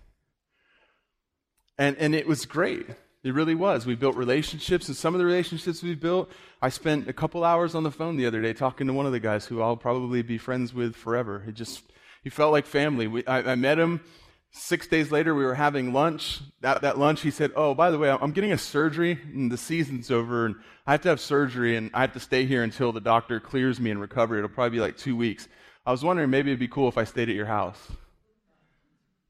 And, 1.76 1.96
and 1.98 2.14
it 2.14 2.26
was 2.26 2.44
great. 2.44 2.86
It 3.24 3.34
really 3.34 3.54
was. 3.54 3.84
We 3.84 3.96
built 3.96 4.16
relationships, 4.16 4.86
and 4.86 4.96
some 4.96 5.14
of 5.14 5.18
the 5.18 5.24
relationships 5.24 5.82
we 5.82 5.94
built, 5.96 6.30
I 6.62 6.68
spent 6.68 7.08
a 7.08 7.12
couple 7.12 7.44
hours 7.44 7.74
on 7.74 7.82
the 7.82 7.90
phone 7.90 8.16
the 8.16 8.26
other 8.26 8.40
day 8.40 8.52
talking 8.52 8.86
to 8.86 8.92
one 8.92 9.06
of 9.06 9.12
the 9.12 9.20
guys 9.20 9.46
who 9.46 9.60
I'll 9.60 9.76
probably 9.76 10.22
be 10.22 10.38
friends 10.38 10.72
with 10.72 10.94
forever. 10.94 11.44
It 11.46 11.54
just 11.54 11.82
he 12.22 12.30
felt 12.30 12.52
like 12.52 12.66
family. 12.66 13.06
We, 13.06 13.26
I, 13.26 13.52
I, 13.52 13.54
met 13.54 13.78
him. 13.78 14.00
Six 14.50 14.86
days 14.86 15.12
later, 15.12 15.34
we 15.34 15.44
were 15.44 15.54
having 15.54 15.92
lunch. 15.92 16.40
At 16.62 16.80
that 16.82 16.98
lunch, 16.98 17.20
he 17.20 17.30
said, 17.30 17.52
Oh, 17.54 17.74
by 17.74 17.90
the 17.90 17.98
way, 17.98 18.10
I'm 18.10 18.32
getting 18.32 18.52
a 18.52 18.58
surgery, 18.58 19.18
and 19.22 19.52
the 19.52 19.58
season's 19.58 20.10
over, 20.10 20.46
and 20.46 20.56
I 20.86 20.92
have 20.92 21.02
to 21.02 21.10
have 21.10 21.20
surgery, 21.20 21.76
and 21.76 21.90
I 21.92 22.00
have 22.02 22.14
to 22.14 22.20
stay 22.20 22.46
here 22.46 22.62
until 22.62 22.92
the 22.92 23.00
doctor 23.00 23.40
clears 23.40 23.78
me 23.78 23.90
and 23.90 24.00
recovery. 24.00 24.38
It'll 24.38 24.48
probably 24.48 24.78
be 24.78 24.80
like 24.80 24.96
two 24.96 25.16
weeks. 25.16 25.48
I 25.84 25.90
was 25.90 26.02
wondering 26.02 26.30
maybe 26.30 26.50
it'd 26.50 26.58
be 26.60 26.68
cool 26.68 26.88
if 26.88 26.98
I 26.98 27.04
stayed 27.04 27.28
at 27.28 27.34
your 27.34 27.46
house. 27.46 27.78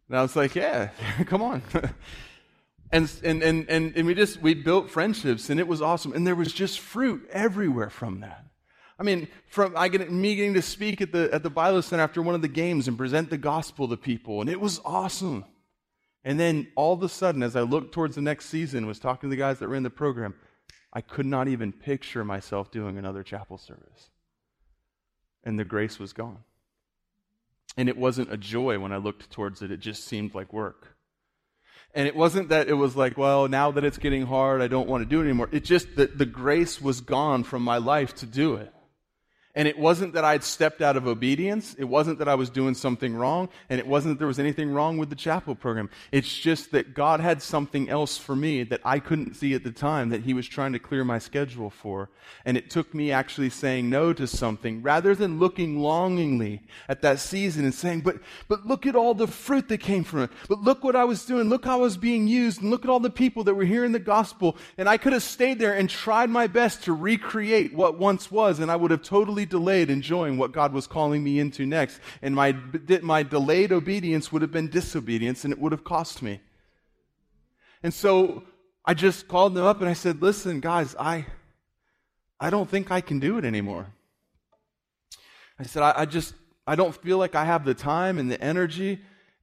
And 0.08 0.16
I 0.16 0.22
was 0.22 0.36
like, 0.36 0.54
Yeah, 0.54 0.90
come 1.26 1.42
on. 1.42 1.62
and, 2.92 3.12
and, 3.24 3.42
and, 3.42 3.68
and, 3.68 3.96
and 3.96 4.06
we 4.06 4.14
just, 4.14 4.40
we 4.40 4.54
built 4.54 4.88
friendships, 4.88 5.50
and 5.50 5.58
it 5.58 5.66
was 5.66 5.82
awesome. 5.82 6.12
And 6.12 6.26
there 6.26 6.36
was 6.36 6.52
just 6.52 6.78
fruit 6.78 7.28
everywhere 7.32 7.90
from 7.90 8.20
that. 8.20 8.44
I 8.98 9.04
mean, 9.04 9.28
from 9.46 9.76
I 9.76 9.88
get 9.88 10.10
me 10.10 10.34
getting 10.34 10.54
to 10.54 10.62
speak 10.62 11.00
at 11.00 11.12
the 11.12 11.30
at 11.32 11.42
the 11.42 11.50
Bible 11.50 11.82
Center 11.82 12.02
after 12.02 12.20
one 12.20 12.34
of 12.34 12.42
the 12.42 12.48
games 12.48 12.88
and 12.88 12.98
present 12.98 13.30
the 13.30 13.38
gospel 13.38 13.88
to 13.88 13.96
people, 13.96 14.40
and 14.40 14.50
it 14.50 14.60
was 14.60 14.80
awesome. 14.84 15.44
And 16.24 16.38
then 16.38 16.66
all 16.74 16.94
of 16.94 17.02
a 17.02 17.08
sudden, 17.08 17.42
as 17.42 17.54
I 17.54 17.62
looked 17.62 17.94
towards 17.94 18.16
the 18.16 18.20
next 18.20 18.46
season, 18.46 18.86
was 18.86 18.98
talking 18.98 19.30
to 19.30 19.34
the 19.34 19.40
guys 19.40 19.60
that 19.60 19.68
ran 19.68 19.84
the 19.84 19.90
program, 19.90 20.34
I 20.92 21.00
could 21.00 21.26
not 21.26 21.48
even 21.48 21.72
picture 21.72 22.24
myself 22.24 22.70
doing 22.70 22.98
another 22.98 23.22
chapel 23.22 23.56
service. 23.56 24.10
And 25.44 25.58
the 25.58 25.64
grace 25.64 25.98
was 25.98 26.12
gone. 26.12 26.38
And 27.76 27.88
it 27.88 27.96
wasn't 27.96 28.32
a 28.32 28.36
joy 28.36 28.78
when 28.80 28.92
I 28.92 28.96
looked 28.96 29.30
towards 29.30 29.62
it, 29.62 29.70
it 29.70 29.78
just 29.78 30.04
seemed 30.04 30.34
like 30.34 30.52
work. 30.52 30.96
And 31.94 32.06
it 32.06 32.16
wasn't 32.16 32.50
that 32.50 32.68
it 32.68 32.74
was 32.74 32.96
like, 32.96 33.16
well, 33.16 33.48
now 33.48 33.70
that 33.70 33.84
it's 33.84 33.98
getting 33.98 34.26
hard, 34.26 34.60
I 34.60 34.68
don't 34.68 34.88
want 34.88 35.02
to 35.02 35.08
do 35.08 35.20
it 35.20 35.24
anymore. 35.24 35.48
It 35.52 35.64
just 35.64 35.96
that 35.96 36.18
the 36.18 36.26
grace 36.26 36.80
was 36.82 37.00
gone 37.00 37.44
from 37.44 37.62
my 37.62 37.78
life 37.78 38.14
to 38.16 38.26
do 38.26 38.56
it. 38.56 38.72
And 39.58 39.66
it 39.66 39.76
wasn't 39.76 40.12
that 40.12 40.24
I'd 40.24 40.44
stepped 40.44 40.82
out 40.82 40.96
of 40.96 41.08
obedience. 41.08 41.74
It 41.76 41.84
wasn't 41.84 42.20
that 42.20 42.28
I 42.28 42.36
was 42.36 42.48
doing 42.48 42.74
something 42.74 43.12
wrong. 43.12 43.48
And 43.68 43.80
it 43.80 43.88
wasn't 43.88 44.14
that 44.14 44.18
there 44.18 44.28
was 44.28 44.38
anything 44.38 44.70
wrong 44.70 44.98
with 44.98 45.10
the 45.10 45.16
chapel 45.16 45.56
program. 45.56 45.90
It's 46.12 46.32
just 46.32 46.70
that 46.70 46.94
God 46.94 47.18
had 47.18 47.42
something 47.42 47.90
else 47.90 48.16
for 48.16 48.36
me 48.36 48.62
that 48.62 48.80
I 48.84 49.00
couldn't 49.00 49.34
see 49.34 49.54
at 49.54 49.64
the 49.64 49.72
time 49.72 50.10
that 50.10 50.22
He 50.22 50.32
was 50.32 50.46
trying 50.46 50.74
to 50.74 50.78
clear 50.78 51.02
my 51.02 51.18
schedule 51.18 51.70
for. 51.70 52.08
And 52.44 52.56
it 52.56 52.70
took 52.70 52.94
me 52.94 53.10
actually 53.10 53.50
saying 53.50 53.90
no 53.90 54.12
to 54.12 54.28
something 54.28 54.80
rather 54.80 55.12
than 55.16 55.40
looking 55.40 55.80
longingly 55.80 56.62
at 56.88 57.02
that 57.02 57.18
season 57.18 57.64
and 57.64 57.74
saying, 57.74 58.02
but, 58.02 58.18
but 58.46 58.64
look 58.64 58.86
at 58.86 58.94
all 58.94 59.12
the 59.12 59.26
fruit 59.26 59.68
that 59.70 59.78
came 59.78 60.04
from 60.04 60.20
it. 60.20 60.30
But 60.48 60.60
look 60.60 60.84
what 60.84 60.94
I 60.94 61.02
was 61.02 61.24
doing. 61.24 61.48
Look 61.48 61.64
how 61.64 61.78
I 61.78 61.82
was 61.82 61.96
being 61.96 62.28
used. 62.28 62.62
And 62.62 62.70
look 62.70 62.84
at 62.84 62.90
all 62.90 63.00
the 63.00 63.10
people 63.10 63.42
that 63.42 63.54
were 63.54 63.64
hearing 63.64 63.90
the 63.90 63.98
gospel. 63.98 64.56
And 64.76 64.88
I 64.88 64.98
could 64.98 65.14
have 65.14 65.24
stayed 65.24 65.58
there 65.58 65.74
and 65.74 65.90
tried 65.90 66.30
my 66.30 66.46
best 66.46 66.84
to 66.84 66.92
recreate 66.92 67.74
what 67.74 67.98
once 67.98 68.30
was. 68.30 68.60
And 68.60 68.70
I 68.70 68.76
would 68.76 68.92
have 68.92 69.02
totally 69.02 69.47
delayed 69.48 69.90
enjoying 69.90 70.36
what 70.36 70.52
God 70.52 70.72
was 70.72 70.86
calling 70.86 71.22
me 71.24 71.38
into 71.38 71.66
next. 71.66 72.00
And 72.22 72.34
my, 72.34 72.56
my 73.02 73.22
delayed 73.22 73.72
obedience 73.72 74.32
would 74.32 74.42
have 74.42 74.52
been 74.52 74.68
disobedience 74.68 75.44
and 75.44 75.52
it 75.52 75.58
would 75.58 75.72
have 75.72 75.84
cost 75.84 76.22
me. 76.22 76.40
And 77.82 77.94
so 77.94 78.44
I 78.84 78.94
just 78.94 79.28
called 79.28 79.54
them 79.54 79.64
up 79.64 79.80
and 79.80 79.88
I 79.88 79.92
said, 79.92 80.22
listen, 80.22 80.60
guys, 80.60 80.96
I, 80.98 81.26
I 82.40 82.50
don't 82.50 82.68
think 82.68 82.90
I 82.90 83.00
can 83.00 83.18
do 83.18 83.38
it 83.38 83.44
anymore. 83.44 83.86
I 85.58 85.64
said, 85.64 85.82
I, 85.82 85.92
I 85.96 86.04
just, 86.06 86.34
I 86.66 86.74
don't 86.74 86.94
feel 86.94 87.18
like 87.18 87.34
I 87.34 87.44
have 87.44 87.64
the 87.64 87.74
time 87.74 88.18
and 88.18 88.30
the 88.30 88.40
energy 88.40 89.00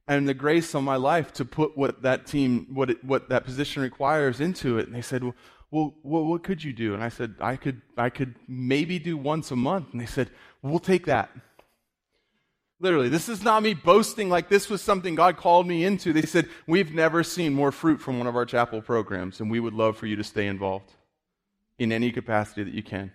and 0.08 0.28
the 0.28 0.34
grace 0.34 0.74
on 0.74 0.84
my 0.84 0.96
life 0.96 1.32
to 1.34 1.44
put 1.44 1.76
what 1.76 2.02
that 2.02 2.26
team, 2.26 2.68
what, 2.72 2.90
it, 2.90 3.04
what 3.04 3.28
that 3.28 3.44
position 3.44 3.82
requires 3.82 4.40
into 4.40 4.78
it. 4.78 4.86
And 4.86 4.94
they 4.94 5.02
said, 5.02 5.24
well, 5.24 5.34
well, 5.70 5.94
what 6.02 6.42
could 6.44 6.62
you 6.62 6.72
do? 6.72 6.94
And 6.94 7.02
I 7.02 7.08
said, 7.08 7.34
I 7.40 7.56
could, 7.56 7.82
I 7.96 8.10
could 8.10 8.34
maybe 8.46 8.98
do 8.98 9.16
once 9.16 9.50
a 9.50 9.56
month. 9.56 9.88
And 9.92 10.00
they 10.00 10.06
said, 10.06 10.30
we'll 10.62 10.78
take 10.78 11.06
that. 11.06 11.30
Literally, 12.78 13.08
this 13.08 13.28
is 13.28 13.42
not 13.42 13.62
me 13.62 13.72
boasting 13.72 14.28
like 14.28 14.48
this 14.48 14.68
was 14.68 14.82
something 14.82 15.14
God 15.14 15.38
called 15.38 15.66
me 15.66 15.84
into. 15.84 16.12
They 16.12 16.22
said, 16.26 16.46
We've 16.66 16.92
never 16.92 17.22
seen 17.22 17.54
more 17.54 17.72
fruit 17.72 18.02
from 18.02 18.18
one 18.18 18.26
of 18.26 18.36
our 18.36 18.44
chapel 18.44 18.82
programs, 18.82 19.40
and 19.40 19.50
we 19.50 19.60
would 19.60 19.72
love 19.72 19.96
for 19.96 20.06
you 20.06 20.16
to 20.16 20.24
stay 20.24 20.46
involved 20.46 20.92
in 21.78 21.90
any 21.90 22.12
capacity 22.12 22.64
that 22.64 22.74
you 22.74 22.82
can. 22.82 23.00
And 23.00 23.10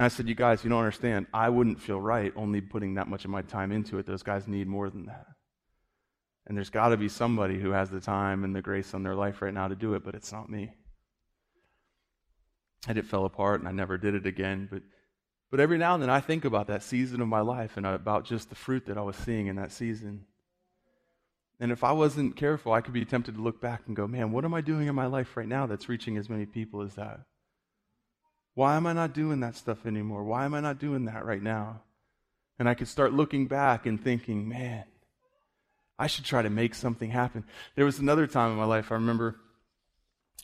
I 0.00 0.08
said, 0.08 0.28
You 0.28 0.34
guys, 0.34 0.62
you 0.62 0.68
don't 0.68 0.80
understand. 0.80 1.26
I 1.32 1.48
wouldn't 1.48 1.80
feel 1.80 2.02
right 2.02 2.30
only 2.36 2.60
putting 2.60 2.96
that 2.96 3.08
much 3.08 3.24
of 3.24 3.30
my 3.30 3.40
time 3.40 3.72
into 3.72 3.98
it. 3.98 4.04
Those 4.04 4.22
guys 4.22 4.46
need 4.46 4.66
more 4.66 4.90
than 4.90 5.06
that. 5.06 5.24
And 6.46 6.54
there's 6.54 6.68
got 6.68 6.90
to 6.90 6.98
be 6.98 7.08
somebody 7.08 7.58
who 7.58 7.70
has 7.70 7.88
the 7.88 8.00
time 8.00 8.44
and 8.44 8.54
the 8.54 8.60
grace 8.60 8.92
on 8.92 9.02
their 9.02 9.14
life 9.14 9.40
right 9.40 9.54
now 9.54 9.68
to 9.68 9.74
do 9.74 9.94
it, 9.94 10.04
but 10.04 10.14
it's 10.14 10.32
not 10.32 10.50
me 10.50 10.70
and 12.86 12.98
it 12.98 13.06
fell 13.06 13.24
apart 13.24 13.60
and 13.60 13.68
I 13.68 13.72
never 13.72 13.98
did 13.98 14.14
it 14.14 14.26
again. 14.26 14.68
But, 14.70 14.82
but 15.50 15.60
every 15.60 15.78
now 15.78 15.94
and 15.94 16.02
then 16.02 16.10
I 16.10 16.20
think 16.20 16.44
about 16.44 16.68
that 16.68 16.82
season 16.82 17.20
of 17.20 17.28
my 17.28 17.40
life 17.40 17.76
and 17.76 17.86
about 17.86 18.24
just 18.24 18.48
the 18.48 18.54
fruit 18.54 18.86
that 18.86 18.98
I 18.98 19.02
was 19.02 19.16
seeing 19.16 19.46
in 19.46 19.56
that 19.56 19.72
season. 19.72 20.26
And 21.60 21.72
if 21.72 21.82
I 21.82 21.92
wasn't 21.92 22.36
careful, 22.36 22.72
I 22.72 22.80
could 22.80 22.94
be 22.94 23.04
tempted 23.04 23.34
to 23.34 23.42
look 23.42 23.60
back 23.60 23.82
and 23.86 23.96
go, 23.96 24.06
man, 24.06 24.30
what 24.30 24.44
am 24.44 24.54
I 24.54 24.60
doing 24.60 24.86
in 24.86 24.94
my 24.94 25.06
life 25.06 25.36
right 25.36 25.48
now 25.48 25.66
that's 25.66 25.88
reaching 25.88 26.16
as 26.16 26.28
many 26.28 26.46
people 26.46 26.82
as 26.82 26.94
that? 26.94 27.20
Why 28.54 28.76
am 28.76 28.86
I 28.86 28.92
not 28.92 29.12
doing 29.12 29.40
that 29.40 29.56
stuff 29.56 29.86
anymore? 29.86 30.24
Why 30.24 30.44
am 30.44 30.54
I 30.54 30.60
not 30.60 30.78
doing 30.78 31.06
that 31.06 31.24
right 31.24 31.42
now? 31.42 31.82
And 32.58 32.68
I 32.68 32.74
could 32.74 32.88
start 32.88 33.12
looking 33.12 33.46
back 33.46 33.86
and 33.86 34.02
thinking, 34.02 34.48
man, 34.48 34.84
I 35.98 36.06
should 36.06 36.24
try 36.24 36.42
to 36.42 36.50
make 36.50 36.74
something 36.74 37.10
happen. 37.10 37.44
There 37.74 37.84
was 37.84 37.98
another 37.98 38.26
time 38.26 38.52
in 38.52 38.56
my 38.56 38.64
life, 38.64 38.92
I 38.92 38.96
remember 38.96 39.36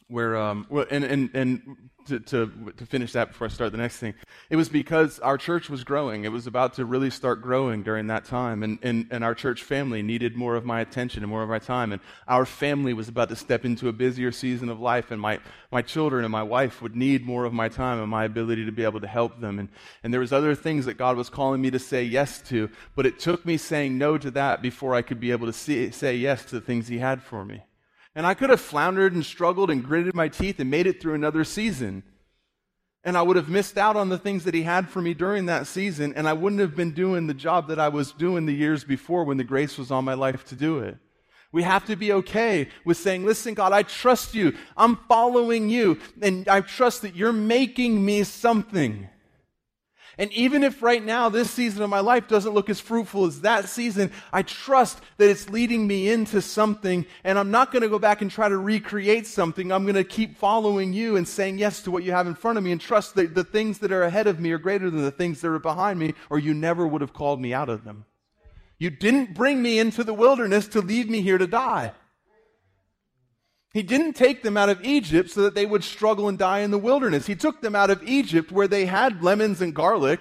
where 0.08 0.36
um, 0.36 0.66
well, 0.68 0.86
and 0.90 1.04
and 1.04 1.30
and 1.34 1.90
to, 2.06 2.20
to 2.20 2.72
to 2.76 2.86
finish 2.86 3.12
that 3.12 3.28
before 3.28 3.46
I 3.46 3.50
start 3.50 3.72
the 3.72 3.78
next 3.78 3.96
thing, 3.96 4.14
it 4.50 4.56
was 4.56 4.68
because 4.68 5.18
our 5.20 5.38
church 5.38 5.70
was 5.70 5.82
growing. 5.82 6.24
It 6.24 6.32
was 6.32 6.46
about 6.46 6.74
to 6.74 6.84
really 6.84 7.08
start 7.08 7.40
growing 7.40 7.82
during 7.82 8.08
that 8.08 8.26
time, 8.26 8.62
and 8.62 8.78
and 8.82 9.06
and 9.10 9.24
our 9.24 9.34
church 9.34 9.62
family 9.62 10.02
needed 10.02 10.36
more 10.36 10.56
of 10.56 10.64
my 10.64 10.80
attention 10.80 11.22
and 11.22 11.30
more 11.30 11.42
of 11.42 11.48
my 11.48 11.58
time, 11.58 11.92
and 11.92 12.02
our 12.28 12.44
family 12.44 12.92
was 12.92 13.08
about 13.08 13.30
to 13.30 13.36
step 13.36 13.64
into 13.64 13.88
a 13.88 13.92
busier 13.92 14.30
season 14.30 14.68
of 14.68 14.78
life, 14.78 15.10
and 15.10 15.20
my 15.20 15.40
my 15.72 15.80
children 15.80 16.24
and 16.24 16.32
my 16.32 16.42
wife 16.42 16.82
would 16.82 16.94
need 16.94 17.24
more 17.24 17.44
of 17.46 17.52
my 17.52 17.68
time 17.68 17.98
and 17.98 18.10
my 18.10 18.24
ability 18.24 18.66
to 18.66 18.72
be 18.72 18.84
able 18.84 19.00
to 19.00 19.08
help 19.08 19.40
them, 19.40 19.58
and 19.58 19.68
and 20.02 20.12
there 20.12 20.20
was 20.20 20.32
other 20.32 20.54
things 20.54 20.84
that 20.84 20.98
God 20.98 21.16
was 21.16 21.30
calling 21.30 21.62
me 21.62 21.70
to 21.70 21.78
say 21.78 22.02
yes 22.02 22.42
to, 22.42 22.68
but 22.94 23.06
it 23.06 23.18
took 23.18 23.46
me 23.46 23.56
saying 23.56 23.96
no 23.96 24.18
to 24.18 24.30
that 24.32 24.60
before 24.60 24.94
I 24.94 25.00
could 25.00 25.18
be 25.18 25.30
able 25.30 25.46
to 25.46 25.52
see, 25.52 25.90
say 25.90 26.14
yes 26.14 26.44
to 26.46 26.56
the 26.56 26.60
things 26.60 26.88
He 26.88 26.98
had 26.98 27.22
for 27.22 27.44
me. 27.44 27.62
And 28.14 28.26
I 28.26 28.34
could 28.34 28.50
have 28.50 28.60
floundered 28.60 29.12
and 29.12 29.24
struggled 29.24 29.70
and 29.70 29.82
gritted 29.82 30.14
my 30.14 30.28
teeth 30.28 30.60
and 30.60 30.70
made 30.70 30.86
it 30.86 31.00
through 31.00 31.14
another 31.14 31.44
season. 31.44 32.04
And 33.02 33.18
I 33.18 33.22
would 33.22 33.36
have 33.36 33.48
missed 33.48 33.76
out 33.76 33.96
on 33.96 34.08
the 34.08 34.18
things 34.18 34.44
that 34.44 34.54
he 34.54 34.62
had 34.62 34.88
for 34.88 35.02
me 35.02 35.12
during 35.12 35.46
that 35.46 35.66
season, 35.66 36.14
and 36.14 36.26
I 36.26 36.32
wouldn't 36.32 36.60
have 36.60 36.74
been 36.74 36.92
doing 36.92 37.26
the 37.26 37.34
job 37.34 37.68
that 37.68 37.78
I 37.78 37.88
was 37.88 38.12
doing 38.12 38.46
the 38.46 38.54
years 38.54 38.82
before 38.82 39.24
when 39.24 39.36
the 39.36 39.44
grace 39.44 39.76
was 39.76 39.90
on 39.90 40.04
my 40.04 40.14
life 40.14 40.44
to 40.46 40.54
do 40.54 40.78
it. 40.78 40.96
We 41.52 41.62
have 41.62 41.84
to 41.86 41.96
be 41.96 42.12
okay 42.12 42.68
with 42.84 42.96
saying, 42.96 43.24
listen, 43.24 43.54
God, 43.54 43.72
I 43.72 43.84
trust 43.84 44.34
you. 44.34 44.56
I'm 44.76 44.96
following 45.08 45.68
you. 45.68 46.00
And 46.20 46.48
I 46.48 46.62
trust 46.62 47.02
that 47.02 47.14
you're 47.14 47.32
making 47.32 48.04
me 48.04 48.24
something. 48.24 49.08
And 50.18 50.32
even 50.32 50.62
if 50.62 50.82
right 50.82 51.04
now 51.04 51.28
this 51.28 51.50
season 51.50 51.82
of 51.82 51.90
my 51.90 52.00
life 52.00 52.28
doesn't 52.28 52.54
look 52.54 52.70
as 52.70 52.80
fruitful 52.80 53.24
as 53.24 53.40
that 53.40 53.68
season, 53.68 54.12
I 54.32 54.42
trust 54.42 55.00
that 55.16 55.28
it's 55.28 55.48
leading 55.50 55.86
me 55.86 56.08
into 56.08 56.40
something. 56.40 57.04
And 57.24 57.38
I'm 57.38 57.50
not 57.50 57.72
going 57.72 57.82
to 57.82 57.88
go 57.88 57.98
back 57.98 58.22
and 58.22 58.30
try 58.30 58.48
to 58.48 58.56
recreate 58.56 59.26
something. 59.26 59.72
I'm 59.72 59.84
going 59.84 59.94
to 59.94 60.04
keep 60.04 60.36
following 60.36 60.92
you 60.92 61.16
and 61.16 61.26
saying 61.26 61.58
yes 61.58 61.82
to 61.82 61.90
what 61.90 62.04
you 62.04 62.12
have 62.12 62.26
in 62.26 62.34
front 62.34 62.58
of 62.58 62.64
me 62.64 62.72
and 62.72 62.80
trust 62.80 63.14
that 63.16 63.34
the 63.34 63.44
things 63.44 63.78
that 63.78 63.92
are 63.92 64.04
ahead 64.04 64.26
of 64.26 64.38
me 64.38 64.52
are 64.52 64.58
greater 64.58 64.90
than 64.90 65.02
the 65.02 65.10
things 65.10 65.40
that 65.40 65.48
are 65.48 65.58
behind 65.58 65.98
me, 65.98 66.14
or 66.30 66.38
you 66.38 66.54
never 66.54 66.86
would 66.86 67.00
have 67.00 67.12
called 67.12 67.40
me 67.40 67.52
out 67.52 67.68
of 67.68 67.84
them. 67.84 68.04
You 68.78 68.90
didn't 68.90 69.34
bring 69.34 69.62
me 69.62 69.78
into 69.78 70.04
the 70.04 70.14
wilderness 70.14 70.68
to 70.68 70.80
leave 70.80 71.08
me 71.08 71.22
here 71.22 71.38
to 71.38 71.46
die. 71.46 71.92
He 73.74 73.82
didn't 73.82 74.12
take 74.12 74.44
them 74.44 74.56
out 74.56 74.68
of 74.68 74.84
Egypt 74.84 75.30
so 75.30 75.42
that 75.42 75.56
they 75.56 75.66
would 75.66 75.82
struggle 75.82 76.28
and 76.28 76.38
die 76.38 76.60
in 76.60 76.70
the 76.70 76.78
wilderness. 76.78 77.26
He 77.26 77.34
took 77.34 77.60
them 77.60 77.74
out 77.74 77.90
of 77.90 78.02
Egypt 78.04 78.52
where 78.52 78.68
they 78.68 78.86
had 78.86 79.22
lemons 79.22 79.60
and 79.60 79.74
garlic 79.74 80.20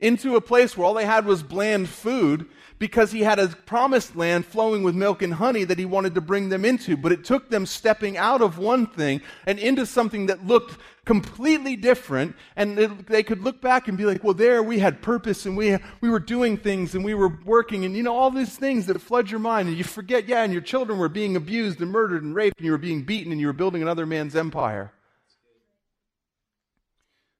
into 0.00 0.36
a 0.36 0.40
place 0.40 0.76
where 0.76 0.86
all 0.86 0.94
they 0.94 1.04
had 1.04 1.26
was 1.26 1.42
bland 1.42 1.88
food 1.88 2.46
because 2.80 3.12
he 3.12 3.20
had 3.20 3.38
a 3.38 3.46
promised 3.48 4.16
land 4.16 4.46
flowing 4.46 4.82
with 4.82 4.94
milk 4.94 5.20
and 5.20 5.34
honey 5.34 5.64
that 5.64 5.78
he 5.78 5.84
wanted 5.84 6.14
to 6.14 6.20
bring 6.20 6.48
them 6.48 6.64
into. 6.64 6.96
But 6.96 7.12
it 7.12 7.24
took 7.24 7.50
them 7.50 7.66
stepping 7.66 8.16
out 8.16 8.40
of 8.40 8.56
one 8.56 8.86
thing 8.86 9.20
and 9.46 9.58
into 9.58 9.84
something 9.84 10.26
that 10.26 10.46
looked 10.46 10.78
completely 11.04 11.76
different. 11.76 12.34
And 12.56 12.78
it, 12.78 13.06
they 13.06 13.22
could 13.22 13.42
look 13.42 13.60
back 13.60 13.86
and 13.86 13.98
be 13.98 14.06
like, 14.06 14.24
well, 14.24 14.32
there 14.32 14.62
we 14.62 14.78
had 14.78 15.02
purpose 15.02 15.44
and 15.44 15.58
we, 15.58 15.76
we 16.00 16.08
were 16.08 16.18
doing 16.18 16.56
things 16.56 16.94
and 16.94 17.04
we 17.04 17.12
were 17.12 17.38
working 17.44 17.84
and, 17.84 17.94
you 17.94 18.02
know, 18.02 18.16
all 18.16 18.30
these 18.30 18.56
things 18.56 18.86
that 18.86 18.98
flood 19.02 19.30
your 19.30 19.40
mind. 19.40 19.68
And 19.68 19.76
you 19.76 19.84
forget, 19.84 20.26
yeah, 20.26 20.42
and 20.42 20.52
your 20.52 20.62
children 20.62 20.98
were 20.98 21.10
being 21.10 21.36
abused 21.36 21.82
and 21.82 21.90
murdered 21.90 22.22
and 22.22 22.34
raped 22.34 22.58
and 22.58 22.64
you 22.64 22.72
were 22.72 22.78
being 22.78 23.02
beaten 23.02 23.30
and 23.30 23.40
you 23.40 23.46
were 23.46 23.52
building 23.52 23.82
another 23.82 24.06
man's 24.06 24.34
empire. 24.34 24.90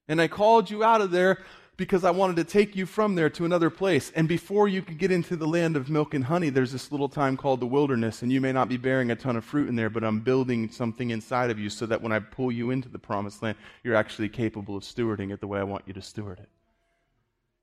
And 0.06 0.20
I 0.20 0.28
called 0.28 0.68
you 0.68 0.84
out 0.84 1.00
of 1.00 1.12
there 1.12 1.38
because 1.80 2.04
I 2.04 2.10
wanted 2.10 2.36
to 2.36 2.44
take 2.44 2.76
you 2.76 2.84
from 2.84 3.14
there 3.14 3.30
to 3.30 3.46
another 3.46 3.70
place. 3.70 4.12
And 4.14 4.28
before 4.28 4.68
you 4.68 4.82
can 4.82 4.98
get 4.98 5.10
into 5.10 5.34
the 5.34 5.48
land 5.48 5.78
of 5.78 5.88
milk 5.88 6.12
and 6.12 6.22
honey, 6.22 6.50
there's 6.50 6.72
this 6.72 6.92
little 6.92 7.08
time 7.08 7.38
called 7.38 7.60
the 7.60 7.66
wilderness, 7.66 8.20
and 8.20 8.30
you 8.30 8.38
may 8.38 8.52
not 8.52 8.68
be 8.68 8.76
bearing 8.76 9.10
a 9.10 9.16
ton 9.16 9.34
of 9.34 9.46
fruit 9.46 9.66
in 9.66 9.76
there, 9.76 9.88
but 9.88 10.04
I'm 10.04 10.20
building 10.20 10.70
something 10.70 11.08
inside 11.08 11.48
of 11.48 11.58
you 11.58 11.70
so 11.70 11.86
that 11.86 12.02
when 12.02 12.12
I 12.12 12.18
pull 12.18 12.52
you 12.52 12.70
into 12.70 12.90
the 12.90 12.98
promised 12.98 13.42
land, 13.42 13.56
you're 13.82 13.94
actually 13.94 14.28
capable 14.28 14.76
of 14.76 14.82
stewarding 14.82 15.32
it 15.32 15.40
the 15.40 15.46
way 15.46 15.58
I 15.58 15.62
want 15.62 15.84
you 15.86 15.94
to 15.94 16.02
steward 16.02 16.38
it. 16.38 16.50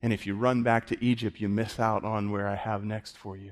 And 0.02 0.12
if 0.12 0.26
you 0.26 0.36
run 0.36 0.64
back 0.64 0.88
to 0.88 1.04
Egypt, 1.06 1.40
you 1.40 1.48
miss 1.48 1.80
out 1.80 2.04
on 2.04 2.32
where 2.32 2.48
I 2.48 2.56
have 2.56 2.84
next 2.84 3.20
for 3.20 3.38
you 3.38 3.52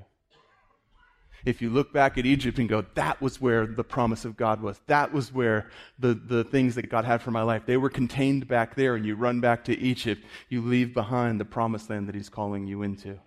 if 1.46 1.62
you 1.62 1.70
look 1.70 1.94
back 1.94 2.18
at 2.18 2.26
Egypt 2.26 2.58
and 2.58 2.68
go, 2.68 2.84
that 2.96 3.22
was 3.22 3.40
where 3.40 3.68
the 3.68 3.84
promise 3.84 4.26
of 4.26 4.36
God 4.36 4.62
was. 4.62 4.82
That 4.88 5.14
was 5.14 5.32
where 5.32 5.70
the, 6.00 6.16
the 6.16 6.44
things 6.44 6.74
that 6.76 6.90
God 6.90 7.06
had 7.06 7.22
for 7.22 7.32
my 7.32 7.44
life, 7.44 7.64
they 7.66 7.78
were 7.78 7.90
contained 7.90 8.48
back 8.48 8.76
there. 8.76 8.96
And 8.96 9.06
you 9.06 9.16
run 9.16 9.40
back 9.40 9.64
to 9.66 9.78
Egypt, 9.78 10.26
you 10.50 10.62
leave 10.62 10.94
behind 10.94 11.40
the 11.40 11.46
promised 11.46 11.90
land 11.90 12.08
that 12.08 12.16
He's 12.16 12.30
calling 12.30 12.66
you 12.66 12.82
into. 12.82 13.20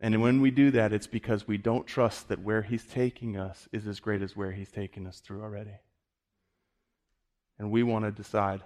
And 0.00 0.22
when 0.22 0.40
we 0.40 0.50
do 0.50 0.70
that, 0.72 0.92
it's 0.92 1.06
because 1.06 1.48
we 1.48 1.58
don't 1.58 1.86
trust 1.86 2.28
that 2.28 2.42
where 2.42 2.62
He's 2.62 2.84
taking 2.84 3.36
us 3.36 3.68
is 3.72 3.86
as 3.86 3.98
great 3.98 4.22
as 4.22 4.36
where 4.36 4.52
He's 4.52 4.70
taken 4.70 5.06
us 5.06 5.18
through 5.18 5.42
already. 5.42 5.74
And 7.58 7.70
we 7.70 7.82
want 7.82 8.04
to 8.04 8.12
decide. 8.12 8.62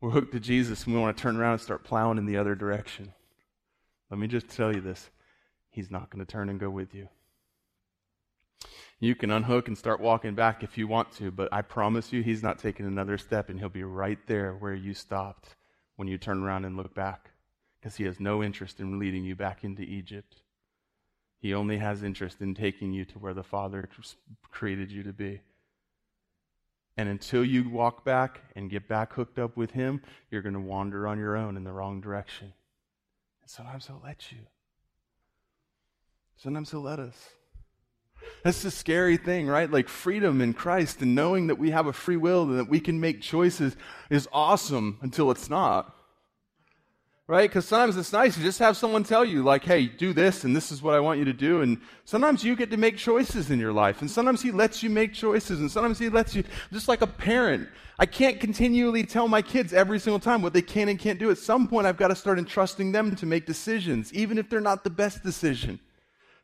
We're 0.00 0.10
hooked 0.10 0.32
to 0.32 0.40
Jesus 0.40 0.84
and 0.84 0.94
we 0.94 1.00
want 1.00 1.16
to 1.16 1.22
turn 1.22 1.36
around 1.36 1.52
and 1.52 1.60
start 1.60 1.84
plowing 1.84 2.18
in 2.18 2.26
the 2.26 2.36
other 2.36 2.54
direction. 2.54 3.12
Let 4.10 4.20
me 4.20 4.28
just 4.28 4.48
tell 4.48 4.74
you 4.74 4.80
this 4.80 5.10
He's 5.74 5.90
not 5.90 6.08
going 6.08 6.24
to 6.24 6.30
turn 6.30 6.48
and 6.48 6.60
go 6.60 6.70
with 6.70 6.94
you. 6.94 7.08
You 9.00 9.16
can 9.16 9.32
unhook 9.32 9.66
and 9.66 9.76
start 9.76 10.00
walking 10.00 10.36
back 10.36 10.62
if 10.62 10.78
you 10.78 10.86
want 10.86 11.10
to, 11.16 11.32
but 11.32 11.52
I 11.52 11.62
promise 11.62 12.12
you, 12.12 12.22
He's 12.22 12.44
not 12.44 12.60
taking 12.60 12.86
another 12.86 13.18
step, 13.18 13.48
and 13.48 13.58
He'll 13.58 13.68
be 13.68 13.82
right 13.82 14.20
there 14.28 14.54
where 14.54 14.74
you 14.74 14.94
stopped 14.94 15.56
when 15.96 16.06
you 16.06 16.16
turn 16.16 16.44
around 16.44 16.64
and 16.64 16.76
look 16.76 16.94
back 16.94 17.30
because 17.80 17.96
He 17.96 18.04
has 18.04 18.20
no 18.20 18.40
interest 18.40 18.78
in 18.78 19.00
leading 19.00 19.24
you 19.24 19.34
back 19.34 19.64
into 19.64 19.82
Egypt. 19.82 20.36
He 21.40 21.52
only 21.52 21.78
has 21.78 22.04
interest 22.04 22.40
in 22.40 22.54
taking 22.54 22.92
you 22.92 23.04
to 23.06 23.18
where 23.18 23.34
the 23.34 23.42
Father 23.42 23.88
created 24.52 24.92
you 24.92 25.02
to 25.02 25.12
be. 25.12 25.40
And 26.96 27.08
until 27.08 27.44
you 27.44 27.68
walk 27.68 28.04
back 28.04 28.42
and 28.54 28.70
get 28.70 28.86
back 28.86 29.12
hooked 29.14 29.40
up 29.40 29.56
with 29.56 29.72
Him, 29.72 30.02
you're 30.30 30.40
going 30.40 30.54
to 30.54 30.60
wander 30.60 31.08
on 31.08 31.18
your 31.18 31.36
own 31.36 31.56
in 31.56 31.64
the 31.64 31.72
wrong 31.72 32.00
direction. 32.00 32.52
And 33.42 33.50
sometimes 33.50 33.88
He'll 33.88 34.00
let 34.04 34.30
you. 34.30 34.38
Sometimes 36.36 36.70
He'll 36.70 36.80
let 36.80 36.98
us. 36.98 37.16
That's 38.42 38.62
the 38.62 38.70
scary 38.70 39.16
thing, 39.16 39.46
right? 39.46 39.70
Like 39.70 39.88
freedom 39.88 40.40
in 40.40 40.52
Christ 40.52 41.00
and 41.00 41.14
knowing 41.14 41.46
that 41.46 41.58
we 41.58 41.70
have 41.70 41.86
a 41.86 41.92
free 41.92 42.16
will 42.16 42.42
and 42.42 42.58
that 42.58 42.68
we 42.68 42.80
can 42.80 43.00
make 43.00 43.22
choices 43.22 43.76
is 44.10 44.28
awesome 44.32 44.98
until 45.00 45.30
it's 45.30 45.48
not. 45.48 45.94
Right? 47.26 47.48
Because 47.48 47.64
sometimes 47.64 47.96
it's 47.96 48.12
nice 48.12 48.34
to 48.34 48.42
just 48.42 48.58
have 48.58 48.76
someone 48.76 49.02
tell 49.02 49.24
you, 49.24 49.42
like, 49.42 49.64
hey, 49.64 49.86
do 49.86 50.12
this 50.12 50.44
and 50.44 50.54
this 50.54 50.70
is 50.70 50.82
what 50.82 50.94
I 50.94 51.00
want 51.00 51.18
you 51.18 51.24
to 51.24 51.32
do. 51.32 51.62
And 51.62 51.80
sometimes 52.04 52.44
you 52.44 52.54
get 52.54 52.70
to 52.70 52.76
make 52.76 52.98
choices 52.98 53.50
in 53.50 53.58
your 53.58 53.72
life. 53.72 54.02
And 54.02 54.10
sometimes 54.10 54.42
He 54.42 54.50
lets 54.50 54.82
you 54.82 54.90
make 54.90 55.14
choices. 55.14 55.58
And 55.58 55.70
sometimes 55.70 55.98
He 55.98 56.10
lets 56.10 56.34
you, 56.34 56.44
just 56.70 56.86
like 56.86 57.00
a 57.00 57.06
parent. 57.06 57.66
I 57.98 58.04
can't 58.04 58.38
continually 58.38 59.04
tell 59.04 59.26
my 59.26 59.40
kids 59.40 59.72
every 59.72 59.98
single 60.00 60.20
time 60.20 60.42
what 60.42 60.52
they 60.52 60.60
can 60.60 60.90
and 60.90 60.98
can't 60.98 61.18
do. 61.18 61.30
At 61.30 61.38
some 61.38 61.66
point, 61.66 61.86
I've 61.86 61.96
got 61.96 62.08
to 62.08 62.14
start 62.14 62.38
entrusting 62.38 62.92
them 62.92 63.16
to 63.16 63.24
make 63.24 63.46
decisions, 63.46 64.12
even 64.12 64.36
if 64.36 64.50
they're 64.50 64.60
not 64.60 64.84
the 64.84 64.90
best 64.90 65.22
decision 65.22 65.80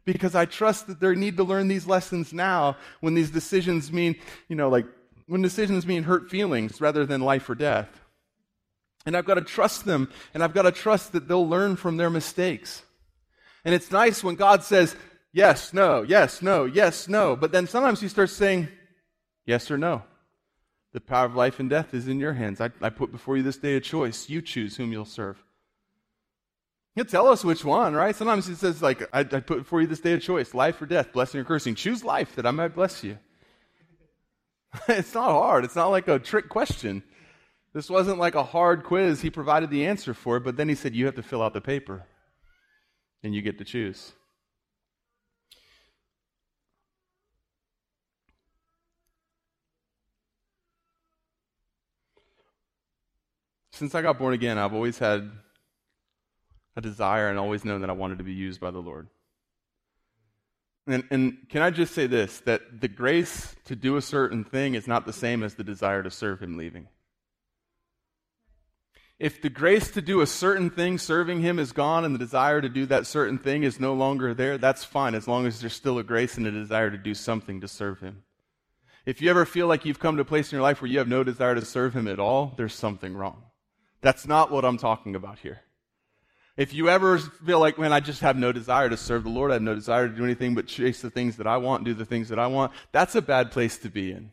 because 0.05 0.35
I 0.35 0.45
trust 0.45 0.87
that 0.87 1.01
they 1.01 1.15
need 1.15 1.37
to 1.37 1.45
learn 1.45 1.69
these 1.69 1.87
lessons 1.87 2.33
now 2.33 2.77
when 3.01 3.15
these 3.15 3.31
decisions 3.31 3.93
mean, 3.93 4.17
you 4.49 4.57
know, 4.57 4.69
like 4.69 4.87
when 5.27 5.43
decisions 5.43 5.87
mean 5.87 6.03
hurt 6.03 6.31
feelings 6.31 6.81
rather 6.81 7.07
than 7.07 7.21
life 7.21 7.49
or 7.49 7.55
death. 7.55 7.89
And 9.07 9.17
I've 9.17 9.25
got 9.27 9.35
to 9.35 9.43
trust 9.43 9.85
them, 9.85 10.11
and 10.35 10.43
I've 10.43 10.53
got 10.53 10.63
to 10.63 10.73
trust 10.73 11.13
that 11.13 11.27
they'll 11.27 11.49
learn 11.49 11.77
from 11.77 11.97
their 11.97 12.11
mistakes. 12.11 12.83
And 13.65 13.75
it's 13.75 13.91
nice 13.91 14.23
when 14.23 14.35
God 14.35 14.63
says, 14.63 14.95
yes, 15.33 15.73
no, 15.73 16.03
yes, 16.03 16.43
no, 16.43 16.65
yes, 16.65 17.09
no. 17.09 17.37
But 17.37 17.53
then 17.53 17.67
sometimes 17.67 18.01
He 18.01 18.09
starts 18.09 18.33
saying, 18.33 18.69
yes 19.47 19.71
or 19.71 19.79
no. 19.79 20.03
The 20.93 21.01
power 21.01 21.27
of 21.27 21.37
life 21.37 21.61
and 21.61 21.71
death 21.71 21.95
is 21.95 22.09
in 22.09 22.19
your 22.19 22.33
hands. 22.33 22.61
I, 22.61 22.71
I 22.83 22.91
put 22.91 23.13
before 23.13 23.37
you 23.37 23.43
this 23.43 23.57
day 23.57 23.77
a 23.77 23.81
choice. 23.81 24.29
You 24.29 24.43
choose 24.43 24.77
whom 24.77 24.93
you'll 24.93 25.05
serve. 25.05 25.43
He'll 26.97 27.05
tell 27.05 27.28
us 27.28 27.45
which 27.45 27.64
one, 27.64 27.95
right? 27.95 28.14
Sometimes 28.14 28.47
he 28.47 28.55
says, 28.55 28.82
like, 28.82 29.03
I, 29.12 29.20
I 29.20 29.24
put 29.24 29.59
before 29.59 29.80
you 29.80 29.86
this 29.86 30.01
day 30.01 30.12
of 30.14 30.22
choice, 30.22 30.55
life 30.55 30.82
or 30.82 30.86
death, 30.86 31.12
blessing 31.12 31.41
or 31.41 31.45
cursing. 31.45 31.74
Choose 31.74 32.05
life 32.05 32.34
that 32.34 32.47
I 32.47 32.51
might 32.51 32.74
bless 32.74 33.05
you. 33.05 33.18
it's 34.88 35.14
not 35.14 35.30
hard. 35.30 35.64
It's 35.64 35.76
not 35.76 35.88
like 35.88 36.09
a 36.09 36.18
trick 36.18 36.49
question. 36.49 37.03
This 37.72 37.88
wasn't 37.88 38.18
like 38.18 38.34
a 38.34 38.43
hard 38.43 38.82
quiz. 38.82 39.20
He 39.20 39.30
provided 39.30 39.70
the 39.70 39.86
answer 39.86 40.14
for 40.14 40.36
it, 40.36 40.41
but 40.41 40.57
then 40.57 40.68
he 40.68 40.74
said, 40.74 40.95
you 40.95 41.07
have 41.07 41.14
to 41.14 41.22
fill 41.22 41.43
out 41.43 41.55
the 41.55 41.61
paper 41.61 42.05
and 43.22 43.34
you 43.34 43.43
get 43.43 43.59
to 43.59 43.64
choose. 43.64 44.12
Since 53.72 53.95
I 53.95 54.03
got 54.03 54.18
born 54.18 54.34
again, 54.34 54.59
I've 54.59 54.74
always 54.74 54.99
had 54.99 55.30
a 56.77 56.81
desire 56.81 57.29
and 57.29 57.39
always 57.39 57.64
known 57.64 57.81
that 57.81 57.91
I 57.91 57.95
wanted 57.95 58.18
to 58.18 58.25
be 58.25 58.33
used 58.33 58.61
by 58.61 58.71
the 58.71 58.79
Lord. 58.79 59.09
And, 60.87 61.05
and, 61.11 61.49
can 61.49 61.62
I 61.62 61.71
just 61.71 61.95
say 61.95 62.07
this 62.07 62.41
that 62.41 62.81
the 62.81 62.89
grace 62.89 63.55
to 63.66 63.77
do 63.77 63.97
a 63.97 64.03
certain 64.03 64.45
thing 64.45 64.75
is 64.75 64.89
not 64.89 65.07
the 65.07 65.12
same 65.12 65.43
as 65.43 65.55
the 65.55 65.64
desire 65.64 66.03
to 66.03 66.11
serve 66.11 66.41
Him 66.41 66.57
leaving. 66.57 66.89
If 69.18 69.43
the 69.43 69.51
grace 69.51 69.91
to 69.91 70.01
do 70.01 70.23
a 70.23 70.27
certain 70.27 70.71
thing 70.71 70.97
serving 70.97 71.43
Him 71.43 71.59
is 71.59 71.73
gone 71.73 72.07
and 72.07 72.14
the 72.14 72.18
desire 72.18 72.62
to 72.62 72.71
do 72.71 72.87
that 72.87 73.07
certain 73.07 73.39
thing 73.39 73.62
is 73.62 73.79
no 73.79 73.93
longer 73.93 74.33
there, 74.33 74.57
that's 74.57 74.83
fine 74.83 75.14
as 75.14 75.29
long 75.29 75.47
as 75.47 75.61
there's 75.61 75.75
still 75.75 75.99
a 75.99 76.03
grace 76.03 76.39
and 76.39 76.47
a 76.47 76.51
desire 76.51 76.91
to 76.91 76.97
do 76.97 77.14
something 77.14 77.61
to 77.61 77.68
serve 77.68 78.01
Him. 78.01 78.23
If 79.05 79.21
you 79.21 79.29
ever 79.29 79.45
feel 79.45 79.66
like 79.66 79.85
you've 79.85 79.99
come 79.99 80.16
to 80.16 80.23
a 80.23 80.25
place 80.25 80.51
in 80.51 80.57
your 80.57 80.62
life 80.62 80.81
where 80.81 80.91
you 80.91 80.99
have 80.99 81.09
no 81.09 81.23
desire 81.23 81.55
to 81.55 81.64
serve 81.64 81.95
Him 81.95 82.09
at 82.09 82.18
all, 82.18 82.55
there's 82.57 82.75
something 82.75 83.14
wrong. 83.14 83.43
That's 84.01 84.27
not 84.27 84.51
what 84.51 84.64
I'm 84.64 84.79
talking 84.79 85.14
about 85.14 85.39
here. 85.39 85.61
If 86.61 86.75
you 86.75 86.91
ever 86.91 87.17
feel 87.17 87.59
like, 87.59 87.79
man, 87.79 87.91
I 87.91 88.01
just 88.01 88.21
have 88.21 88.37
no 88.37 88.53
desire 88.53 88.91
to 88.91 88.97
serve 88.99 89.25
the 89.25 89.31
Lord, 89.31 89.51
I 89.51 89.55
have 89.55 89.63
no 89.63 89.75
desire 89.75 90.07
to 90.07 90.15
do 90.15 90.25
anything 90.25 90.55
but 90.55 90.67
chase 90.67 91.01
the 91.01 91.09
things 91.09 91.39
that 91.39 91.47
I 91.47 91.57
want, 91.57 91.85
do 91.85 91.95
the 91.95 92.05
things 92.05 92.29
that 92.29 92.39
I 92.39 92.49
want, 92.49 92.73
that's 92.93 93.15
a 93.15 93.23
bad 93.23 93.51
place 93.51 93.79
to 93.79 93.89
be 93.89 94.13
in. 94.13 94.31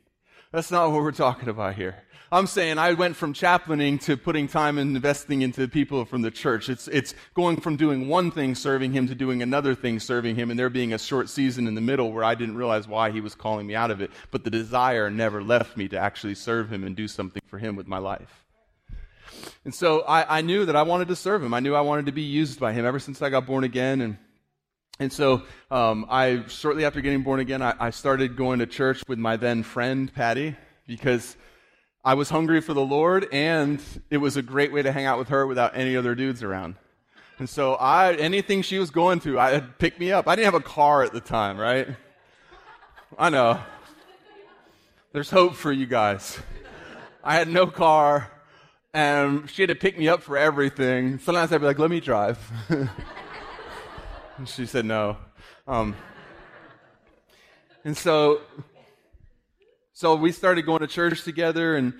That's 0.51 0.69
not 0.69 0.91
what 0.91 1.03
we're 1.03 1.13
talking 1.13 1.47
about 1.47 1.75
here. 1.75 2.03
I'm 2.29 2.45
saying 2.45 2.79
I 2.79 2.91
went 2.95 3.15
from 3.15 3.31
chaplaining 3.31 3.99
to 3.99 4.17
putting 4.17 4.49
time 4.49 4.77
and 4.77 4.93
investing 4.93 5.41
into 5.41 5.69
people 5.69 6.03
from 6.03 6.21
the 6.21 6.29
church. 6.29 6.67
It's, 6.67 6.89
it's 6.89 7.15
going 7.33 7.61
from 7.61 7.77
doing 7.77 8.09
one 8.09 8.31
thing 8.31 8.55
serving 8.55 8.91
him 8.91 9.07
to 9.07 9.15
doing 9.15 9.41
another 9.41 9.73
thing 9.73 9.97
serving 9.97 10.35
him, 10.35 10.51
and 10.51 10.59
there 10.59 10.69
being 10.69 10.91
a 10.91 10.99
short 10.99 11.29
season 11.29 11.65
in 11.65 11.75
the 11.75 11.81
middle 11.81 12.11
where 12.11 12.25
I 12.25 12.35
didn't 12.35 12.57
realize 12.57 12.89
why 12.89 13.09
he 13.09 13.21
was 13.21 13.35
calling 13.35 13.65
me 13.65 13.73
out 13.75 13.89
of 13.89 14.01
it. 14.01 14.11
But 14.31 14.43
the 14.43 14.49
desire 14.49 15.09
never 15.09 15.41
left 15.41 15.77
me 15.77 15.87
to 15.87 15.97
actually 15.97 16.35
serve 16.35 16.73
him 16.73 16.83
and 16.83 16.93
do 16.93 17.07
something 17.07 17.41
for 17.47 17.57
him 17.57 17.77
with 17.77 17.87
my 17.87 17.99
life. 17.99 18.43
And 19.65 19.73
so 19.73 20.01
I, 20.01 20.37
I 20.37 20.41
knew 20.41 20.65
that 20.65 20.75
I 20.75 20.83
wanted 20.83 21.07
to 21.09 21.15
serve 21.15 21.43
him. 21.43 21.53
I 21.53 21.59
knew 21.59 21.75
I 21.75 21.81
wanted 21.81 22.05
to 22.05 22.11
be 22.11 22.23
used 22.23 22.59
by 22.59 22.73
him 22.73 22.85
ever 22.85 22.99
since 22.99 23.21
I 23.21 23.29
got 23.29 23.45
born 23.45 23.63
again. 23.63 24.01
And 24.01 24.17
And 24.99 25.13
so 25.13 25.43
um, 25.69 26.05
I, 26.09 26.43
shortly 26.47 26.85
after 26.85 27.01
getting 27.01 27.23
born 27.23 27.39
again, 27.39 27.61
I, 27.61 27.75
I 27.79 27.89
started 27.91 28.35
going 28.35 28.59
to 28.59 28.65
church 28.65 29.03
with 29.07 29.19
my 29.19 29.37
then 29.37 29.63
friend, 29.63 30.11
Patty, 30.13 30.55
because 30.87 31.37
I 32.03 32.13
was 32.15 32.29
hungry 32.29 32.61
for 32.61 32.73
the 32.73 32.85
Lord 32.85 33.27
and 33.31 33.81
it 34.09 34.17
was 34.17 34.37
a 34.37 34.41
great 34.41 34.71
way 34.71 34.81
to 34.81 34.91
hang 34.91 35.05
out 35.05 35.19
with 35.19 35.27
her 35.27 35.45
without 35.45 35.75
any 35.75 35.95
other 35.97 36.15
dudes 36.15 36.41
around. 36.41 36.75
And 37.37 37.47
so 37.47 37.75
I, 37.75 38.13
anything 38.13 38.63
she 38.63 38.79
was 38.79 38.89
going 38.89 39.19
through, 39.19 39.39
I 39.39 39.51
had 39.51 39.77
pick 39.77 39.99
me 39.99 40.11
up. 40.11 40.27
I 40.27 40.35
didn't 40.35 40.45
have 40.45 40.61
a 40.61 40.63
car 40.63 41.03
at 41.03 41.13
the 41.13 41.21
time, 41.21 41.57
right? 41.59 41.89
I 43.19 43.29
know. 43.29 43.59
There's 45.11 45.29
hope 45.29 45.55
for 45.55 45.71
you 45.71 45.85
guys. 45.85 46.39
I 47.23 47.35
had 47.35 47.47
no 47.47 47.67
car, 47.67 48.31
and 48.97 49.47
she 49.47 49.61
had 49.61 49.69
to 49.69 49.75
pick 49.75 49.95
me 49.99 50.07
up 50.07 50.23
for 50.23 50.35
everything. 50.35 51.19
Sometimes 51.19 51.53
I'd 51.53 51.59
be 51.59 51.67
like, 51.67 51.77
let 51.77 51.91
me 51.91 51.99
drive. 51.99 52.39
And 54.37 54.47
she 54.47 54.67
said 54.67 54.85
no. 54.85 55.17
Um, 55.67 55.95
and 57.83 57.97
so, 57.97 58.41
so 59.93 60.13
we 60.13 60.31
started 60.31 60.63
going 60.63 60.81
to 60.81 60.87
church 60.87 61.23
together, 61.23 61.75
and 61.75 61.95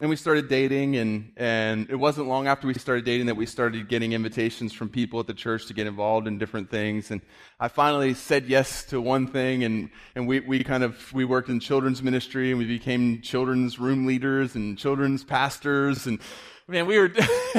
and 0.00 0.10
we 0.10 0.16
started 0.16 0.48
dating 0.48 0.96
and, 0.96 1.32
and 1.36 1.88
it 1.88 1.94
wasn't 1.94 2.26
long 2.26 2.48
after 2.48 2.66
we 2.66 2.74
started 2.74 3.04
dating 3.04 3.26
that 3.26 3.36
we 3.36 3.46
started 3.46 3.88
getting 3.88 4.12
invitations 4.12 4.72
from 4.72 4.88
people 4.88 5.20
at 5.20 5.28
the 5.28 5.34
church 5.34 5.66
to 5.66 5.74
get 5.74 5.86
involved 5.86 6.26
in 6.26 6.36
different 6.36 6.68
things. 6.68 7.12
And 7.12 7.20
i 7.60 7.68
finally 7.68 8.12
said 8.12 8.46
yes 8.46 8.84
to 8.86 9.00
one 9.00 9.28
thing 9.28 9.62
and, 9.62 9.88
and 10.16 10.26
we, 10.26 10.40
we 10.40 10.64
kind 10.64 10.82
of 10.82 11.12
we 11.12 11.24
worked 11.24 11.48
in 11.48 11.60
children's 11.60 12.02
ministry 12.02 12.50
and 12.50 12.58
we 12.58 12.64
became 12.64 13.20
children's 13.20 13.78
room 13.78 14.04
leaders 14.04 14.56
and 14.56 14.76
children's 14.76 15.22
pastors. 15.22 16.08
And 16.08 16.18
man 16.66 16.86
we 16.86 16.98
were 16.98 17.12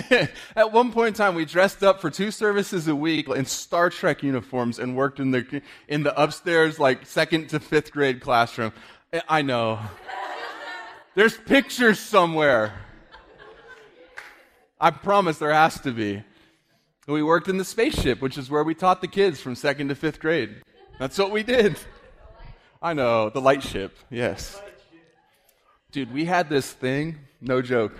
at 0.57 0.73
one 0.73 0.91
point 0.91 1.07
in 1.07 1.13
time 1.13 1.35
we 1.35 1.45
dressed 1.45 1.83
up 1.83 2.01
for 2.01 2.09
two 2.09 2.31
services 2.31 2.89
a 2.89 2.95
week 2.95 3.29
in 3.29 3.45
star 3.45 3.89
trek 3.89 4.23
uniforms 4.23 4.77
and 4.77 4.97
worked 4.97 5.21
in 5.21 5.31
the 5.31 5.61
in 5.87 6.03
the 6.03 6.21
upstairs 6.21 6.79
like 6.79 7.05
second 7.05 7.47
to 7.47 7.61
fifth 7.61 7.93
grade 7.93 8.19
classroom. 8.19 8.73
I 9.29 9.41
know 9.41 9.79
there's 11.15 11.37
pictures 11.37 11.99
somewhere. 11.99 12.73
I 14.79 14.91
promise 14.91 15.37
there 15.37 15.53
has 15.53 15.79
to 15.81 15.91
be. 15.91 16.23
We 17.07 17.23
worked 17.23 17.47
in 17.47 17.57
the 17.57 17.65
spaceship, 17.65 18.21
which 18.21 18.37
is 18.37 18.49
where 18.49 18.63
we 18.63 18.75
taught 18.75 19.01
the 19.01 19.07
kids 19.07 19.39
from 19.39 19.55
second 19.55 19.89
to 19.89 19.95
fifth 19.95 20.19
grade. 20.19 20.61
That's 20.99 21.17
what 21.17 21.31
we 21.31 21.43
did. 21.43 21.77
I 22.81 22.93
know, 22.93 23.29
the 23.29 23.41
light 23.41 23.63
ship, 23.63 23.97
yes. 24.09 24.61
Dude, 25.91 26.13
we 26.13 26.25
had 26.25 26.49
this 26.49 26.71
thing, 26.71 27.17
no 27.39 27.61
joke. 27.61 27.93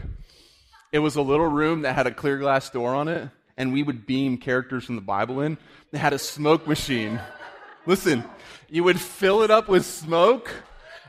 It 0.91 0.99
was 0.99 1.16
a 1.16 1.22
little 1.22 1.47
room 1.47 1.82
that 1.84 1.93
had 1.93 2.07
a 2.07 2.11
clear 2.11 2.38
glass 2.38 2.70
door 2.70 2.93
on 2.93 3.07
it, 3.07 3.30
and 3.57 3.72
we 3.72 3.84
would 3.84 4.05
beam 4.05 4.38
characters 4.38 4.86
from 4.86 4.95
the 4.95 5.01
Bible 5.01 5.41
in. 5.41 5.57
It 5.91 5.97
had 5.97 6.13
a 6.13 6.20
smoke 6.20 6.68
machine. 6.68 7.20
Listen, 7.86 8.24
you 8.70 8.84
would 8.84 8.99
fill 8.99 9.43
it 9.43 9.51
up 9.51 9.70
with 9.70 9.86
smoke 9.86 10.51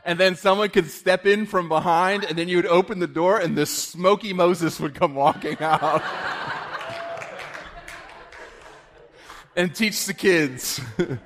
and 0.07 0.17
then 0.17 0.37
someone 0.37 0.69
could 0.69 0.89
step 0.89 1.25
in 1.25 1.45
from 1.45 1.67
behind, 1.67 2.23
and 2.23 2.37
then 2.37 2.47
you 2.47 2.55
would 2.55 2.65
open 2.65 2.99
the 2.99 3.07
door, 3.07 3.37
and 3.37 3.57
this 3.57 3.69
smoky 3.69 4.31
Moses 4.31 4.79
would 4.79 4.95
come 4.95 5.15
walking 5.15 5.57
out 5.59 6.01
and 9.57 9.75
teach 9.75 10.05
the 10.05 10.13
kids. 10.13 10.79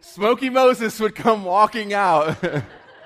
Smoky 0.00 0.48
Moses 0.48 1.00
would 1.00 1.16
come 1.16 1.42
walking 1.42 1.92
out. 1.92 2.36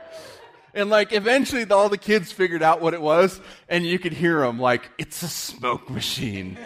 and 0.75 0.91
like 0.91 1.15
eventually 1.15 1.65
all 1.71 1.89
the 1.89 1.97
kids 1.97 2.33
figured 2.33 2.63
out 2.63 2.83
what 2.83 2.93
it 2.93 3.01
was 3.01 3.41
and 3.69 3.87
you 3.87 3.99
could 3.99 4.13
hear 4.13 4.41
them 4.41 4.59
like 4.59 4.91
it's 4.99 5.23
a 5.23 5.29
smoke 5.29 5.89
machine. 5.89 6.59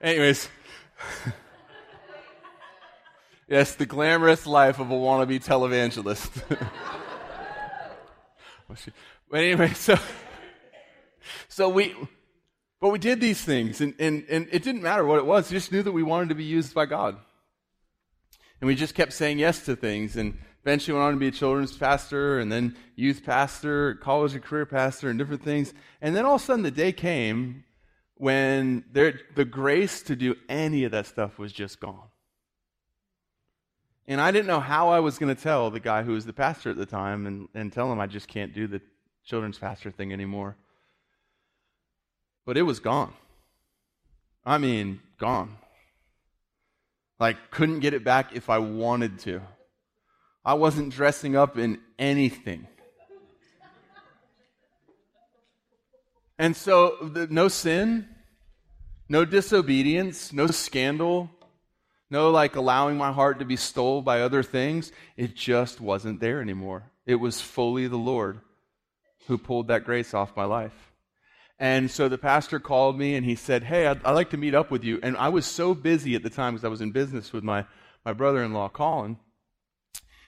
Anyways, 0.00 0.48
Yes, 3.50 3.74
the 3.74 3.84
glamorous 3.84 4.46
life 4.46 4.78
of 4.78 4.92
a 4.92 4.94
wannabe 4.94 5.44
televangelist. 5.44 6.30
but 9.28 9.36
anyway, 9.40 9.72
so 9.72 9.98
so 11.48 11.68
we 11.68 11.92
but 12.80 12.90
we 12.90 13.00
did 13.00 13.20
these 13.20 13.42
things 13.42 13.80
and, 13.80 13.94
and, 13.98 14.24
and 14.30 14.46
it 14.52 14.62
didn't 14.62 14.82
matter 14.82 15.04
what 15.04 15.18
it 15.18 15.26
was. 15.26 15.50
We 15.50 15.56
just 15.56 15.72
knew 15.72 15.82
that 15.82 15.90
we 15.90 16.04
wanted 16.04 16.28
to 16.28 16.36
be 16.36 16.44
used 16.44 16.74
by 16.74 16.86
God. 16.86 17.16
And 18.60 18.68
we 18.68 18.76
just 18.76 18.94
kept 18.94 19.12
saying 19.12 19.40
yes 19.40 19.64
to 19.64 19.74
things 19.74 20.16
and 20.16 20.38
eventually 20.62 20.94
went 20.96 21.08
on 21.08 21.14
to 21.14 21.18
be 21.18 21.26
a 21.26 21.32
children's 21.32 21.76
pastor 21.76 22.38
and 22.38 22.52
then 22.52 22.76
youth 22.94 23.24
pastor, 23.26 23.96
college 23.96 24.32
and 24.34 24.44
career 24.44 24.64
pastor 24.64 25.10
and 25.10 25.18
different 25.18 25.42
things. 25.42 25.74
And 26.00 26.14
then 26.14 26.24
all 26.24 26.36
of 26.36 26.40
a 26.40 26.44
sudden 26.44 26.62
the 26.62 26.70
day 26.70 26.92
came 26.92 27.64
when 28.14 28.84
there, 28.92 29.18
the 29.34 29.44
grace 29.44 30.02
to 30.04 30.14
do 30.14 30.36
any 30.48 30.84
of 30.84 30.92
that 30.92 31.06
stuff 31.06 31.36
was 31.36 31.52
just 31.52 31.80
gone. 31.80 32.09
And 34.10 34.20
I 34.20 34.32
didn't 34.32 34.48
know 34.48 34.58
how 34.58 34.88
I 34.88 34.98
was 34.98 35.18
going 35.18 35.32
to 35.32 35.40
tell 35.40 35.70
the 35.70 35.78
guy 35.78 36.02
who 36.02 36.14
was 36.14 36.26
the 36.26 36.32
pastor 36.32 36.68
at 36.68 36.76
the 36.76 36.84
time 36.84 37.28
and, 37.28 37.48
and 37.54 37.72
tell 37.72 37.92
him 37.92 38.00
I 38.00 38.08
just 38.08 38.26
can't 38.26 38.52
do 38.52 38.66
the 38.66 38.80
children's 39.24 39.56
pastor 39.56 39.92
thing 39.92 40.12
anymore. 40.12 40.56
But 42.44 42.56
it 42.56 42.62
was 42.62 42.80
gone. 42.80 43.12
I 44.44 44.58
mean, 44.58 44.98
gone. 45.16 45.56
Like, 47.20 47.52
couldn't 47.52 47.78
get 47.80 47.94
it 47.94 48.02
back 48.02 48.34
if 48.34 48.50
I 48.50 48.58
wanted 48.58 49.20
to. 49.20 49.42
I 50.44 50.54
wasn't 50.54 50.92
dressing 50.92 51.36
up 51.36 51.56
in 51.56 51.78
anything. 51.96 52.66
And 56.36 56.56
so, 56.56 56.96
the, 57.00 57.28
no 57.28 57.46
sin, 57.46 58.08
no 59.08 59.24
disobedience, 59.24 60.32
no 60.32 60.48
scandal, 60.48 61.30
no, 62.10 62.30
like 62.30 62.56
allowing 62.56 62.96
my 62.96 63.12
heart 63.12 63.38
to 63.38 63.44
be 63.44 63.56
stole 63.56 64.02
by 64.02 64.20
other 64.20 64.42
things. 64.42 64.90
It 65.16 65.36
just 65.36 65.80
wasn't 65.80 66.20
there 66.20 66.40
anymore. 66.40 66.90
It 67.06 67.14
was 67.14 67.40
fully 67.40 67.86
the 67.86 67.96
Lord 67.96 68.40
who 69.28 69.38
pulled 69.38 69.68
that 69.68 69.84
grace 69.84 70.12
off 70.12 70.36
my 70.36 70.44
life. 70.44 70.90
And 71.58 71.90
so 71.90 72.08
the 72.08 72.18
pastor 72.18 72.58
called 72.58 72.98
me 72.98 73.14
and 73.14 73.24
he 73.24 73.36
said, 73.36 73.64
Hey, 73.64 73.86
I'd, 73.86 74.02
I'd 74.04 74.12
like 74.12 74.30
to 74.30 74.36
meet 74.36 74.54
up 74.54 74.70
with 74.70 74.82
you. 74.82 74.98
And 75.02 75.16
I 75.16 75.28
was 75.28 75.46
so 75.46 75.74
busy 75.74 76.14
at 76.14 76.22
the 76.22 76.30
time 76.30 76.54
because 76.54 76.64
I 76.64 76.68
was 76.68 76.80
in 76.80 76.90
business 76.90 77.32
with 77.32 77.44
my, 77.44 77.66
my 78.04 78.12
brother 78.12 78.42
in 78.42 78.54
law, 78.54 78.68
Colin, 78.70 79.18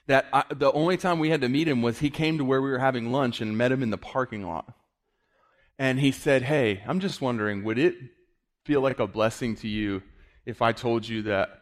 that 0.06 0.26
I, 0.32 0.44
the 0.54 0.70
only 0.72 0.98
time 0.98 1.18
we 1.18 1.30
had 1.30 1.40
to 1.40 1.48
meet 1.48 1.66
him 1.66 1.80
was 1.80 1.98
he 1.98 2.10
came 2.10 2.38
to 2.38 2.44
where 2.44 2.60
we 2.60 2.70
were 2.70 2.78
having 2.78 3.10
lunch 3.10 3.40
and 3.40 3.56
met 3.56 3.72
him 3.72 3.82
in 3.82 3.90
the 3.90 3.98
parking 3.98 4.46
lot. 4.46 4.72
And 5.78 5.98
he 5.98 6.12
said, 6.12 6.42
Hey, 6.42 6.82
I'm 6.86 7.00
just 7.00 7.22
wondering, 7.22 7.64
would 7.64 7.78
it 7.78 7.94
feel 8.66 8.82
like 8.82 9.00
a 9.00 9.06
blessing 9.06 9.56
to 9.56 9.68
you 9.68 10.02
if 10.44 10.60
I 10.60 10.72
told 10.72 11.08
you 11.08 11.22
that 11.22 11.61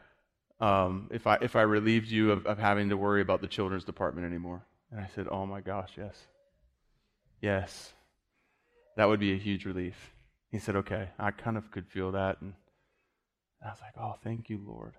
um, 0.61 1.08
if, 1.11 1.26
I, 1.26 1.38
if 1.40 1.56
I 1.56 1.62
relieved 1.62 2.08
you 2.08 2.32
of, 2.32 2.46
of 2.46 2.58
having 2.58 2.90
to 2.90 2.96
worry 2.96 3.22
about 3.22 3.40
the 3.40 3.48
children's 3.48 3.84
department 3.84 4.26
anymore. 4.26 4.62
And 4.90 5.00
I 5.00 5.08
said, 5.14 5.26
Oh 5.30 5.46
my 5.46 5.61
gosh, 5.61 5.92
yes. 5.96 6.14
Yes. 7.40 7.92
That 8.96 9.08
would 9.08 9.20
be 9.20 9.32
a 9.32 9.38
huge 9.38 9.64
relief. 9.64 10.12
He 10.50 10.58
said, 10.58 10.76
Okay, 10.76 11.08
I 11.18 11.30
kind 11.30 11.56
of 11.56 11.70
could 11.70 11.88
feel 11.88 12.12
that. 12.12 12.40
And 12.40 12.52
I 13.64 13.70
was 13.70 13.78
like, 13.80 13.94
Oh, 13.98 14.16
thank 14.22 14.50
you, 14.50 14.61
Lord. 14.66 14.94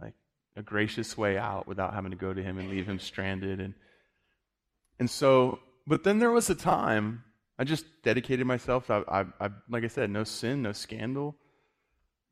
Like 0.00 0.14
a 0.56 0.62
gracious 0.62 1.18
way 1.18 1.36
out 1.36 1.66
without 1.66 1.92
having 1.92 2.12
to 2.12 2.16
go 2.16 2.32
to 2.32 2.42
him 2.42 2.58
and 2.58 2.70
leave 2.70 2.86
him 2.86 2.98
stranded. 2.98 3.60
And, 3.60 3.74
and 4.98 5.10
so, 5.10 5.58
but 5.86 6.04
then 6.04 6.18
there 6.18 6.30
was 6.30 6.48
a 6.48 6.54
time 6.54 7.24
I 7.58 7.64
just 7.64 7.84
dedicated 8.02 8.46
myself. 8.46 8.90
I, 8.90 9.02
I, 9.06 9.24
I 9.38 9.50
like 9.68 9.84
I 9.84 9.88
said, 9.88 10.08
no 10.08 10.24
sin, 10.24 10.62
no 10.62 10.72
scandal. 10.72 11.36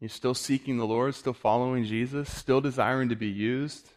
You're 0.00 0.08
still 0.08 0.34
seeking 0.34 0.78
the 0.78 0.86
Lord, 0.86 1.14
still 1.14 1.32
following 1.32 1.84
Jesus, 1.84 2.30
still 2.30 2.60
desiring 2.60 3.08
to 3.08 3.16
be 3.16 3.28
used. 3.28 3.90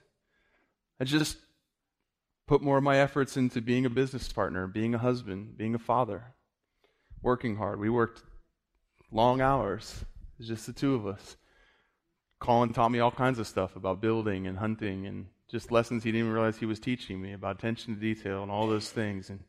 I 0.99 1.03
just 1.03 1.37
put 2.47 2.61
more 2.61 2.77
of 2.77 2.83
my 2.83 2.97
efforts 2.97 3.37
into 3.37 3.61
being 3.61 3.85
a 3.85 3.89
business 3.89 4.31
partner, 4.31 4.67
being 4.67 4.95
a 4.95 4.99
husband, 4.99 5.57
being 5.57 5.75
a 5.75 5.79
father, 5.79 6.33
working 7.21 7.57
hard. 7.57 7.79
We 7.79 7.89
worked 7.89 8.23
long 9.11 9.41
hours, 9.41 10.03
just 10.39 10.65
the 10.65 10.73
two 10.73 10.95
of 10.95 11.05
us. 11.05 11.37
Colin 12.39 12.73
taught 12.73 12.91
me 12.91 12.99
all 12.99 13.11
kinds 13.11 13.37
of 13.37 13.47
stuff 13.47 13.75
about 13.75 14.01
building 14.01 14.47
and 14.47 14.57
hunting 14.57 15.05
and 15.05 15.27
just 15.47 15.71
lessons 15.71 16.03
he 16.03 16.11
didn't 16.11 16.25
even 16.25 16.33
realize 16.33 16.57
he 16.57 16.65
was 16.65 16.79
teaching 16.79 17.21
me 17.21 17.33
about 17.33 17.57
attention 17.57 17.93
to 17.93 18.01
detail 18.01 18.41
and 18.41 18.51
all 18.51 18.67
those 18.67 18.89
things. 18.89 19.29
And, 19.29 19.41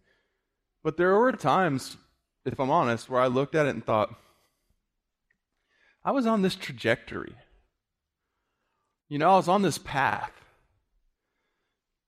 but 0.83 0.99
there 0.99 1.19
were 1.19 1.33
times, 1.33 1.97
if 2.45 2.61
I'm 2.61 2.71
honest, 2.71 3.09
where 3.09 3.21
I 3.21 3.29
looked 3.29 3.55
at 3.55 3.67
it 3.67 3.71
and 3.71 3.85
thought, 3.85 4.15
I 6.05 6.11
was 6.11 6.27
on 6.27 6.43
this 6.43 6.55
trajectory. 6.55 7.35
You 9.09 9.19
know, 9.19 9.31
I 9.31 9.37
was 9.37 9.49
on 9.49 9.63
this 9.63 9.79
path. 9.79 10.33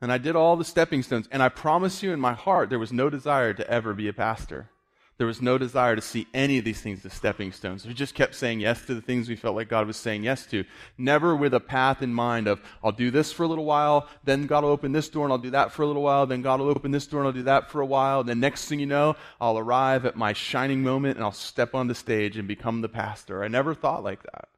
And 0.00 0.12
I 0.12 0.18
did 0.18 0.36
all 0.36 0.56
the 0.56 0.64
stepping 0.64 1.02
stones. 1.02 1.28
And 1.30 1.42
I 1.42 1.48
promise 1.48 2.02
you 2.02 2.12
in 2.12 2.20
my 2.20 2.34
heart, 2.34 2.70
there 2.70 2.78
was 2.78 2.92
no 2.92 3.08
desire 3.08 3.54
to 3.54 3.70
ever 3.70 3.94
be 3.94 4.08
a 4.08 4.12
pastor. 4.12 4.70
There 5.16 5.26
was 5.28 5.40
no 5.40 5.58
desire 5.58 5.94
to 5.94 6.02
see 6.02 6.26
any 6.34 6.58
of 6.58 6.64
these 6.64 6.80
things 6.80 7.06
as 7.06 7.12
stepping 7.12 7.52
stones. 7.52 7.86
We 7.86 7.94
just 7.94 8.16
kept 8.16 8.34
saying 8.34 8.60
yes 8.60 8.84
to 8.86 8.94
the 8.94 9.00
things 9.00 9.28
we 9.28 9.36
felt 9.36 9.54
like 9.54 9.68
God 9.68 9.86
was 9.86 9.96
saying 9.96 10.24
yes 10.24 10.44
to. 10.46 10.64
Never 10.98 11.36
with 11.36 11.54
a 11.54 11.60
path 11.60 12.02
in 12.02 12.12
mind 12.12 12.48
of, 12.48 12.60
I'll 12.82 12.90
do 12.90 13.12
this 13.12 13.30
for 13.30 13.44
a 13.44 13.46
little 13.46 13.64
while, 13.64 14.08
then 14.24 14.46
God 14.46 14.64
will 14.64 14.70
open 14.70 14.90
this 14.90 15.08
door 15.08 15.24
and 15.24 15.32
I'll 15.32 15.38
do 15.38 15.50
that 15.50 15.70
for 15.70 15.82
a 15.82 15.86
little 15.86 16.02
while, 16.02 16.26
then 16.26 16.42
God 16.42 16.58
will 16.58 16.68
open 16.68 16.90
this 16.90 17.06
door 17.06 17.20
and 17.20 17.28
I'll 17.28 17.32
do 17.32 17.44
that 17.44 17.70
for 17.70 17.80
a 17.80 17.86
while, 17.86 18.20
and 18.20 18.28
then 18.28 18.40
next 18.40 18.66
thing 18.66 18.80
you 18.80 18.86
know, 18.86 19.14
I'll 19.40 19.56
arrive 19.56 20.04
at 20.04 20.16
my 20.16 20.32
shining 20.32 20.82
moment 20.82 21.16
and 21.16 21.24
I'll 21.24 21.30
step 21.30 21.76
on 21.76 21.86
the 21.86 21.94
stage 21.94 22.36
and 22.36 22.48
become 22.48 22.80
the 22.80 22.88
pastor. 22.88 23.44
I 23.44 23.48
never 23.48 23.72
thought 23.72 24.02
like 24.02 24.24
that. 24.24 24.48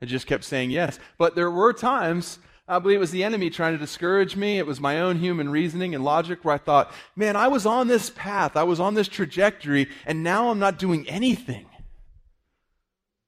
I 0.00 0.06
just 0.06 0.26
kept 0.26 0.44
saying 0.44 0.70
yes. 0.70 0.98
But 1.18 1.34
there 1.34 1.50
were 1.50 1.72
times, 1.72 2.38
I 2.66 2.78
believe 2.78 2.96
it 2.96 3.00
was 3.00 3.10
the 3.10 3.24
enemy 3.24 3.50
trying 3.50 3.74
to 3.74 3.78
discourage 3.78 4.36
me. 4.36 4.58
It 4.58 4.66
was 4.66 4.80
my 4.80 5.00
own 5.00 5.18
human 5.18 5.50
reasoning 5.50 5.94
and 5.94 6.02
logic 6.02 6.44
where 6.44 6.54
I 6.54 6.58
thought, 6.58 6.92
man, 7.14 7.36
I 7.36 7.48
was 7.48 7.66
on 7.66 7.88
this 7.88 8.08
path, 8.10 8.56
I 8.56 8.62
was 8.62 8.80
on 8.80 8.94
this 8.94 9.08
trajectory, 9.08 9.88
and 10.06 10.22
now 10.22 10.48
I'm 10.48 10.58
not 10.58 10.78
doing 10.78 11.06
anything. 11.08 11.66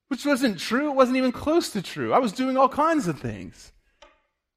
Which 0.09 0.25
wasn't 0.25 0.59
true. 0.59 0.91
It 0.91 0.95
wasn't 0.95 1.19
even 1.19 1.33
close 1.33 1.71
to 1.71 1.83
true. 1.83 2.13
I 2.13 2.19
was 2.19 2.33
doing 2.33 2.57
all 2.57 2.69
kinds 2.69 3.09
of 3.09 3.21
things. 3.21 3.73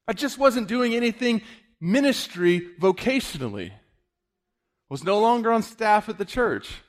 I 0.06 0.12
just 0.12 0.38
wasn't 0.38 0.68
doing 0.68 0.94
anything 0.94 1.42
ministry 1.80 2.68
vocationally. 2.80 3.70
I 3.70 3.74
was 4.88 5.04
no 5.04 5.18
longer 5.20 5.52
on 5.52 5.62
staff 5.62 6.08
at 6.08 6.18
the 6.18 6.24
church. 6.24 6.82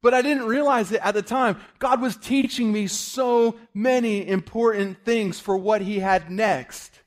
But 0.00 0.14
I 0.14 0.22
didn't 0.22 0.46
realize 0.46 0.92
it 0.92 1.00
at 1.02 1.14
the 1.14 1.22
time. 1.22 1.58
God 1.78 2.00
was 2.00 2.16
teaching 2.16 2.72
me 2.72 2.86
so 2.86 3.56
many 3.74 4.26
important 4.26 5.04
things 5.04 5.40
for 5.40 5.56
what 5.56 5.80
He 5.80 5.98
had 5.98 6.30
next. 6.30 7.00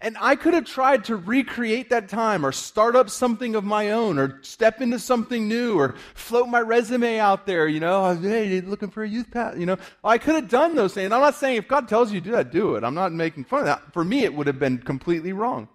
And 0.00 0.16
I 0.20 0.36
could 0.36 0.54
have 0.54 0.66
tried 0.66 1.04
to 1.06 1.16
recreate 1.16 1.88
that 1.90 2.08
time 2.08 2.44
or 2.44 2.52
start 2.52 2.94
up 2.94 3.08
something 3.08 3.54
of 3.54 3.64
my 3.64 3.92
own 3.92 4.18
or 4.18 4.40
step 4.42 4.82
into 4.82 4.98
something 4.98 5.48
new 5.48 5.78
or 5.78 5.94
float 6.14 6.48
my 6.48 6.60
resume 6.60 7.18
out 7.18 7.46
there, 7.46 7.66
you 7.66 7.80
know, 7.80 8.04
oh, 8.04 8.14
hey, 8.14 8.60
looking 8.60 8.90
for 8.90 9.02
a 9.02 9.08
youth 9.08 9.30
path, 9.30 9.58
you 9.58 9.64
know. 9.64 9.78
I 10.04 10.18
could 10.18 10.34
have 10.34 10.48
done 10.48 10.74
those 10.74 10.92
things. 10.92 11.10
I'm 11.10 11.20
not 11.20 11.34
saying 11.34 11.56
if 11.56 11.66
God 11.66 11.88
tells 11.88 12.12
you 12.12 12.20
to 12.20 12.24
do 12.24 12.32
that, 12.32 12.52
do 12.52 12.76
it. 12.76 12.84
I'm 12.84 12.94
not 12.94 13.12
making 13.12 13.44
fun 13.44 13.60
of 13.60 13.66
that. 13.66 13.92
For 13.92 14.04
me, 14.04 14.24
it 14.24 14.34
would 14.34 14.46
have 14.46 14.58
been 14.58 14.78
completely 14.78 15.32
wrong 15.32 15.68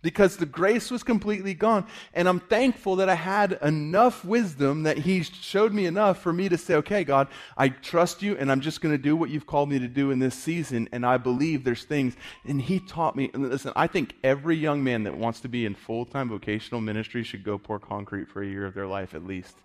because 0.00 0.36
the 0.36 0.46
grace 0.46 0.90
was 0.90 1.02
completely 1.02 1.54
gone. 1.54 1.86
And 2.14 2.28
I'm 2.28 2.40
thankful 2.40 2.96
that 2.96 3.08
I 3.08 3.14
had 3.14 3.58
enough 3.62 4.24
wisdom 4.24 4.84
that 4.84 4.98
He 4.98 5.22
showed 5.22 5.72
me 5.72 5.86
enough 5.86 6.22
for 6.22 6.32
me 6.32 6.48
to 6.48 6.56
say, 6.56 6.74
okay, 6.76 7.04
God, 7.04 7.28
I 7.56 7.68
trust 7.68 8.22
you 8.22 8.36
and 8.36 8.50
I'm 8.50 8.60
just 8.60 8.80
going 8.80 8.94
to 8.94 9.02
do 9.02 9.16
what 9.16 9.30
you've 9.30 9.46
called 9.46 9.68
me 9.68 9.78
to 9.78 9.88
do 9.88 10.10
in 10.10 10.18
this 10.18 10.36
season. 10.36 10.88
And 10.92 11.04
I 11.04 11.16
believe 11.16 11.64
there's 11.64 11.84
things. 11.84 12.16
And 12.44 12.62
He 12.62 12.78
taught 12.80 13.16
me. 13.16 13.30
And 13.34 13.48
listen, 13.48 13.72
I 13.74 13.86
think 13.86 14.14
every 14.22 14.56
young 14.56 14.84
man 14.84 15.02
that 15.04 15.16
wants 15.16 15.40
to 15.40 15.48
be 15.48 15.66
in 15.66 15.74
full 15.74 16.04
time 16.04 16.28
vocational 16.28 16.80
ministry 16.80 17.24
should 17.24 17.44
go 17.44 17.58
pour 17.58 17.78
concrete 17.78 18.28
for 18.28 18.42
a 18.42 18.46
year 18.46 18.66
of 18.66 18.74
their 18.74 18.86
life 18.86 19.14
at 19.14 19.26
least. 19.26 19.56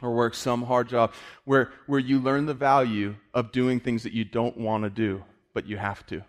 Or 0.00 0.14
work 0.14 0.34
some 0.34 0.62
hard 0.62 0.88
job 0.88 1.12
where, 1.44 1.72
where 1.88 1.98
you 1.98 2.20
learn 2.20 2.46
the 2.46 2.54
value 2.54 3.16
of 3.34 3.50
doing 3.50 3.80
things 3.80 4.04
that 4.04 4.12
you 4.12 4.24
don't 4.24 4.56
want 4.56 4.84
to 4.84 4.90
do, 4.90 5.24
but 5.54 5.66
you 5.66 5.76
have 5.76 6.06
to 6.06 6.22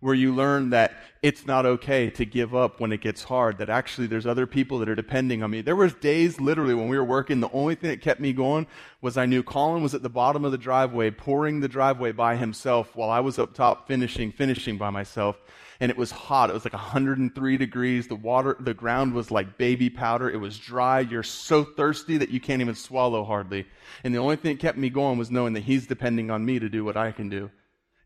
where 0.00 0.14
you 0.14 0.32
learn 0.32 0.70
that 0.70 0.92
it's 1.22 1.44
not 1.44 1.66
okay 1.66 2.08
to 2.08 2.24
give 2.24 2.54
up 2.54 2.78
when 2.80 2.92
it 2.92 3.00
gets 3.00 3.24
hard, 3.24 3.58
that 3.58 3.68
actually 3.68 4.06
there's 4.06 4.26
other 4.26 4.46
people 4.46 4.78
that 4.78 4.88
are 4.88 4.94
depending 4.94 5.42
on 5.42 5.50
me. 5.50 5.60
There 5.60 5.74
was 5.74 5.92
days 5.94 6.40
literally 6.40 6.74
when 6.74 6.88
we 6.88 6.96
were 6.96 7.04
working, 7.04 7.40
the 7.40 7.50
only 7.50 7.74
thing 7.74 7.90
that 7.90 8.00
kept 8.00 8.20
me 8.20 8.32
going 8.32 8.68
was 9.00 9.16
I 9.16 9.26
knew 9.26 9.42
Colin 9.42 9.82
was 9.82 9.94
at 9.94 10.02
the 10.02 10.08
bottom 10.08 10.44
of 10.44 10.52
the 10.52 10.58
driveway, 10.58 11.10
pouring 11.10 11.58
the 11.58 11.68
driveway 11.68 12.12
by 12.12 12.36
himself 12.36 12.94
while 12.94 13.10
I 13.10 13.20
was 13.20 13.38
up 13.38 13.54
top 13.54 13.88
finishing, 13.88 14.30
finishing 14.30 14.78
by 14.78 14.90
myself. 14.90 15.36
And 15.80 15.90
it 15.90 15.96
was 15.96 16.10
hot. 16.10 16.50
It 16.50 16.54
was 16.54 16.64
like 16.64 16.72
103 16.72 17.56
degrees. 17.56 18.08
The 18.08 18.16
water, 18.16 18.56
the 18.58 18.74
ground 18.74 19.14
was 19.14 19.30
like 19.30 19.58
baby 19.58 19.88
powder. 19.90 20.28
It 20.28 20.38
was 20.38 20.58
dry. 20.58 21.00
You're 21.00 21.22
so 21.22 21.62
thirsty 21.62 22.18
that 22.18 22.30
you 22.30 22.40
can't 22.40 22.60
even 22.60 22.74
swallow 22.74 23.24
hardly. 23.24 23.66
And 24.02 24.12
the 24.12 24.18
only 24.18 24.36
thing 24.36 24.56
that 24.56 24.60
kept 24.60 24.76
me 24.76 24.90
going 24.90 25.18
was 25.18 25.30
knowing 25.30 25.52
that 25.52 25.62
he's 25.62 25.86
depending 25.86 26.32
on 26.32 26.44
me 26.44 26.58
to 26.58 26.68
do 26.68 26.84
what 26.84 26.96
I 26.96 27.12
can 27.12 27.28
do. 27.28 27.50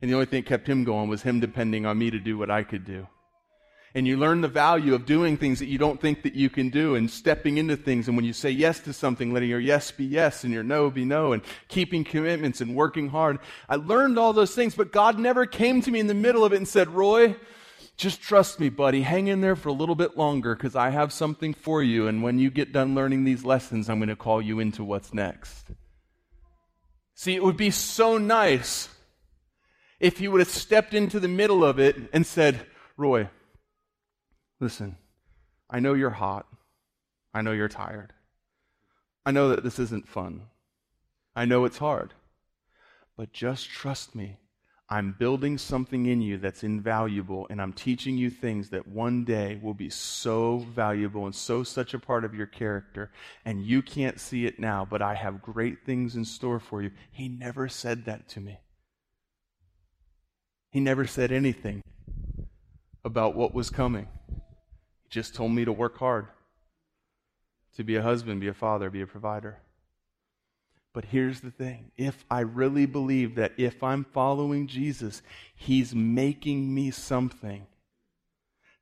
And 0.02 0.10
the 0.10 0.14
only 0.14 0.26
thing 0.26 0.42
that 0.42 0.48
kept 0.48 0.68
him 0.68 0.82
going 0.82 1.08
was 1.08 1.22
him 1.22 1.38
depending 1.38 1.86
on 1.86 1.96
me 1.96 2.10
to 2.10 2.18
do 2.18 2.36
what 2.36 2.50
I 2.50 2.64
could 2.64 2.84
do. 2.84 3.06
And 3.94 4.06
you 4.06 4.16
learn 4.16 4.40
the 4.40 4.48
value 4.48 4.94
of 4.94 5.06
doing 5.06 5.36
things 5.36 5.58
that 5.58 5.66
you 5.66 5.78
don't 5.78 6.00
think 6.00 6.22
that 6.22 6.34
you 6.34 6.48
can 6.50 6.70
do 6.70 6.94
and 6.94 7.10
stepping 7.10 7.58
into 7.58 7.76
things. 7.76 8.08
And 8.08 8.16
when 8.16 8.24
you 8.24 8.32
say 8.32 8.50
yes 8.50 8.80
to 8.80 8.92
something, 8.92 9.32
letting 9.32 9.50
your 9.50 9.60
yes 9.60 9.90
be 9.90 10.04
yes 10.04 10.44
and 10.44 10.52
your 10.52 10.62
no 10.64 10.90
be 10.90 11.04
no 11.04 11.32
and 11.32 11.42
keeping 11.68 12.02
commitments 12.02 12.60
and 12.60 12.74
working 12.74 13.10
hard. 13.10 13.38
I 13.68 13.76
learned 13.76 14.18
all 14.18 14.32
those 14.32 14.54
things, 14.54 14.74
but 14.74 14.92
God 14.92 15.18
never 15.18 15.44
came 15.46 15.82
to 15.82 15.90
me 15.90 16.00
in 16.00 16.06
the 16.06 16.14
middle 16.14 16.44
of 16.44 16.52
it 16.52 16.56
and 16.56 16.66
said, 16.66 16.88
Roy, 16.88 17.36
just 17.98 18.22
trust 18.22 18.58
me, 18.58 18.70
buddy. 18.70 19.02
Hang 19.02 19.28
in 19.28 19.42
there 19.42 19.56
for 19.56 19.68
a 19.68 19.74
little 19.74 19.94
bit 19.94 20.16
longer 20.16 20.56
because 20.56 20.74
I 20.74 20.88
have 20.88 21.12
something 21.12 21.52
for 21.52 21.82
you. 21.82 22.08
And 22.08 22.22
when 22.22 22.38
you 22.38 22.50
get 22.50 22.72
done 22.72 22.94
learning 22.94 23.24
these 23.24 23.44
lessons, 23.44 23.90
I'm 23.90 23.98
going 23.98 24.08
to 24.08 24.16
call 24.16 24.40
you 24.40 24.58
into 24.58 24.82
what's 24.82 25.12
next. 25.12 25.66
See, 27.14 27.34
it 27.34 27.42
would 27.44 27.58
be 27.58 27.70
so 27.70 28.16
nice 28.16 28.88
if 30.02 30.18
he 30.18 30.26
would 30.26 30.40
have 30.40 30.50
stepped 30.50 30.92
into 30.92 31.20
the 31.20 31.28
middle 31.28 31.64
of 31.64 31.78
it 31.78 31.96
and 32.12 32.26
said, 32.26 32.66
Roy, 32.96 33.30
listen, 34.58 34.96
I 35.70 35.78
know 35.78 35.94
you're 35.94 36.10
hot. 36.10 36.46
I 37.32 37.40
know 37.40 37.52
you're 37.52 37.68
tired. 37.68 38.12
I 39.24 39.30
know 39.30 39.48
that 39.50 39.62
this 39.62 39.78
isn't 39.78 40.08
fun. 40.08 40.42
I 41.36 41.44
know 41.44 41.64
it's 41.64 41.78
hard. 41.78 42.14
But 43.16 43.32
just 43.32 43.70
trust 43.70 44.14
me. 44.14 44.38
I'm 44.88 45.14
building 45.18 45.56
something 45.56 46.04
in 46.06 46.20
you 46.20 46.36
that's 46.36 46.64
invaluable, 46.64 47.46
and 47.48 47.62
I'm 47.62 47.72
teaching 47.72 48.18
you 48.18 48.28
things 48.28 48.70
that 48.70 48.88
one 48.88 49.24
day 49.24 49.58
will 49.62 49.72
be 49.72 49.88
so 49.88 50.66
valuable 50.74 51.24
and 51.26 51.34
so 51.34 51.62
such 51.62 51.94
a 51.94 51.98
part 51.98 52.24
of 52.24 52.34
your 52.34 52.46
character. 52.46 53.12
And 53.44 53.64
you 53.64 53.80
can't 53.80 54.20
see 54.20 54.46
it 54.46 54.58
now, 54.58 54.84
but 54.84 55.00
I 55.00 55.14
have 55.14 55.40
great 55.40 55.86
things 55.86 56.16
in 56.16 56.24
store 56.24 56.58
for 56.58 56.82
you. 56.82 56.90
He 57.12 57.28
never 57.28 57.68
said 57.68 58.04
that 58.06 58.28
to 58.30 58.40
me. 58.40 58.58
He 60.72 60.80
never 60.80 61.06
said 61.06 61.30
anything 61.30 61.82
about 63.04 63.36
what 63.36 63.52
was 63.52 63.68
coming. 63.68 64.08
He 65.02 65.10
just 65.10 65.34
told 65.34 65.52
me 65.52 65.66
to 65.66 65.72
work 65.72 65.98
hard, 65.98 66.28
to 67.76 67.84
be 67.84 67.96
a 67.96 68.02
husband, 68.02 68.40
be 68.40 68.48
a 68.48 68.54
father, 68.54 68.88
be 68.88 69.02
a 69.02 69.06
provider. 69.06 69.58
But 70.94 71.04
here's 71.06 71.40
the 71.40 71.50
thing 71.50 71.90
if 71.98 72.24
I 72.30 72.40
really 72.40 72.86
believe 72.86 73.34
that 73.34 73.52
if 73.58 73.82
I'm 73.82 74.04
following 74.14 74.66
Jesus, 74.66 75.20
He's 75.54 75.94
making 75.94 76.74
me 76.74 76.90
something, 76.90 77.66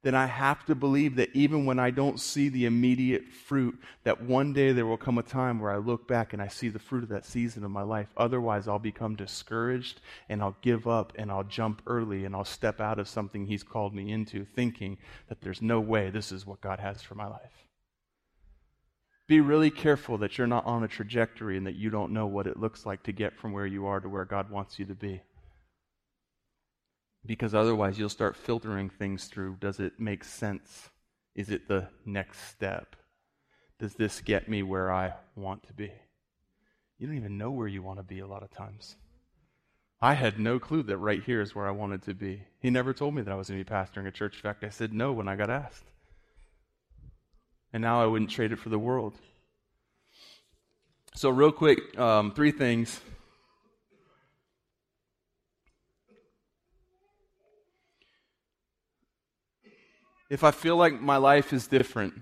then 0.03 0.15
I 0.15 0.27
have 0.27 0.65
to 0.65 0.75
believe 0.75 1.17
that 1.17 1.29
even 1.35 1.67
when 1.67 1.79
I 1.79 1.91
don't 1.91 2.19
see 2.19 2.49
the 2.49 2.65
immediate 2.65 3.29
fruit, 3.29 3.79
that 4.05 4.23
one 4.23 4.55
day 4.55 4.73
there 4.73 4.87
will 4.87 4.97
come 4.97 5.19
a 5.19 5.23
time 5.23 5.61
where 5.61 5.71
I 5.71 5.77
look 5.77 6.09
back 6.09 6.33
and 6.33 6.41
I 6.41 6.49
see 6.49 6.71
the 6.71 6.79
fruit 6.79 7.03
of 7.03 7.11
that 7.11 7.27
season 7.27 7.65
of 7.65 7.71
my 7.71 7.83
life. 7.83 8.09
Otherwise, 8.17 8.67
I'll 8.67 8.79
become 8.79 9.15
discouraged 9.15 10.01
and 10.31 10.41
I'll 10.41 10.57
give 10.63 10.89
up 10.89 11.13
and 11.17 11.31
I'll 11.31 11.45
jump 11.45 11.83
early 11.87 12.25
and 12.25 12.35
I'll 12.35 12.47
step 12.47 12.81
out 12.81 12.99
of 12.99 13.09
something 13.09 13.45
He's 13.45 13.63
called 13.63 13.95
me 13.95 14.11
into, 14.11 14.47
thinking 14.47 14.97
that 15.29 15.43
there's 15.43 15.61
no 15.61 15.81
way 15.81 16.09
this 16.09 16.33
is 16.33 16.47
what 16.47 16.63
God 16.63 16.81
has 16.81 17.03
for 17.03 17.15
my 17.15 17.27
life. 17.27 17.67
Be 19.29 19.41
really 19.41 19.71
careful 19.71 20.17
that 20.19 20.39
you're 20.39 20.47
not 20.47 20.65
on 20.65 20.83
a 20.83 20.89
trajectory 20.89 21.59
and 21.59 21.67
that 21.67 21.77
you 21.77 21.91
don't 21.91 22.13
know 22.13 22.27
what 22.27 22.47
it 22.47 22.59
looks 22.59 22.87
like 22.87 23.03
to 23.03 23.13
get 23.13 23.37
from 23.37 23.53
where 23.53 23.67
you 23.67 23.87
are 23.87 24.01
to 24.01 24.09
where 24.09 24.25
God 24.25 24.51
wants 24.51 24.79
you 24.79 24.87
to 24.87 24.95
be 24.95 25.21
because 27.25 27.55
otherwise 27.55 27.99
you'll 27.99 28.09
start 28.09 28.37
filtering 28.37 28.91
things 28.91 29.27
through. 29.27 29.57
Does 29.61 29.81
it 29.81 29.99
make 29.99 30.25
sense? 30.25 30.91
Is 31.35 31.51
it 31.51 31.69
the 31.69 31.89
next 32.05 32.51
step? 32.51 32.97
Does 33.79 33.95
this 33.95 34.21
get 34.21 34.49
me 34.49 34.63
where 34.63 34.93
I 34.93 35.15
want 35.37 35.67
to 35.67 35.73
be? 35.73 35.93
You 36.99 37.07
don't 37.07 37.17
even 37.17 37.39
know 37.39 37.51
where 37.51 37.69
you 37.69 37.83
want 37.83 37.99
to 37.99 38.03
be 38.03 38.21
a 38.21 38.27
lot 38.27 38.43
of 38.43 38.51
times. 38.51 38.97
I 40.03 40.15
had 40.15 40.39
no 40.39 40.59
clue 40.59 40.83
that 40.85 40.97
right 40.97 41.23
here 41.23 41.41
is 41.41 41.55
where 41.55 41.67
I 41.67 41.73
wanted 41.73 42.03
to 42.03 42.15
be. 42.15 42.43
He 42.59 42.71
never 42.71 42.93
told 42.93 43.15
me 43.15 43.23
that 43.23 43.33
I 43.33 43.37
was 43.37 43.49
going 43.49 43.63
to 43.63 43.65
be 43.65 43.75
pastoring 43.75 44.07
a 44.07 44.11
church. 44.11 44.37
In 44.37 44.41
fact, 44.41 44.65
I 44.65 44.71
said 44.71 44.93
no 44.93 45.13
when 45.13 45.29
I 45.29 45.37
got 45.37 45.51
asked. 45.51 45.85
And 47.73 47.83
now 47.83 48.03
I 48.03 48.07
wouldn't 48.07 48.31
trade 48.31 48.53
it 48.53 48.59
for 48.59 48.71
the 48.71 48.79
world. 48.79 49.15
So, 51.15 51.29
real 51.29 51.53
quick, 51.53 51.99
um, 51.99 52.33
three 52.33 52.51
things 52.51 53.01
if 60.31 60.45
I 60.45 60.53
feel 60.53 60.77
like 60.77 61.01
my 61.01 61.17
life 61.17 61.53
is 61.53 61.67
different. 61.67 62.15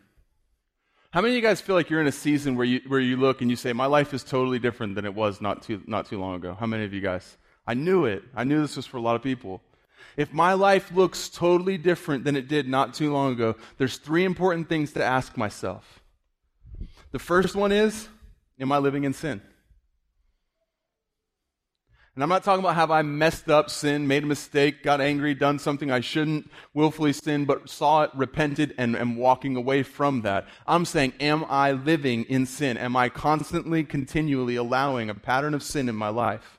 How 1.10 1.20
many 1.20 1.34
of 1.34 1.36
you 1.36 1.42
guys 1.42 1.60
feel 1.60 1.74
like 1.76 1.90
you're 1.90 2.00
in 2.00 2.06
a 2.06 2.12
season 2.12 2.56
where 2.56 2.66
you, 2.66 2.80
where 2.88 3.00
you 3.00 3.16
look 3.16 3.40
and 3.42 3.50
you 3.50 3.56
say, 3.56 3.72
My 3.72 3.86
life 3.86 4.12
is 4.12 4.24
totally 4.24 4.58
different 4.58 4.94
than 4.94 5.04
it 5.04 5.14
was 5.14 5.40
not 5.40 5.62
too, 5.62 5.82
not 5.86 6.06
too 6.06 6.18
long 6.18 6.34
ago? 6.34 6.56
How 6.58 6.66
many 6.66 6.84
of 6.84 6.92
you 6.92 7.00
guys? 7.00 7.36
I 7.66 7.74
knew 7.74 8.06
it. 8.06 8.24
I 8.34 8.44
knew 8.44 8.60
this 8.60 8.76
was 8.76 8.86
for 8.86 8.96
a 8.96 9.00
lot 9.00 9.14
of 9.14 9.22
people. 9.22 9.62
If 10.16 10.32
my 10.32 10.54
life 10.54 10.90
looks 10.92 11.28
totally 11.28 11.78
different 11.78 12.24
than 12.24 12.34
it 12.34 12.48
did 12.48 12.66
not 12.66 12.94
too 12.94 13.12
long 13.12 13.32
ago, 13.32 13.56
there's 13.76 13.98
three 13.98 14.24
important 14.24 14.68
things 14.68 14.92
to 14.94 15.04
ask 15.04 15.36
myself. 15.36 16.02
The 17.12 17.18
first 17.18 17.54
one 17.54 17.72
is 17.72 18.08
Am 18.60 18.72
I 18.72 18.78
living 18.78 19.04
in 19.04 19.12
sin? 19.12 19.40
And 22.18 22.22
I'm 22.24 22.30
not 22.30 22.42
talking 22.42 22.64
about 22.64 22.74
have 22.74 22.90
I 22.90 23.02
messed 23.02 23.48
up, 23.48 23.70
sinned, 23.70 24.08
made 24.08 24.24
a 24.24 24.26
mistake, 24.26 24.82
got 24.82 25.00
angry, 25.00 25.34
done 25.34 25.60
something 25.60 25.92
I 25.92 26.00
shouldn't, 26.00 26.50
willfully 26.74 27.12
sinned, 27.12 27.46
but 27.46 27.70
saw 27.70 28.02
it, 28.02 28.10
repented, 28.12 28.74
and 28.76 28.96
am 28.96 29.14
walking 29.14 29.54
away 29.54 29.84
from 29.84 30.22
that. 30.22 30.48
I'm 30.66 30.84
saying, 30.84 31.12
am 31.20 31.44
I 31.48 31.70
living 31.70 32.24
in 32.24 32.44
sin? 32.44 32.76
Am 32.76 32.96
I 32.96 33.08
constantly, 33.08 33.84
continually 33.84 34.56
allowing 34.56 35.08
a 35.08 35.14
pattern 35.14 35.54
of 35.54 35.62
sin 35.62 35.88
in 35.88 35.94
my 35.94 36.08
life 36.08 36.58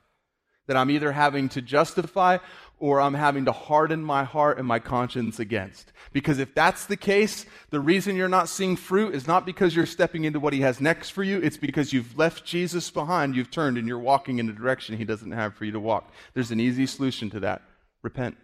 that 0.67 0.77
I'm 0.77 0.89
either 0.89 1.11
having 1.11 1.49
to 1.49 1.61
justify 1.61 2.37
or 2.79 3.01
I'm 3.01 3.13
having 3.13 3.45
to 3.45 3.51
harden 3.51 4.03
my 4.03 4.23
heart 4.23 4.57
and 4.57 4.67
my 4.67 4.79
conscience 4.79 5.39
against. 5.39 5.91
Because 6.13 6.39
if 6.39 6.55
that's 6.55 6.85
the 6.85 6.97
case, 6.97 7.45
the 7.69 7.79
reason 7.79 8.15
you're 8.15 8.27
not 8.29 8.49
seeing 8.49 8.75
fruit 8.75 9.13
is 9.13 9.27
not 9.27 9.45
because 9.45 9.75
you're 9.75 9.85
stepping 9.85 10.23
into 10.23 10.39
what 10.39 10.53
he 10.53 10.61
has 10.61 10.79
next 10.79 11.09
for 11.09 11.23
you, 11.23 11.39
it's 11.39 11.57
because 11.57 11.91
you've 11.93 12.17
left 12.17 12.45
Jesus 12.45 12.89
behind, 12.89 13.35
you've 13.35 13.51
turned, 13.51 13.77
and 13.77 13.87
you're 13.87 13.99
walking 13.99 14.39
in 14.39 14.49
a 14.49 14.53
direction 14.53 14.97
he 14.97 15.05
doesn't 15.05 15.31
have 15.31 15.53
for 15.55 15.65
you 15.65 15.71
to 15.71 15.79
walk. 15.79 16.11
There's 16.33 16.51
an 16.51 16.59
easy 16.59 16.85
solution 16.85 17.29
to 17.31 17.39
that 17.41 17.61
repent. 18.01 18.37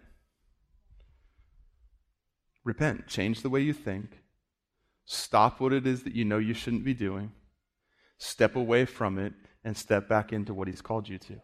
Repent. 2.64 3.06
Change 3.06 3.42
the 3.42 3.50
way 3.50 3.60
you 3.60 3.72
think. 3.72 4.20
Stop 5.06 5.60
what 5.60 5.72
it 5.72 5.86
is 5.86 6.02
that 6.02 6.14
you 6.14 6.24
know 6.24 6.38
you 6.38 6.52
shouldn't 6.52 6.84
be 6.84 6.94
doing. 6.94 7.32
Step 8.18 8.56
away 8.56 8.84
from 8.84 9.18
it 9.18 9.32
and 9.64 9.76
step 9.76 10.08
back 10.08 10.32
into 10.32 10.52
what 10.52 10.68
he's 10.68 10.82
called 10.82 11.08
you 11.08 11.18
to. 11.18 11.40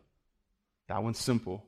That 0.88 1.02
one's 1.02 1.18
simple. 1.18 1.64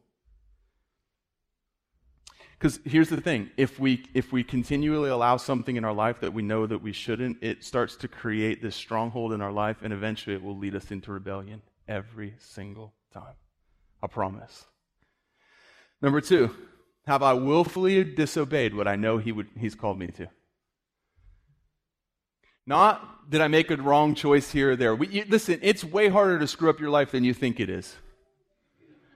Because 2.64 2.80
here's 2.86 3.10
the 3.10 3.20
thing 3.20 3.50
if 3.58 3.78
we, 3.78 4.06
if 4.14 4.32
we 4.32 4.42
continually 4.42 5.10
allow 5.10 5.36
something 5.36 5.76
in 5.76 5.84
our 5.84 5.92
life 5.92 6.20
that 6.20 6.32
we 6.32 6.40
know 6.40 6.66
that 6.66 6.80
we 6.80 6.94
shouldn't, 6.94 7.42
it 7.42 7.62
starts 7.62 7.94
to 7.96 8.08
create 8.08 8.62
this 8.62 8.74
stronghold 8.74 9.34
in 9.34 9.42
our 9.42 9.52
life, 9.52 9.82
and 9.82 9.92
eventually 9.92 10.34
it 10.34 10.42
will 10.42 10.56
lead 10.56 10.74
us 10.74 10.90
into 10.90 11.12
rebellion 11.12 11.60
every 11.86 12.32
single 12.38 12.94
time. 13.12 13.34
I 14.02 14.06
promise. 14.06 14.64
Number 16.00 16.22
two, 16.22 16.56
have 17.06 17.22
I 17.22 17.34
willfully 17.34 18.02
disobeyed 18.02 18.74
what 18.74 18.88
I 18.88 18.96
know 18.96 19.18
he 19.18 19.30
would, 19.30 19.48
He's 19.60 19.74
called 19.74 19.98
me 19.98 20.06
to? 20.06 20.28
Not 22.64 23.30
did 23.30 23.42
I 23.42 23.48
make 23.48 23.70
a 23.70 23.76
wrong 23.76 24.14
choice 24.14 24.52
here 24.52 24.70
or 24.70 24.76
there. 24.76 24.94
We, 24.94 25.08
you, 25.08 25.26
listen, 25.28 25.58
it's 25.60 25.84
way 25.84 26.08
harder 26.08 26.38
to 26.38 26.46
screw 26.46 26.70
up 26.70 26.80
your 26.80 26.88
life 26.88 27.10
than 27.10 27.24
you 27.24 27.34
think 27.34 27.60
it 27.60 27.68
is. 27.68 27.94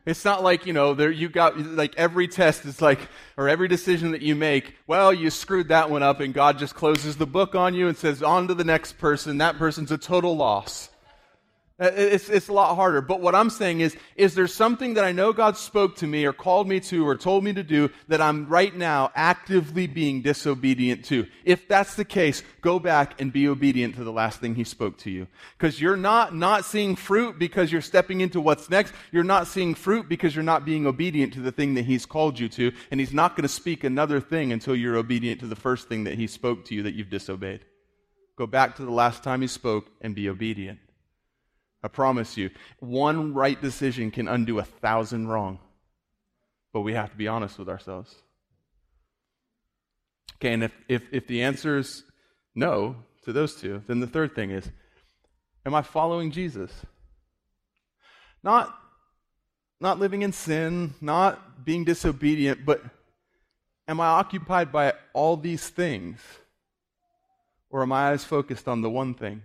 It's 0.09 0.25
not 0.25 0.43
like, 0.43 0.65
you 0.65 0.73
know, 0.73 0.95
there 0.95 1.11
you 1.11 1.29
got 1.29 1.59
like 1.59 1.95
every 1.99 2.29
test 2.29 2.65
is 2.65 2.81
like 2.81 2.99
or 3.37 3.47
every 3.47 3.69
decision 3.69 4.13
that 4.13 4.23
you 4.23 4.35
make, 4.35 4.75
well, 4.87 5.13
you 5.13 5.29
screwed 5.29 5.69
that 5.69 5.91
one 5.91 6.03
up 6.03 6.21
and 6.21 6.33
God 6.33 6.59
just 6.59 6.75
closes 6.75 7.19
the 7.19 7.27
book 7.27 7.55
on 7.55 7.75
you 7.75 7.89
and 7.89 7.97
says 7.97 8.23
on 8.23 8.49
to 8.49 8.55
the 8.55 8.65
next 8.65 8.97
person. 8.97 9.37
That 9.37 9.59
person's 9.59 9.93
a 9.93 9.99
total 9.99 10.35
loss. 10.35 10.89
Uh, 11.81 11.93
it's, 11.95 12.29
it's 12.29 12.49
a 12.49 12.53
lot 12.53 12.75
harder. 12.75 13.01
But 13.01 13.21
what 13.21 13.37
I'm 13.37 13.51
saying 13.51 13.81
is, 13.81 13.97
is 14.17 14.35
there 14.35 14.49
something 14.49 14.95
that 14.95 15.05
I 15.05 15.13
know 15.13 15.33
God 15.33 15.57
spoke 15.57 15.95
to 15.97 16.09
me 16.09 16.25
or 16.25 16.33
called 16.33 16.69
me 16.69 16.81
to 16.81 17.07
or 17.07 17.17
told 17.17 17.45
me 17.45 17.53
to 17.53 17.63
do 17.63 17.91
that 18.09 18.21
I'm 18.21 18.49
right 18.49 18.75
now 18.75 19.13
actively 19.15 19.87
being 19.87 20.21
disobedient 20.21 21.05
to? 21.05 21.29
If 21.45 21.69
that's 21.69 21.95
the 21.95 22.05
case, 22.05 22.43
go 22.63 22.81
back 22.81 23.21
and 23.21 23.33
be 23.33 23.47
obedient 23.47 23.95
to 23.95 24.03
the 24.03 24.11
last 24.11 24.41
thing 24.41 24.57
He 24.57 24.65
spoke 24.65 24.99
to 24.99 25.11
you. 25.11 25.29
Because 25.57 25.81
you're 25.81 25.97
not 25.97 26.35
not 26.35 26.65
seeing 26.65 26.97
fruit 26.97 27.39
because 27.39 27.71
you're 27.71 27.81
stepping 27.81 28.23
into 28.23 28.41
what's 28.41 28.69
next. 28.69 28.93
You're 29.13 29.23
not 29.23 29.47
seeing 29.47 29.77
fruit 29.77 30.09
because 30.09 30.35
you're 30.35 30.43
not 30.43 30.65
being 30.65 30.85
obedient 30.85 31.33
to 31.35 31.41
the 31.41 31.53
thing 31.53 31.75
that 31.75 31.85
He's 31.85 32.07
called 32.07 32.41
you 32.41 32.49
to. 32.49 32.73
And 32.91 32.99
He's 32.99 33.15
not 33.15 33.37
going 33.37 33.43
to 33.43 33.49
speak 33.49 33.85
another 33.85 34.21
thing 34.21 34.51
until 34.51 34.75
you're 34.75 34.97
obedient 34.97 35.39
to 35.41 35.47
the 35.47 35.55
first 35.55 35.89
thing 35.89 36.03
that 36.05 36.15
He 36.15 36.27
spoke 36.27 36.65
to 36.65 36.75
you 36.75 36.83
that 36.83 36.95
you've 36.95 37.11
disobeyed. 37.11 37.65
Go 38.35 38.49
back 38.49 38.75
to 38.77 38.85
the 38.85 38.91
last 38.91 39.23
time 39.23 39.43
He 39.43 39.47
spoke 39.47 39.87
and 40.01 40.13
be 40.13 40.29
obedient. 40.29 40.81
I 41.83 41.89
promise 41.89 42.37
you, 42.37 42.51
one 42.81 43.35
right 43.35 43.61
decision 43.61 44.11
can 44.11 44.27
undo 44.29 44.59
a 44.59 44.65
thousand 44.65 45.29
wrong. 45.29 45.61
But 46.73 46.81
we 46.81 46.95
have 46.95 47.11
to 47.11 47.17
be 47.17 47.29
honest 47.29 47.59
with 47.59 47.69
ourselves. 47.69 48.15
Okay, 50.37 50.53
and 50.53 50.65
if, 50.65 50.73
if, 50.89 51.03
if 51.13 51.27
the 51.27 51.43
answer 51.43 51.79
is 51.79 52.05
no 52.55 52.97
to 53.25 53.33
those 53.33 53.55
two, 53.55 53.83
then 53.87 54.01
the 54.01 54.07
third 54.07 54.35
thing 54.35 54.51
is 54.51 54.71
Am 55.67 55.75
I 55.75 55.83
following 55.83 56.31
Jesus? 56.31 56.73
Not, 58.43 58.75
not 59.81 59.99
living 59.99 60.23
in 60.23 60.33
sin, 60.33 60.95
not 61.01 61.65
being 61.65 61.85
disobedient, 61.85 62.65
but 62.65 62.83
am 63.87 64.01
I 64.01 64.07
occupied 64.07 64.73
by 64.73 64.95
all 65.13 65.37
these 65.37 65.69
things? 65.69 66.21
Or 67.71 67.83
am 67.83 67.93
I 67.93 68.13
eyes 68.13 68.25
focused 68.25 68.67
on 68.67 68.81
the 68.81 68.89
one 68.89 69.15
thing? 69.15 69.43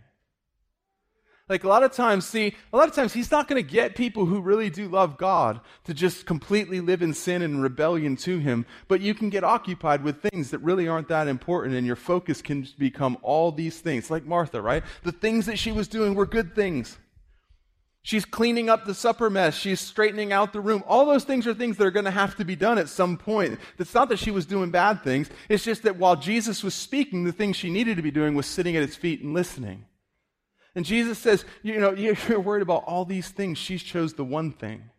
Like 1.53 1.63
a 1.63 1.67
lot 1.67 1.83
of 1.83 1.91
times, 1.91 2.25
see, 2.25 2.55
a 2.73 2.77
lot 2.77 2.89
of 2.89 2.95
times 2.95 3.13
he's 3.13 3.29
not 3.29 3.47
going 3.47 3.63
to 3.63 3.71
get 3.71 3.95
people 3.95 4.25
who 4.25 4.41
really 4.41 4.71
do 4.71 4.87
love 4.87 5.19
God 5.19 5.61
to 5.83 5.93
just 5.93 6.25
completely 6.25 6.79
live 6.79 7.03
in 7.03 7.13
sin 7.13 7.43
and 7.43 7.61
rebellion 7.61 8.15
to 8.15 8.39
him, 8.39 8.65
but 8.87 9.01
you 9.01 9.13
can 9.13 9.29
get 9.29 9.43
occupied 9.43 10.03
with 10.03 10.19
things 10.19 10.49
that 10.49 10.57
really 10.63 10.87
aren't 10.87 11.09
that 11.09 11.27
important 11.27 11.75
and 11.75 11.85
your 11.85 11.95
focus 11.95 12.41
can 12.41 12.67
become 12.79 13.19
all 13.21 13.51
these 13.51 13.79
things. 13.79 14.09
Like 14.09 14.25
Martha, 14.25 14.63
right? 14.63 14.83
The 15.03 15.11
things 15.11 15.45
that 15.45 15.59
she 15.59 15.71
was 15.71 15.87
doing 15.87 16.15
were 16.15 16.25
good 16.25 16.55
things. 16.55 16.97
She's 18.01 18.25
cleaning 18.25 18.67
up 18.67 18.85
the 18.85 18.95
supper 18.95 19.29
mess. 19.29 19.53
She's 19.53 19.79
straightening 19.79 20.33
out 20.33 20.53
the 20.53 20.59
room. 20.59 20.83
All 20.87 21.05
those 21.05 21.23
things 21.23 21.45
are 21.45 21.53
things 21.53 21.77
that 21.77 21.85
are 21.85 21.91
going 21.91 22.05
to 22.05 22.09
have 22.09 22.35
to 22.37 22.45
be 22.45 22.55
done 22.55 22.79
at 22.79 22.89
some 22.89 23.15
point. 23.15 23.59
It's 23.77 23.93
not 23.93 24.09
that 24.09 24.17
she 24.17 24.31
was 24.31 24.47
doing 24.47 24.71
bad 24.71 25.03
things. 25.03 25.29
It's 25.49 25.63
just 25.63 25.83
that 25.83 25.97
while 25.97 26.15
Jesus 26.15 26.63
was 26.63 26.73
speaking, 26.73 27.25
the 27.25 27.31
thing 27.31 27.53
she 27.53 27.69
needed 27.69 27.97
to 27.97 28.01
be 28.01 28.09
doing 28.09 28.33
was 28.33 28.47
sitting 28.47 28.75
at 28.75 28.81
his 28.81 28.95
feet 28.95 29.21
and 29.21 29.35
listening. 29.35 29.85
And 30.75 30.85
Jesus 30.85 31.19
says, 31.19 31.45
you 31.61 31.79
know, 31.79 31.91
you're 32.27 32.39
worried 32.39 32.61
about 32.61 32.83
all 32.85 33.05
these 33.05 33.29
things. 33.29 33.57
She 33.57 33.77
chose 33.77 34.13
the 34.13 34.25
one 34.25 34.51
thing. 34.51 34.89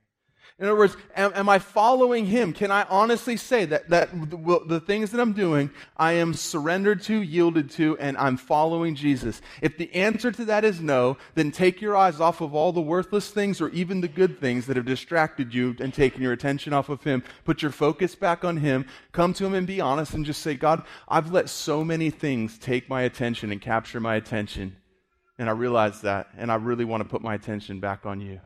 In 0.57 0.67
other 0.67 0.77
words, 0.77 0.97
am, 1.17 1.33
am, 1.35 1.49
I 1.49 1.59
following 1.59 2.27
him? 2.27 2.53
Can 2.53 2.71
I 2.71 2.85
honestly 2.89 3.37
say 3.37 3.65
that, 3.65 3.89
that 3.89 4.13
the, 4.31 4.61
the, 4.65 4.79
things 4.79 5.11
that 5.11 5.21
I'm 5.21 5.33
doing, 5.33 5.69
I 5.97 6.13
am 6.13 6.33
surrendered 6.33 7.03
to, 7.03 7.21
yielded 7.21 7.71
to, 7.73 7.99
and 7.99 8.17
I'm 8.17 8.37
following 8.37 8.95
Jesus? 8.95 9.43
If 9.61 9.77
the 9.77 9.93
answer 9.93 10.31
to 10.31 10.45
that 10.45 10.65
is 10.65 10.81
no, 10.81 11.17
then 11.35 11.51
take 11.51 11.81
your 11.81 11.97
eyes 11.97 12.21
off 12.21 12.41
of 12.41 12.55
all 12.55 12.73
the 12.73 12.81
worthless 12.81 13.31
things 13.31 13.61
or 13.61 13.69
even 13.71 14.01
the 14.01 14.07
good 14.07 14.39
things 14.39 14.67
that 14.67 14.77
have 14.77 14.87
distracted 14.87 15.53
you 15.53 15.75
and 15.81 15.93
taken 15.93 16.23
your 16.23 16.33
attention 16.33 16.73
off 16.73 16.89
of 16.89 17.03
him. 17.03 17.25
Put 17.45 17.61
your 17.61 17.73
focus 17.73 18.15
back 18.15 18.45
on 18.45 18.59
him. 18.59 18.87
Come 19.11 19.35
to 19.35 19.47
him 19.47 19.55
and 19.55 19.67
be 19.67 19.81
honest 19.81 20.15
and 20.15 20.25
just 20.25 20.41
say, 20.41 20.55
God, 20.55 20.85
I've 21.09 21.33
let 21.33 21.49
so 21.49 21.83
many 21.83 22.11
things 22.11 22.59
take 22.59 22.89
my 22.89 23.03
attention 23.03 23.51
and 23.51 23.61
capture 23.61 23.99
my 23.99 24.15
attention. 24.15 24.77
And 25.39 25.49
I 25.49 25.53
realize 25.53 26.03
that, 26.03 26.29
and 26.37 26.51
I 26.51 26.57
really 26.57 26.85
want 26.85 27.03
to 27.03 27.09
put 27.09 27.23
my 27.23 27.35
attention 27.35 27.81
back 27.81 28.07
on 28.07 28.21
you. 28.21 28.41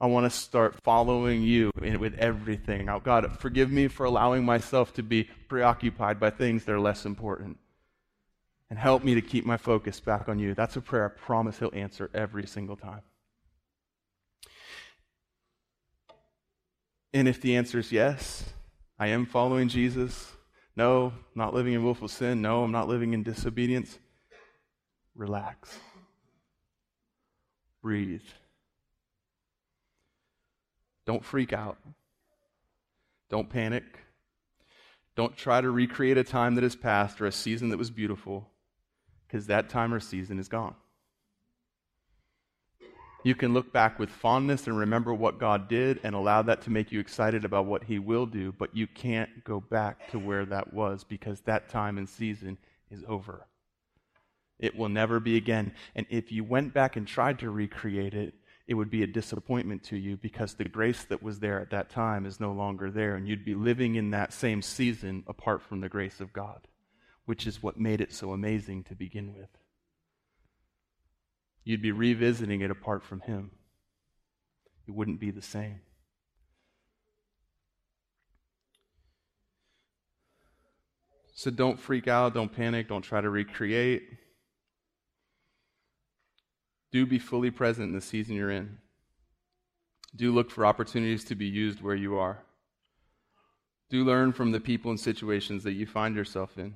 I 0.00 0.06
want 0.06 0.30
to 0.30 0.38
start 0.38 0.76
following 0.84 1.42
you 1.42 1.72
with 1.74 2.14
everything. 2.18 2.86
Now, 2.86 2.98
God, 2.98 3.38
forgive 3.40 3.72
me 3.72 3.88
for 3.88 4.04
allowing 4.04 4.44
myself 4.44 4.92
to 4.94 5.02
be 5.02 5.24
preoccupied 5.48 6.20
by 6.20 6.30
things 6.30 6.64
that 6.64 6.72
are 6.72 6.80
less 6.80 7.06
important. 7.06 7.58
And 8.68 8.78
help 8.78 9.04
me 9.04 9.14
to 9.14 9.22
keep 9.22 9.46
my 9.46 9.56
focus 9.56 10.00
back 10.00 10.28
on 10.28 10.38
you. 10.38 10.54
That's 10.54 10.76
a 10.76 10.80
prayer 10.80 11.06
I 11.06 11.20
promise 11.20 11.58
He'll 11.58 11.70
answer 11.72 12.10
every 12.12 12.46
single 12.46 12.76
time. 12.76 13.02
And 17.14 17.26
if 17.26 17.40
the 17.40 17.56
answer 17.56 17.78
is 17.78 17.90
yes, 17.90 18.44
I 18.98 19.08
am 19.08 19.24
following 19.24 19.68
Jesus. 19.68 20.32
No, 20.76 21.12
not 21.34 21.54
living 21.54 21.72
in 21.72 21.82
willful 21.82 22.08
sin. 22.08 22.42
No, 22.42 22.64
I'm 22.64 22.72
not 22.72 22.88
living 22.88 23.14
in 23.14 23.22
disobedience 23.22 23.98
relax, 25.16 25.78
breathe. 27.82 28.22
Don't 31.06 31.24
freak 31.24 31.52
out. 31.52 31.78
Don't 33.30 33.48
panic. 33.48 33.84
Don't 35.14 35.36
try 35.36 35.60
to 35.60 35.70
recreate 35.70 36.18
a 36.18 36.24
time 36.24 36.54
that 36.56 36.64
has 36.64 36.76
passed 36.76 37.20
or 37.20 37.26
a 37.26 37.32
season 37.32 37.70
that 37.70 37.78
was 37.78 37.90
beautiful, 37.90 38.50
because 39.26 39.46
that 39.46 39.68
time 39.68 39.94
or 39.94 40.00
season 40.00 40.38
is 40.38 40.48
gone. 40.48 40.74
You 43.24 43.34
can 43.34 43.54
look 43.54 43.72
back 43.72 43.98
with 43.98 44.10
fondness 44.10 44.68
and 44.68 44.78
remember 44.78 45.12
what 45.12 45.40
God 45.40 45.68
did 45.68 45.98
and 46.04 46.14
allow 46.14 46.42
that 46.42 46.60
to 46.62 46.70
make 46.70 46.92
you 46.92 47.00
excited 47.00 47.44
about 47.44 47.66
what 47.66 47.82
He 47.84 47.98
will 47.98 48.26
do, 48.26 48.52
but 48.52 48.76
you 48.76 48.86
can't 48.86 49.42
go 49.42 49.58
back 49.58 50.10
to 50.10 50.18
where 50.18 50.44
that 50.44 50.72
was 50.72 51.02
because 51.02 51.40
that 51.40 51.68
time 51.68 51.98
and 51.98 52.08
season 52.08 52.58
is 52.90 53.02
over. 53.08 53.46
It 54.58 54.76
will 54.76 54.88
never 54.88 55.20
be 55.20 55.36
again. 55.36 55.72
And 55.94 56.06
if 56.08 56.32
you 56.32 56.44
went 56.44 56.72
back 56.72 56.96
and 56.96 57.06
tried 57.06 57.38
to 57.40 57.50
recreate 57.50 58.14
it, 58.14 58.34
it 58.66 58.74
would 58.74 58.90
be 58.90 59.02
a 59.02 59.06
disappointment 59.06 59.84
to 59.84 59.96
you 59.96 60.16
because 60.16 60.54
the 60.54 60.64
grace 60.64 61.04
that 61.04 61.22
was 61.22 61.38
there 61.38 61.60
at 61.60 61.70
that 61.70 61.90
time 61.90 62.26
is 62.26 62.40
no 62.40 62.52
longer 62.52 62.90
there, 62.90 63.14
and 63.14 63.28
you'd 63.28 63.44
be 63.44 63.54
living 63.54 63.94
in 63.94 64.10
that 64.10 64.32
same 64.32 64.60
season 64.60 65.22
apart 65.28 65.62
from 65.62 65.80
the 65.80 65.88
grace 65.88 66.20
of 66.20 66.32
God, 66.32 66.66
which 67.26 67.46
is 67.46 67.62
what 67.62 67.78
made 67.78 68.00
it 68.00 68.12
so 68.12 68.32
amazing 68.32 68.82
to 68.84 68.96
begin 68.96 69.34
with. 69.34 69.50
You'd 71.62 71.82
be 71.82 71.92
revisiting 71.92 72.60
it 72.60 72.70
apart 72.70 73.04
from 73.04 73.20
Him. 73.20 73.52
It 74.88 74.92
wouldn't 74.92 75.20
be 75.20 75.30
the 75.30 75.42
same. 75.42 75.80
So 81.34 81.50
don't 81.50 81.78
freak 81.78 82.08
out, 82.08 82.34
don't 82.34 82.52
panic, 82.52 82.88
don't 82.88 83.02
try 83.02 83.20
to 83.20 83.28
recreate. 83.28 84.08
Do 86.92 87.06
be 87.06 87.18
fully 87.18 87.50
present 87.50 87.88
in 87.88 87.94
the 87.94 88.00
season 88.00 88.36
you're 88.36 88.50
in. 88.50 88.78
Do 90.14 90.32
look 90.32 90.50
for 90.50 90.64
opportunities 90.64 91.24
to 91.24 91.34
be 91.34 91.46
used 91.46 91.82
where 91.82 91.94
you 91.94 92.16
are. 92.16 92.42
Do 93.90 94.04
learn 94.04 94.32
from 94.32 94.52
the 94.52 94.60
people 94.60 94.90
and 94.90 94.98
situations 94.98 95.62
that 95.64 95.72
you 95.72 95.86
find 95.86 96.16
yourself 96.16 96.58
in. 96.58 96.74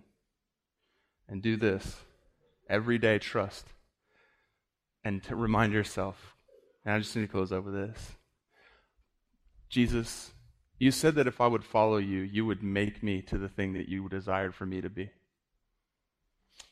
And 1.29 1.43
do 1.43 1.57
this 1.57 1.97
every 2.69 2.99
day, 2.99 3.19
trust. 3.19 3.67
And 5.05 5.23
to 5.25 5.37
remind 5.37 5.73
yourself, 5.73 6.35
and 6.85 6.95
I 6.95 6.99
just 6.99 7.15
need 7.17 7.23
to 7.23 7.29
close 7.29 7.53
over 7.53 7.71
this 7.71 8.17
Jesus, 9.71 10.33
You 10.79 10.91
said 10.91 11.15
that 11.15 11.27
if 11.27 11.41
I 11.41 11.47
would 11.47 11.65
follow 11.65 11.99
you, 11.99 12.21
you 12.21 12.45
would 12.47 12.63
make 12.63 13.03
me 13.03 13.23
to 13.23 13.39
the 13.39 13.49
thing 13.49 13.75
that 13.75 13.89
you 13.89 14.09
desired 14.09 14.55
for 14.55 14.67
me 14.67 14.81
to 14.81 14.89
be. 14.89 15.11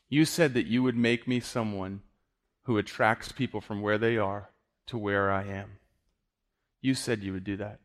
You 0.09 0.25
said 0.25 0.55
that 0.55 0.65
you 0.65 0.81
would 0.83 0.97
make 0.97 1.27
me 1.27 1.39
someone 1.39 2.01
who 2.69 2.77
attracts 2.77 3.31
people 3.31 3.59
from 3.59 3.81
where 3.81 3.97
they 3.97 4.15
are 4.15 4.47
to 4.85 4.95
where 4.95 5.31
I 5.31 5.43
am. 5.43 5.79
You 6.81 6.93
said 6.93 7.23
you 7.23 7.33
would 7.33 7.43
do 7.43 7.57
that. 7.57 7.79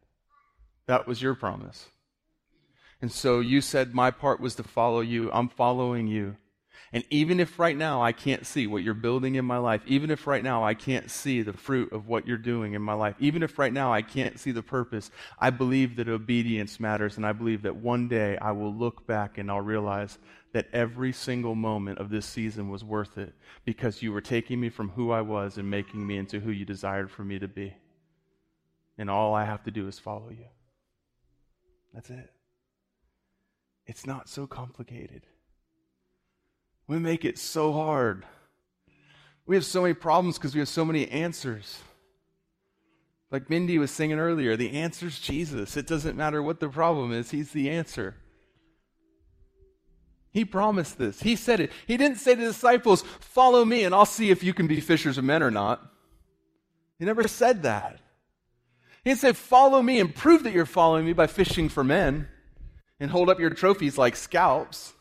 That 0.87 1.07
was 1.07 1.23
your 1.23 1.35
promise. 1.35 1.87
And 3.01 3.11
so 3.11 3.41
you 3.41 3.63
said 3.63 3.95
my 3.95 4.11
part 4.11 4.41
was 4.41 4.57
to 4.57 4.63
follow 4.63 5.01
you. 5.01 5.31
I'm 5.33 5.49
following 5.49 6.07
you. 6.07 6.37
And 6.93 7.03
even 7.09 7.41
if 7.41 7.59
right 7.59 7.75
now 7.75 8.03
I 8.03 8.13
can't 8.13 8.45
see 8.45 8.67
what 8.67 8.83
you're 8.83 8.93
building 8.93 9.37
in 9.37 9.47
my 9.47 9.57
life, 9.57 9.81
even 9.87 10.11
if 10.11 10.27
right 10.27 10.45
now 10.45 10.63
I 10.63 10.75
can't 10.75 11.11
see 11.11 11.41
the 11.41 11.55
fruit 11.55 11.91
of 11.91 12.07
what 12.07 12.29
you're 12.29 12.37
doing 12.37 12.75
in 12.75 12.83
my 12.83 12.93
life, 12.93 13.15
even 13.21 13.43
if 13.43 13.59
right 13.59 13.73
now 13.73 13.91
I 13.91 14.03
can't 14.03 14.39
see 14.39 14.53
the 14.53 14.63
purpose, 14.63 15.11
I 15.39 15.49
believe 15.49 15.97
that 15.97 16.11
obedience 16.11 16.79
matters. 16.79 17.17
And 17.17 17.25
I 17.25 17.33
believe 17.33 17.63
that 17.63 17.77
one 17.77 18.07
day 18.07 18.37
I 18.37 18.53
will 18.53 18.75
look 18.75 19.07
back 19.07 19.39
and 19.39 19.51
I'll 19.51 19.63
realize 19.63 20.19
that 20.55 20.69
every 20.73 21.13
single 21.13 21.57
moment 21.57 21.99
of 21.99 22.11
this 22.11 22.25
season 22.25 22.71
was 22.71 22.85
worth 22.85 23.19
it 23.19 23.35
because 23.65 24.03
you 24.03 24.13
were 24.13 24.21
taking 24.21 24.61
me 24.61 24.69
from 24.69 24.89
who 24.91 25.11
I 25.11 25.21
was 25.21 25.59
and 25.59 25.69
making 25.69 26.07
me 26.07 26.17
into 26.17 26.39
who 26.39 26.53
you 26.53 26.65
desired 26.65 27.11
for 27.11 27.25
me 27.25 27.41
to 27.41 27.49
be. 27.49 27.75
And 28.97 29.11
all 29.11 29.35
I 29.35 29.45
have 29.45 29.65
to 29.65 29.73
do 29.73 29.89
is 29.89 29.99
follow 29.99 30.31
you. 30.31 30.47
That's 31.93 32.09
it. 32.09 32.33
It's 33.85 34.07
not 34.07 34.29
so 34.29 34.47
complicated. 34.47 35.23
We 36.87 37.01
make 37.01 37.25
it 37.25 37.37
so 37.37 37.73
hard. 37.73 38.25
We 39.47 39.57
have 39.57 39.65
so 39.65 39.83
many 39.83 39.95
problems 39.95 40.39
because 40.39 40.55
we 40.55 40.61
have 40.61 40.69
so 40.69 40.85
many 40.85 41.09
answers. 41.09 41.81
Like 43.33 43.51
Mindy 43.51 43.77
was 43.79 43.91
singing 43.91 44.21
earlier, 44.21 44.57
the 44.57 44.71
answer 44.71 45.07
is 45.07 45.19
Jesus. 45.19 45.77
It 45.77 45.89
doesn't 45.89 46.17
matter 46.17 46.41
what 46.41 46.61
the 46.61 46.69
problem 46.69 47.13
is, 47.13 47.33
He's 47.33 47.51
the 47.51 47.69
answer. 47.71 48.15
He 50.35 50.45
promised 50.45 50.99
this. 50.99 51.23
He 51.23 51.37
said 51.37 51.61
it. 51.61 51.71
He 51.87 51.97
didn't 51.97 52.19
say 52.19 52.35
to 52.35 52.41
the 52.41 52.49
disciples, 52.49 53.03
Follow 53.21 53.65
me 53.65 53.85
and 53.85 53.95
I'll 53.95 54.05
see 54.05 54.31
if 54.31 54.43
you 54.43 54.53
can 54.53 54.67
be 54.67 54.81
fishers 54.81 55.17
of 55.17 55.23
men 55.23 55.45
or 55.45 55.51
not. 55.51 55.81
He 56.99 57.05
never 57.05 57.29
said 57.29 57.63
that. 57.63 58.01
He 59.05 59.11
didn't 59.11 59.21
say, 59.21 59.33
Follow 59.33 59.81
me 59.81 60.01
and 60.01 60.13
prove 60.13 60.43
that 60.43 60.53
you're 60.53 60.67
following 60.67 61.07
me 61.07 61.13
by 61.13 61.29
fishing 61.29 61.69
for 61.69 61.85
men 61.85 62.27
and 62.99 63.13
hold 63.13 63.31
up 63.31 63.39
your 63.39 63.51
trophies 63.51 63.97
like 63.97 64.17
scalps. 64.17 64.95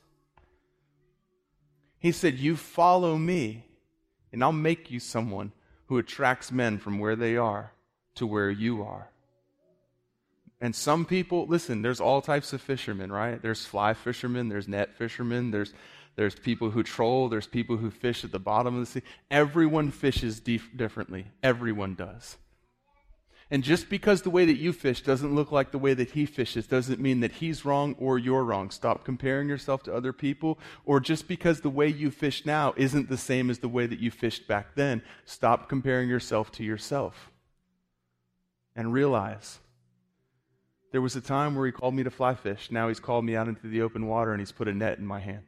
He 1.97 2.11
said, 2.11 2.37
You 2.37 2.55
follow 2.55 3.17
me, 3.17 3.65
and 4.31 4.43
I'll 4.43 4.51
make 4.51 4.91
you 4.91 4.99
someone 4.99 5.51
who 5.87 5.97
attracts 5.97 6.51
men 6.51 6.77
from 6.77 6.99
where 6.99 7.15
they 7.15 7.37
are 7.37 7.71
to 8.15 8.27
where 8.27 8.51
you 8.51 8.83
are. 8.83 9.09
And 10.63 10.73
some 10.73 11.03
people, 11.03 11.45
listen, 11.45 11.81
there's 11.81 11.99
all 11.99 12.21
types 12.21 12.53
of 12.53 12.61
fishermen, 12.61 13.11
right? 13.11 13.41
There's 13.41 13.65
fly 13.65 13.93
fishermen, 13.93 14.47
there's 14.47 14.65
net 14.65 14.93
fishermen, 14.93 15.51
there's, 15.51 15.73
there's 16.15 16.35
people 16.35 16.69
who 16.69 16.83
troll, 16.83 17.27
there's 17.27 17.47
people 17.47 17.75
who 17.75 17.91
fish 17.91 18.23
at 18.23 18.31
the 18.31 18.39
bottom 18.39 18.75
of 18.75 18.79
the 18.79 18.85
sea. 18.85 19.05
Everyone 19.29 19.91
fishes 19.91 20.39
dif- 20.39 20.69
differently. 20.73 21.25
Everyone 21.43 21.95
does. 21.95 22.37
And 23.51 23.61
just 23.61 23.89
because 23.89 24.21
the 24.21 24.29
way 24.29 24.45
that 24.45 24.55
you 24.55 24.71
fish 24.71 25.01
doesn't 25.01 25.35
look 25.35 25.51
like 25.51 25.71
the 25.71 25.77
way 25.77 25.93
that 25.95 26.11
he 26.11 26.25
fishes 26.25 26.65
doesn't 26.65 27.01
mean 27.01 27.19
that 27.19 27.33
he's 27.33 27.65
wrong 27.65 27.93
or 27.99 28.17
you're 28.17 28.45
wrong. 28.45 28.71
Stop 28.71 29.03
comparing 29.03 29.49
yourself 29.49 29.83
to 29.83 29.93
other 29.93 30.13
people. 30.13 30.57
Or 30.85 31.01
just 31.01 31.27
because 31.27 31.59
the 31.59 31.69
way 31.69 31.89
you 31.89 32.09
fish 32.09 32.45
now 32.45 32.73
isn't 32.77 33.09
the 33.09 33.17
same 33.17 33.49
as 33.49 33.59
the 33.59 33.67
way 33.67 33.85
that 33.85 33.99
you 33.99 34.11
fished 34.11 34.47
back 34.47 34.75
then, 34.75 35.01
stop 35.25 35.67
comparing 35.67 36.07
yourself 36.07 36.53
to 36.53 36.63
yourself. 36.63 37.31
And 38.77 38.93
realize 38.93 39.59
there 40.93 41.01
was 41.01 41.15
a 41.15 41.21
time 41.21 41.55
where 41.55 41.65
he 41.65 41.71
called 41.71 41.95
me 41.95 42.03
to 42.03 42.11
fly 42.11 42.35
fish. 42.35 42.69
Now 42.69 42.87
he's 42.87 42.99
called 42.99 43.25
me 43.25 43.35
out 43.35 43.47
into 43.47 43.67
the 43.67 43.81
open 43.81 44.05
water 44.05 44.31
and 44.31 44.39
he's 44.39 44.51
put 44.51 44.67
a 44.67 44.73
net 44.73 44.99
in 44.99 45.07
my 45.07 45.19
hand. 45.19 45.43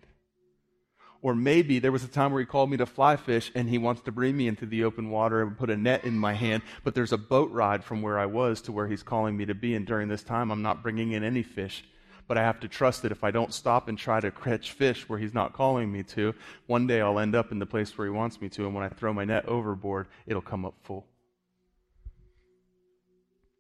Or 1.22 1.36
maybe 1.36 1.78
there 1.78 1.92
was 1.92 2.04
a 2.04 2.08
time 2.08 2.32
where 2.32 2.40
he 2.40 2.48
called 2.48 2.72
me 2.72 2.78
to 2.78 2.86
fly 2.88 3.16
fish 3.16 3.52
and 3.54 3.70
he 3.70 3.78
wants 3.78 4.02
to 4.02 4.12
bring 4.12 4.36
me 4.36 4.48
into 4.48 4.66
the 4.66 4.84
open 4.84 5.12
water 5.12 5.44
and 5.44 5.56
put 5.56 5.70
a 5.70 5.78
net 5.78 6.04
in 6.04 6.18
my 6.18 6.34
hand, 6.34 6.64
but 6.84 6.96
there's 6.96 7.12
a 7.12 7.18
boat 7.18 7.52
ride 7.52 7.84
from 7.84 8.02
where 8.02 8.18
I 8.18 8.26
was 8.26 8.60
to 8.62 8.72
where 8.72 8.88
he's 8.88 9.04
calling 9.04 9.38
me 9.38 9.46
to 9.46 9.54
be. 9.54 9.76
And 9.76 9.86
during 9.86 10.08
this 10.08 10.24
time, 10.24 10.52
I'm 10.52 10.64
not 10.64 10.82
bringing 10.82 11.12
in 11.12 11.24
any 11.24 11.44
fish. 11.44 11.86
But 12.28 12.40
I 12.40 12.42
have 12.42 12.60
to 12.62 12.68
trust 12.68 13.04
that 13.04 13.12
if 13.12 13.24
I 13.24 13.30
don't 13.30 13.54
stop 13.54 13.88
and 13.88 14.00
try 14.00 14.20
to 14.20 14.32
catch 14.32 14.72
fish 14.72 15.08
where 15.08 15.20
he's 15.20 15.36
not 15.36 15.54
calling 15.54 15.92
me 15.92 16.02
to, 16.16 16.34
one 16.66 16.88
day 16.88 17.02
I'll 17.02 17.20
end 17.20 17.36
up 17.36 17.52
in 17.52 17.60
the 17.60 17.68
place 17.68 17.96
where 17.96 18.08
he 18.08 18.12
wants 18.12 18.42
me 18.42 18.50
to. 18.50 18.66
And 18.66 18.74
when 18.74 18.84
I 18.84 18.90
throw 18.90 19.14
my 19.14 19.26
net 19.26 19.46
overboard, 19.46 20.08
it'll 20.26 20.42
come 20.42 20.66
up 20.66 20.74
full. 20.82 21.06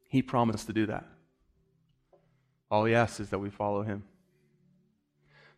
He 0.09 0.23
promised 0.23 0.65
to 0.65 0.73
do 0.73 0.87
that. 0.87 1.05
All 2.69 2.85
he 2.85 2.95
asks 2.95 3.19
is 3.19 3.29
that 3.29 3.39
we 3.39 3.49
follow 3.49 3.83
him. 3.83 4.03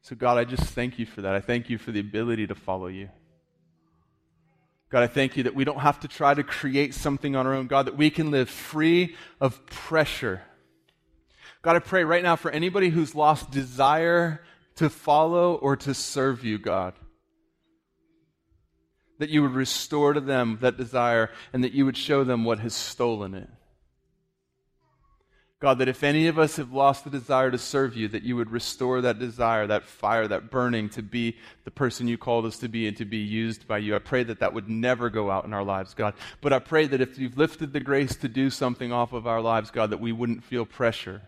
So, 0.02 0.16
God, 0.16 0.38
I 0.38 0.46
just 0.46 0.64
thank 0.64 1.00
you 1.00 1.06
for 1.06 1.22
that. 1.22 1.36
I 1.36 1.42
thank 1.42 1.70
you 1.70 1.78
for 1.78 1.92
the 1.92 2.00
ability 2.00 2.48
to 2.48 2.56
follow 2.56 2.88
you. 2.88 3.10
God, 4.90 5.04
I 5.04 5.08
thank 5.08 5.36
you 5.36 5.44
that 5.44 5.56
we 5.56 5.66
don't 5.66 5.80
have 5.80 6.00
to 6.02 6.08
try 6.08 6.34
to 6.34 6.44
create 6.44 6.94
something 6.94 7.36
on 7.36 7.46
our 7.46 7.54
own. 7.54 7.68
God, 7.68 7.88
that 7.88 7.98
we 7.98 8.10
can 8.10 8.32
live 8.32 8.50
free 8.50 9.16
of 9.42 9.66
pressure. 9.66 10.42
God, 11.62 11.76
I 11.76 11.80
pray 11.80 12.06
right 12.06 12.24
now 12.24 12.38
for 12.38 12.52
anybody 12.52 12.90
who's 12.90 13.14
lost 13.14 13.52
desire 13.52 14.42
to 14.76 14.90
follow 14.90 15.56
or 15.56 15.76
to 15.76 15.94
serve 15.94 16.46
you, 16.46 16.58
God. 16.58 16.94
That 19.20 19.30
you 19.30 19.42
would 19.42 19.56
restore 19.56 20.14
to 20.14 20.22
them 20.22 20.60
that 20.62 20.78
desire 20.78 21.32
and 21.52 21.64
that 21.64 21.74
you 21.74 21.86
would 21.86 21.98
show 21.98 22.24
them 22.24 22.46
what 22.46 22.60
has 22.60 22.74
stolen 22.74 23.34
it. 23.34 23.50
God, 25.60 25.80
that 25.80 25.88
if 25.88 26.04
any 26.04 26.28
of 26.28 26.38
us 26.38 26.58
have 26.58 26.72
lost 26.72 27.04
the 27.04 27.10
desire 27.10 27.50
to 27.50 27.58
serve 27.58 27.98
you, 27.98 28.08
that 28.10 28.22
you 28.22 28.36
would 28.36 28.52
restore 28.52 29.02
that 29.02 29.18
desire, 29.18 29.66
that 29.66 29.86
fire, 29.86 30.28
that 30.28 30.52
burning 30.52 30.88
to 30.90 31.02
be 31.02 31.36
the 31.64 31.72
person 31.72 32.08
you 32.08 32.16
called 32.16 32.46
us 32.46 32.60
to 32.60 32.68
be 32.68 32.88
and 32.88 32.96
to 32.98 33.06
be 33.06 33.18
used 33.18 33.68
by 33.68 33.80
you. 33.80 33.96
I 33.96 34.00
pray 34.00 34.22
that 34.24 34.40
that 34.40 34.54
would 34.54 34.70
never 34.70 35.10
go 35.10 35.32
out 35.32 35.46
in 35.46 35.54
our 35.54 35.64
lives, 35.64 35.96
God. 35.96 36.14
But 36.42 36.54
I 36.54 36.60
pray 36.60 36.86
that 36.86 37.02
if 37.02 37.18
you've 37.18 37.40
lifted 37.40 37.74
the 37.74 37.80
grace 37.80 38.16
to 38.18 38.28
do 38.28 38.52
something 38.52 38.92
off 38.92 39.14
of 39.14 39.26
our 39.26 39.42
lives, 39.42 39.72
God, 39.72 39.90
that 39.90 40.00
we 40.00 40.12
wouldn't 40.12 40.44
feel 40.44 40.64
pressure. 40.64 41.24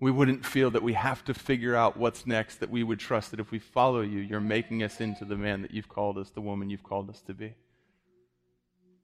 We 0.00 0.10
wouldn't 0.10 0.46
feel 0.46 0.70
that 0.70 0.82
we 0.82 0.94
have 0.94 1.22
to 1.24 1.34
figure 1.34 1.76
out 1.76 1.98
what's 1.98 2.26
next, 2.26 2.60
that 2.60 2.70
we 2.70 2.82
would 2.82 2.98
trust 2.98 3.30
that 3.32 3.40
if 3.40 3.50
we 3.50 3.58
follow 3.58 4.00
you, 4.00 4.20
you're 4.20 4.40
making 4.40 4.82
us 4.84 5.02
into 5.02 5.26
the 5.26 5.36
man 5.36 5.60
that 5.60 5.72
you've 5.72 5.88
called 5.88 6.16
us, 6.16 6.30
the 6.30 6.40
woman 6.40 6.70
you've 6.70 6.82
called 6.82 7.10
us 7.10 7.20
to 7.22 7.34
be. 7.34 7.54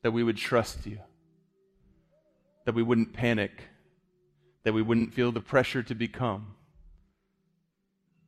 That 0.01 0.13
we 0.13 0.25
would 0.25 0.39
trust 0.39 0.87
you. 0.87 0.99
That 2.65 2.75
we 2.75 2.83
wouldn't 2.83 3.13
panic 3.13 3.65
that 4.65 4.73
we 4.73 4.83
wouldn't 4.83 5.13
feel 5.13 5.33
the 5.33 5.41
pressure 5.41 5.83
to 5.83 5.95
become, 5.95 6.55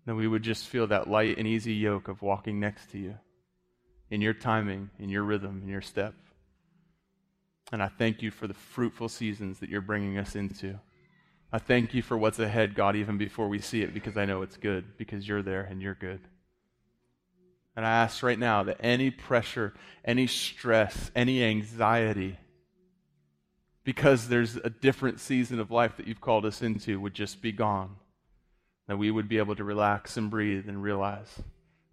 that 0.07 0.15
we 0.15 0.29
would 0.29 0.43
just 0.43 0.67
feel 0.67 0.87
that 0.89 1.09
light 1.09 1.39
and 1.39 1.47
easy 1.47 1.75
yoke 1.75 2.09
of 2.09 2.23
walking 2.23 2.61
next 2.61 2.91
to 2.91 2.99
you 2.99 3.15
in 4.11 4.21
your 4.21 4.35
timing, 4.35 4.91
in 4.99 5.09
your 5.09 5.23
rhythm, 5.23 5.61
in 5.63 5.69
your 5.69 5.83
step. 5.83 6.15
And 7.73 7.83
I 7.83 7.89
thank 7.89 8.23
you 8.23 8.31
for 8.31 8.47
the 8.47 8.55
fruitful 8.55 9.09
seasons 9.09 9.61
that 9.61 9.71
you're 9.71 9.81
bringing 9.81 10.19
us 10.19 10.37
into. 10.37 10.79
I 11.53 11.59
thank 11.59 11.95
you 11.95 12.03
for 12.03 12.19
what's 12.19 12.39
ahead, 12.39 12.75
God, 12.75 12.97
even 12.97 13.17
before 13.17 13.49
we 13.49 13.61
see 13.61 13.83
it, 13.83 13.95
because 13.95 14.17
I 14.17 14.25
know 14.25 14.43
it's 14.43 14.57
good, 14.57 14.99
because 14.99 15.27
you're 15.27 15.43
there 15.43 15.63
and 15.63 15.81
you're 15.81 15.95
good. 15.95 16.21
And 17.77 17.87
I 17.87 17.91
ask 17.91 18.23
right 18.23 18.39
now 18.39 18.65
that 18.65 18.77
any 18.81 19.11
pressure, 19.11 19.73
any 20.05 20.27
stress, 20.27 21.11
any 21.17 21.43
anxiety, 21.43 22.37
because 23.85 24.29
there's 24.29 24.57
a 24.57 24.71
different 24.71 25.21
season 25.21 25.61
of 25.61 25.71
life 25.71 25.97
that 25.97 26.09
you've 26.09 26.21
called 26.21 26.47
us 26.47 26.63
into 26.63 26.99
would 26.99 27.15
just 27.15 27.43
be 27.43 27.53
gone. 27.53 27.97
That 28.89 28.99
we 28.99 29.11
would 29.11 29.29
be 29.29 29.39
able 29.39 29.57
to 29.57 29.65
relax 29.65 30.17
and 30.17 30.31
breathe 30.31 30.69
and 30.69 30.83
realize, 30.83 31.43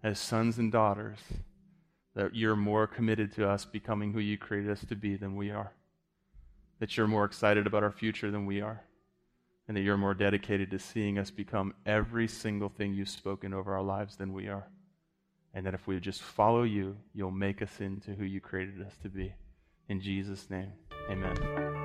as 0.02 0.18
sons 0.18 0.58
and 0.58 0.72
daughters, 0.72 1.18
that 2.14 2.34
you're 2.34 2.56
more 2.56 2.86
committed 2.86 3.32
to 3.34 3.48
us 3.48 3.64
becoming 3.64 4.12
who 4.12 4.20
you 4.20 4.36
created 4.36 4.70
us 4.70 4.84
to 4.86 4.96
be 4.96 5.16
than 5.16 5.36
we 5.36 5.50
are. 5.50 5.72
That 6.80 6.96
you're 6.96 7.06
more 7.06 7.24
excited 7.24 7.66
about 7.66 7.82
our 7.82 7.92
future 7.92 8.30
than 8.30 8.44
we 8.44 8.60
are. 8.60 8.82
And 9.68 9.76
that 9.76 9.82
you're 9.82 9.96
more 9.96 10.12
dedicated 10.12 10.70
to 10.72 10.78
seeing 10.78 11.18
us 11.18 11.30
become 11.30 11.72
every 11.86 12.26
single 12.26 12.68
thing 12.68 12.94
you've 12.94 13.08
spoken 13.08 13.54
over 13.54 13.74
our 13.74 13.82
lives 13.82 14.16
than 14.16 14.32
we 14.32 14.48
are. 14.48 14.66
And 15.54 15.64
that 15.64 15.74
if 15.74 15.86
we 15.86 15.98
just 16.00 16.20
follow 16.20 16.64
you, 16.64 16.96
you'll 17.14 17.30
make 17.30 17.62
us 17.62 17.80
into 17.80 18.12
who 18.12 18.24
you 18.24 18.40
created 18.40 18.82
us 18.82 18.96
to 19.02 19.08
be. 19.08 19.32
In 19.88 20.00
Jesus' 20.00 20.50
name, 20.50 20.72
amen. 21.08 21.81